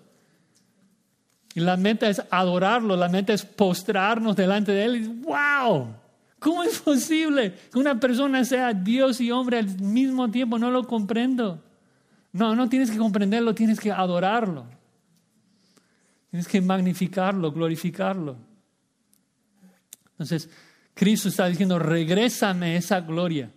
Y 1.55 1.61
la 1.61 1.77
meta 1.77 2.09
es 2.09 2.21
adorarlo, 2.31 2.97
la 2.97 3.09
meta 3.09 3.33
es 3.33 3.45
postrarnos 3.45 4.35
delante 4.35 4.73
de 4.73 4.85
Él. 4.85 4.97
Y, 4.97 5.07
¡Wow! 5.07 5.95
¿Cómo 6.41 6.63
es 6.65 6.81
posible 6.81 7.55
que 7.73 7.79
una 7.79 7.99
persona 7.99 8.45
sea 8.45 8.75
Dios 8.75 9.21
y 9.21 9.31
hombre 9.31 9.59
al 9.59 9.81
mismo 9.81 10.31
tiempo? 10.31 10.59
No 10.59 10.71
lo 10.71 10.85
comprendo. 10.85 11.63
No, 12.35 12.55
no 12.55 12.69
tienes 12.69 12.91
que 12.91 12.99
comprenderlo, 12.99 13.55
tienes 13.55 13.81
que 13.81 13.91
adorarlo. 13.91 14.67
Tienes 16.31 16.47
que 16.47 16.61
magnificarlo, 16.61 17.51
glorificarlo. 17.51 18.37
Entonces, 20.11 20.51
Cristo 20.93 21.31
está 21.31 21.47
diciendo, 21.47 21.79
regrésame 21.79 22.77
esa 22.77 23.01
gloria, 23.01 23.51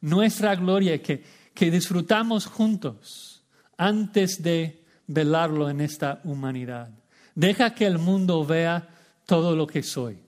nuestra 0.00 0.56
gloria 0.56 1.00
que 1.00 1.22
que 1.54 1.70
disfrutamos 1.70 2.46
juntos 2.46 3.44
antes 3.78 4.42
de 4.42 4.84
velarlo 5.06 5.70
en 5.70 5.80
esta 5.80 6.20
humanidad. 6.24 6.90
Deja 7.34 7.74
que 7.74 7.86
el 7.86 7.98
mundo 7.98 8.44
vea 8.44 8.88
todo 9.24 9.54
lo 9.56 9.66
que 9.66 9.82
soy, 9.82 10.18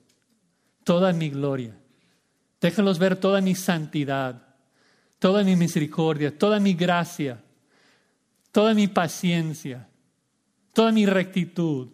toda 0.83 1.11
mi 1.13 1.29
gloria. 1.29 1.77
Déjalos 2.59 2.97
ver 2.97 3.17
toda 3.17 3.41
mi 3.41 3.55
santidad, 3.55 4.41
toda 5.19 5.43
mi 5.43 5.55
misericordia, 5.55 6.35
toda 6.35 6.59
mi 6.59 6.73
gracia, 6.73 7.43
toda 8.57 8.73
mi 8.73 8.87
paciencia, 8.87 9.87
toda 10.73 10.91
mi 10.91 11.05
rectitud, 11.05 11.89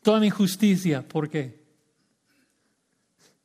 toda 0.00 0.20
mi 0.20 0.30
justicia. 0.30 1.02
¿Por 1.02 1.28
qué? 1.28 1.60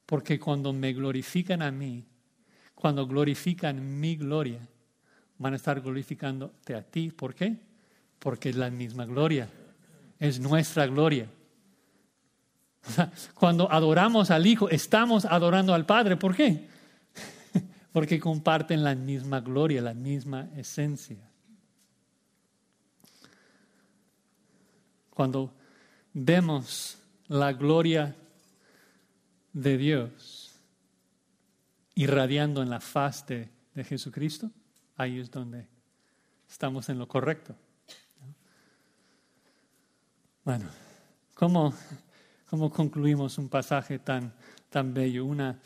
Porque 0.06 0.40
cuando 0.40 0.72
me 0.72 0.94
glorifican 0.94 1.64
a 1.64 1.72
mí, 1.72 2.06
cuando 2.76 3.08
glorifican 3.08 4.00
mi 4.00 4.18
gloria, 4.18 4.60
van 5.40 5.54
a 5.54 5.56
estar 5.56 5.82
glorificándote 5.82 6.76
a 6.76 6.84
ti. 6.84 7.10
¿Por 7.10 7.34
qué? 7.34 7.58
Porque 8.20 8.50
es 8.50 8.56
la 8.56 8.70
misma 8.70 9.08
gloria, 9.08 9.50
es 10.20 10.40
nuestra 10.40 10.86
gloria. 10.86 11.26
Cuando 13.34 13.72
adoramos 13.72 14.30
al 14.30 14.46
Hijo, 14.46 14.70
estamos 14.70 15.26
adorando 15.26 15.74
al 15.74 15.88
Padre. 15.88 16.18
¿Por 16.18 16.36
qué? 16.36 16.68
Porque 17.92 18.20
comparten 18.20 18.84
la 18.84 18.94
misma 18.94 19.40
gloria, 19.40 19.82
la 19.82 19.96
misma 19.96 20.52
esencia. 20.56 21.33
Cuando 25.14 25.54
vemos 26.12 26.98
la 27.28 27.54
gloria 27.54 28.16
de 29.54 29.78
Dios 29.78 30.60
irradiando 31.94 32.64
en 32.64 32.72
la 32.72 32.80
faz 32.80 33.28
de, 33.28 33.48
de 33.76 33.84
Jesucristo, 33.84 34.50
ahí 34.98 35.20
es 35.20 35.30
donde 35.30 35.68
estamos 36.50 36.90
en 36.90 36.98
lo 36.98 37.08
correcto. 37.08 37.56
Bueno, 40.44 40.66
¿cómo, 41.36 41.76
cómo 42.50 42.72
concluimos 42.72 43.38
un 43.38 43.50
pasaje 43.50 44.00
tan, 44.00 44.34
tan 44.70 44.96
bello, 44.96 45.26
una 45.26 45.60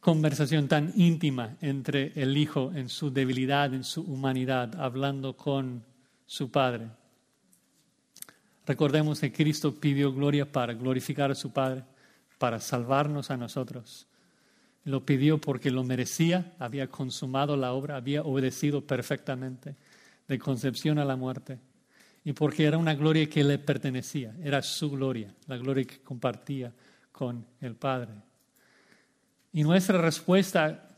conversación 0.00 0.66
tan 0.66 0.92
íntima 0.96 1.56
entre 1.60 2.12
el 2.20 2.36
Hijo 2.36 2.72
en 2.74 2.88
su 2.88 3.12
debilidad, 3.12 3.72
en 3.72 3.84
su 3.84 4.02
humanidad, 4.02 4.74
hablando 4.80 5.36
con 5.36 5.84
su 6.26 6.50
Padre? 6.50 7.03
Recordemos 8.66 9.20
que 9.20 9.32
Cristo 9.32 9.74
pidió 9.74 10.12
gloria 10.12 10.50
para 10.50 10.74
glorificar 10.74 11.30
a 11.30 11.34
su 11.34 11.52
Padre, 11.52 11.84
para 12.38 12.60
salvarnos 12.60 13.30
a 13.30 13.36
nosotros. 13.36 14.06
Lo 14.84 15.04
pidió 15.04 15.38
porque 15.38 15.70
lo 15.70 15.84
merecía, 15.84 16.52
había 16.58 16.88
consumado 16.88 17.56
la 17.56 17.72
obra, 17.72 17.96
había 17.96 18.22
obedecido 18.22 18.82
perfectamente, 18.82 19.76
de 20.28 20.38
concepción 20.38 20.98
a 20.98 21.04
la 21.04 21.16
muerte, 21.16 21.58
y 22.24 22.32
porque 22.32 22.64
era 22.64 22.78
una 22.78 22.94
gloria 22.94 23.28
que 23.28 23.44
le 23.44 23.58
pertenecía, 23.58 24.34
era 24.42 24.62
su 24.62 24.90
gloria, 24.90 25.34
la 25.46 25.56
gloria 25.58 25.84
que 25.84 26.00
compartía 26.00 26.72
con 27.12 27.44
el 27.60 27.74
Padre. 27.74 28.12
Y 29.52 29.62
nuestra 29.62 30.00
respuesta 30.00 30.88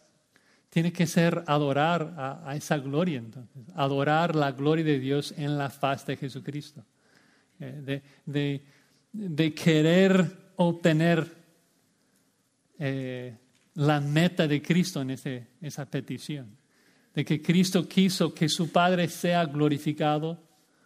tiene 0.71 0.93
que 0.93 1.07
ser 1.07 1.43
adorar 1.47 2.15
a, 2.17 2.55
esa 2.57 2.79
gloria, 2.79 3.19
entonces, 3.19 3.65
adorar 3.75 4.37
la 4.37 4.53
gloria 4.53 4.85
de 4.85 4.99
Dios 4.99 5.35
en 5.37 5.59
la 5.59 5.71
faz 5.71 6.07
de 6.07 6.17
Jesucristo, 6.17 6.85
eh, 7.61 8.03
de, 9.13 9.55
querer 9.55 10.53
obtener 10.57 11.33
eh, 12.79 13.37
la 13.75 14.01
meta 14.01 14.47
de 14.47 14.61
Cristo 14.61 15.01
en 15.01 15.11
ese, 15.11 15.47
esa 15.61 15.87
petición, 15.87 16.57
de 17.15 17.25
que 17.25 17.41
Cristo 17.41 17.89
quiso 17.89 18.35
que 18.35 18.49
su 18.49 18.71
Padre 18.71 19.09
sea 19.09 19.45
glorificado 19.47 20.39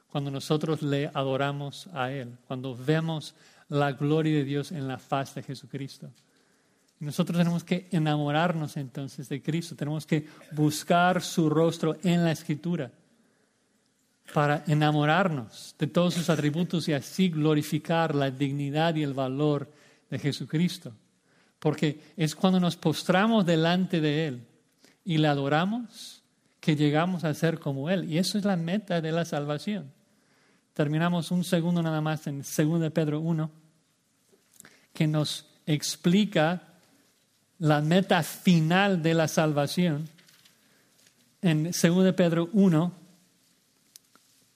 cuando 0.09 0.31
nosotros 0.31 0.83
le 0.83 1.11
adoramos 1.13 1.89
a 1.93 2.13
Él, 2.13 2.37
cuando 2.47 2.77
vemos 2.77 3.35
la 3.69 3.93
gloria 3.93 4.39
de 4.39 4.45
Dios 4.45 4.73
en 4.73 4.87
la 4.87 4.99
faz 4.99 5.35
de 5.35 5.43
Jesucristo. 5.43 6.11
Nosotros 7.01 7.39
tenemos 7.39 7.65
que 7.65 7.89
enamorarnos 7.91 8.77
entonces 8.77 9.29
de 9.29 9.41
Cristo, 9.41 9.75
tenemos 9.75 10.07
que 10.07 10.27
buscar 10.53 11.23
su 11.23 11.49
rostro 11.49 11.97
en 12.03 12.25
la 12.25 12.33
Escritura 12.33 12.91
para 14.33 14.65
enamorarnos 14.67 15.75
de 15.79 15.87
todos 15.87 16.15
sus 16.15 16.31
atributos 16.31 16.89
y 16.89 16.93
así 16.93 17.29
glorificar 17.29 18.15
la 18.15 18.31
dignidad 18.31 18.95
y 18.95 19.03
el 19.03 19.15
valor 19.15 19.71
de 20.09 20.19
Jesucristo. 20.19 20.93
Porque 21.59 22.01
es 22.17 22.35
cuando 22.35 22.59
nos 22.59 22.77
postramos 22.77 23.45
delante 23.45 24.01
de 24.01 24.27
Él 24.27 24.47
y 25.05 25.19
le 25.19 25.29
adoramos 25.29 26.23
que 26.61 26.77
llegamos 26.77 27.25
a 27.25 27.35
ser 27.35 27.59
como 27.59 27.91
Él. 27.91 28.11
Y 28.11 28.19
eso 28.19 28.39
es 28.39 28.45
la 28.45 28.57
meta 28.57 29.01
de 29.01 29.13
la 29.13 29.25
salvación. 29.25 29.93
Terminamos 30.75 31.31
un 31.31 31.45
segundo 31.45 31.83
nada 31.83 32.01
más 32.01 32.27
en 32.27 32.43
2 32.43 32.93
Pedro 32.93 33.21
1, 33.21 33.51
que 34.95 35.07
nos 35.07 35.47
explica 35.67 36.63
la 37.59 37.81
meta 37.81 38.23
final 38.23 39.03
de 39.03 39.15
la 39.15 39.29
salvación 39.29 40.09
en 41.43 41.65
2 41.65 42.15
Pedro 42.15 42.49
1, 42.53 42.93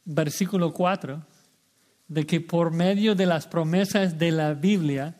versículo 0.04 0.72
4, 0.72 1.22
de 2.08 2.26
que 2.26 2.40
por 2.40 2.70
medio 2.70 3.14
de 3.14 3.26
las 3.26 3.46
promesas 3.46 4.18
de 4.18 4.30
la 4.30 4.54
Biblia, 4.54 5.16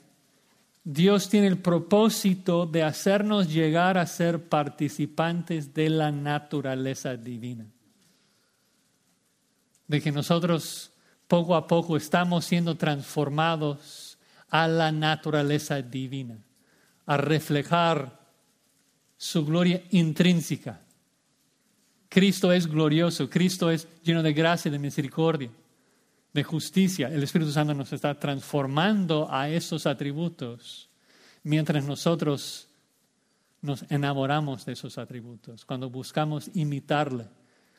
Dios 0.85 1.31
tiene 1.31 1.47
el 1.47 1.59
propósito 1.59 2.67
de 2.67 2.83
hacernos 2.83 3.53
llegar 3.53 3.97
a 3.97 4.07
ser 4.07 4.49
participantes 4.49 5.73
de 5.73 5.89
la 5.89 6.11
naturaleza 6.11 7.17
divina. 7.17 7.67
De 9.89 10.01
que 10.01 10.13
nosotros 10.13 10.93
poco 11.27 11.57
a 11.57 11.67
poco 11.67 11.97
estamos 11.97 12.45
siendo 12.45 12.77
transformados 12.77 14.19
a 14.51 14.69
la 14.69 14.93
naturaleza 14.93 15.81
divina 15.81 16.39
a 17.07 17.17
reflejar 17.17 18.21
su 19.17 19.45
gloria 19.45 19.83
intrínseca. 19.91 20.81
Cristo 22.15 22.53
es 22.53 22.69
glorioso, 22.69 23.29
Cristo 23.29 23.69
es 23.73 23.89
lleno 24.05 24.23
de 24.23 24.33
gracia, 24.33 24.71
de 24.71 24.79
misericordia, 24.79 25.51
de 26.33 26.45
justicia. 26.45 27.09
El 27.09 27.25
Espíritu 27.25 27.51
Santo 27.51 27.75
nos 27.75 27.93
está 27.93 28.15
transformando 28.15 29.27
a 29.29 29.49
esos 29.49 29.85
atributos 29.85 30.89
mientras 31.43 31.85
nosotros 31.85 32.69
nos 33.63 33.85
enamoramos 33.91 34.65
de 34.65 34.75
esos 34.75 34.97
atributos, 34.97 35.65
cuando 35.65 35.91
buscamos 35.91 36.53
imitarle, 36.55 37.27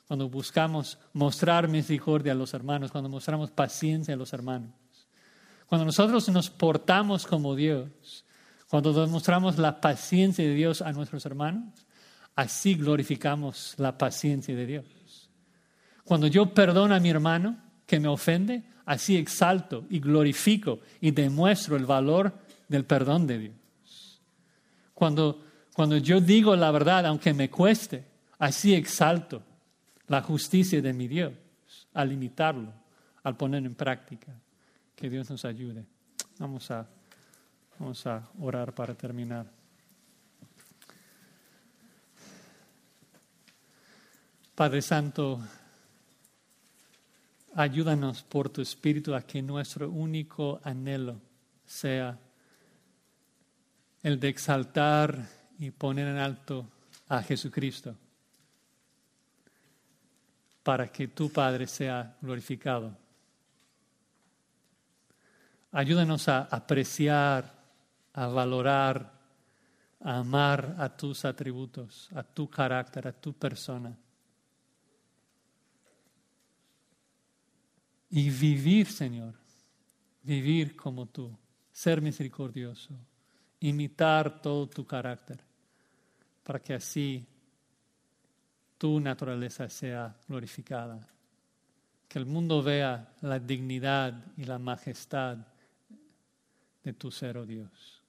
cuando 0.06 0.28
buscamos 0.28 0.98
mostrar 1.14 1.70
misericordia 1.70 2.34
a 2.34 2.36
los 2.36 2.54
hermanos, 2.54 2.92
cuando 2.92 3.10
mostramos 3.10 3.52
paciencia 3.52 4.16
a 4.16 4.18
los 4.18 4.34
hermanos. 4.34 4.74
Cuando 5.66 5.86
nosotros 5.86 6.28
nos 6.28 6.50
portamos 6.50 7.26
como 7.26 7.56
Dios, 7.56 8.26
cuando 8.68 8.92
demostramos 8.92 9.58
la 9.58 9.80
paciencia 9.80 10.44
de 10.44 10.56
Dios 10.56 10.82
a 10.82 10.92
nuestros 10.92 11.26
hermanos, 11.26 11.86
así 12.36 12.76
glorificamos 12.76 13.76
la 13.78 13.98
paciencia 13.98 14.56
de 14.56 14.66
Dios. 14.66 15.30
Cuando 16.04 16.28
yo 16.28 16.54
perdono 16.54 16.94
a 16.94 17.00
mi 17.00 17.10
hermano 17.10 17.58
que 17.86 18.00
me 18.00 18.08
ofende, 18.08 18.64
así 18.86 19.18
exalto 19.18 19.86
y 19.90 20.00
glorifico 20.00 20.80
y 21.02 21.12
demuestro 21.12 21.76
el 21.76 21.86
valor 21.86 22.34
del 22.68 22.86
perdón 22.86 23.26
de 23.28 23.40
Dios. 23.40 24.22
Cuando, 24.94 25.44
cuando 25.74 25.98
yo 25.98 26.22
digo 26.22 26.56
la 26.56 26.72
verdad, 26.72 27.06
aunque 27.06 27.34
me 27.34 27.50
cueste, 27.50 28.06
así 28.38 28.74
exalto 28.74 29.42
la 30.08 30.22
justicia 30.22 30.82
de 30.82 30.94
mi 30.94 31.08
Dios 31.08 31.34
al 31.94 32.12
imitarlo, 32.12 32.72
al 33.24 33.36
poner 33.36 33.66
en 33.66 33.76
práctica. 33.76 34.34
Que 34.96 35.10
Dios 35.10 35.30
nos 35.30 35.44
ayude. 35.44 35.86
Vamos 36.40 36.72
a 36.72 36.88
Vamos 37.80 38.06
a 38.08 38.24
orar 38.40 38.74
para 38.74 38.94
terminar. 38.96 39.46
Padre 44.56 44.82
Santo, 44.82 45.42
ayúdanos 47.56 48.24
por 48.24 48.48
tu 48.48 48.62
Espíritu 48.62 49.14
a 49.14 49.22
que 49.22 49.42
nuestro 49.42 49.90
único 49.90 50.62
anhelo 50.64 51.20
sea 51.66 52.18
el 54.02 54.18
de 54.18 54.30
exaltar 54.30 55.28
y 55.60 55.72
poner 55.72 56.08
en 56.08 56.16
alto 56.16 56.70
a 57.10 57.22
Jesucristo, 57.22 57.98
para 60.64 60.88
que 60.88 61.10
tu 61.10 61.30
Padre 61.30 61.68
sea 61.68 62.16
glorificado. 62.22 62.96
Ayúdanos 65.74 66.30
a 66.30 66.44
apreciar 66.44 67.54
a 68.14 68.28
valorar, 68.28 69.12
a 70.00 70.20
amar 70.20 70.78
a 70.80 70.88
tus 70.96 71.26
atributos, 71.26 72.10
a 72.16 72.24
tu 72.24 72.50
carácter, 72.50 73.10
a 73.10 73.12
tu 73.12 73.34
persona. 73.34 73.98
Y 78.10 78.30
vivir, 78.30 78.88
Señor, 78.88 79.36
vivir 80.24 80.76
como 80.76 81.06
tú, 81.06 81.38
ser 81.72 82.02
misericordioso, 82.02 82.94
imitar 83.60 84.42
todo 84.42 84.68
tu 84.68 84.86
carácter, 84.86 85.40
para 86.44 86.60
que 86.60 86.74
así 86.74 87.26
tu 88.78 89.00
naturaleza 89.00 89.70
sea 89.70 90.16
glorificada. 90.28 91.08
Que 92.08 92.20
el 92.20 92.26
mundo 92.26 92.62
vea 92.62 93.14
la 93.22 93.40
dignidad 93.40 94.26
y 94.38 94.44
la 94.44 94.60
majestad 94.60 95.38
de 96.84 96.94
tu 96.94 97.10
ser, 97.12 97.38
oh 97.38 97.46
Dios. 97.46 98.04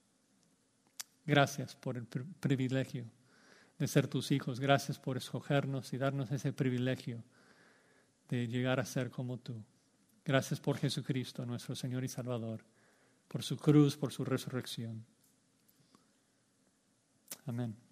Gracias 1.24 1.74
por 1.74 1.96
el 1.96 2.06
privilegio 2.06 3.04
de 3.78 3.88
ser 3.88 4.06
tus 4.06 4.30
hijos. 4.30 4.60
Gracias 4.60 4.98
por 4.98 5.16
escogernos 5.16 5.92
y 5.92 5.98
darnos 5.98 6.30
ese 6.30 6.52
privilegio 6.52 7.22
de 8.28 8.46
llegar 8.46 8.78
a 8.78 8.84
ser 8.84 9.10
como 9.10 9.38
tú. 9.38 9.62
Gracias 10.26 10.58
por 10.58 10.76
Jesucristo, 10.76 11.46
nuestro 11.46 11.76
Señor 11.76 12.02
y 12.02 12.08
Salvador, 12.08 12.64
por 13.28 13.44
su 13.44 13.56
cruz, 13.56 13.96
por 13.96 14.12
su 14.12 14.24
resurrección. 14.24 15.06
Amén. 17.46 17.85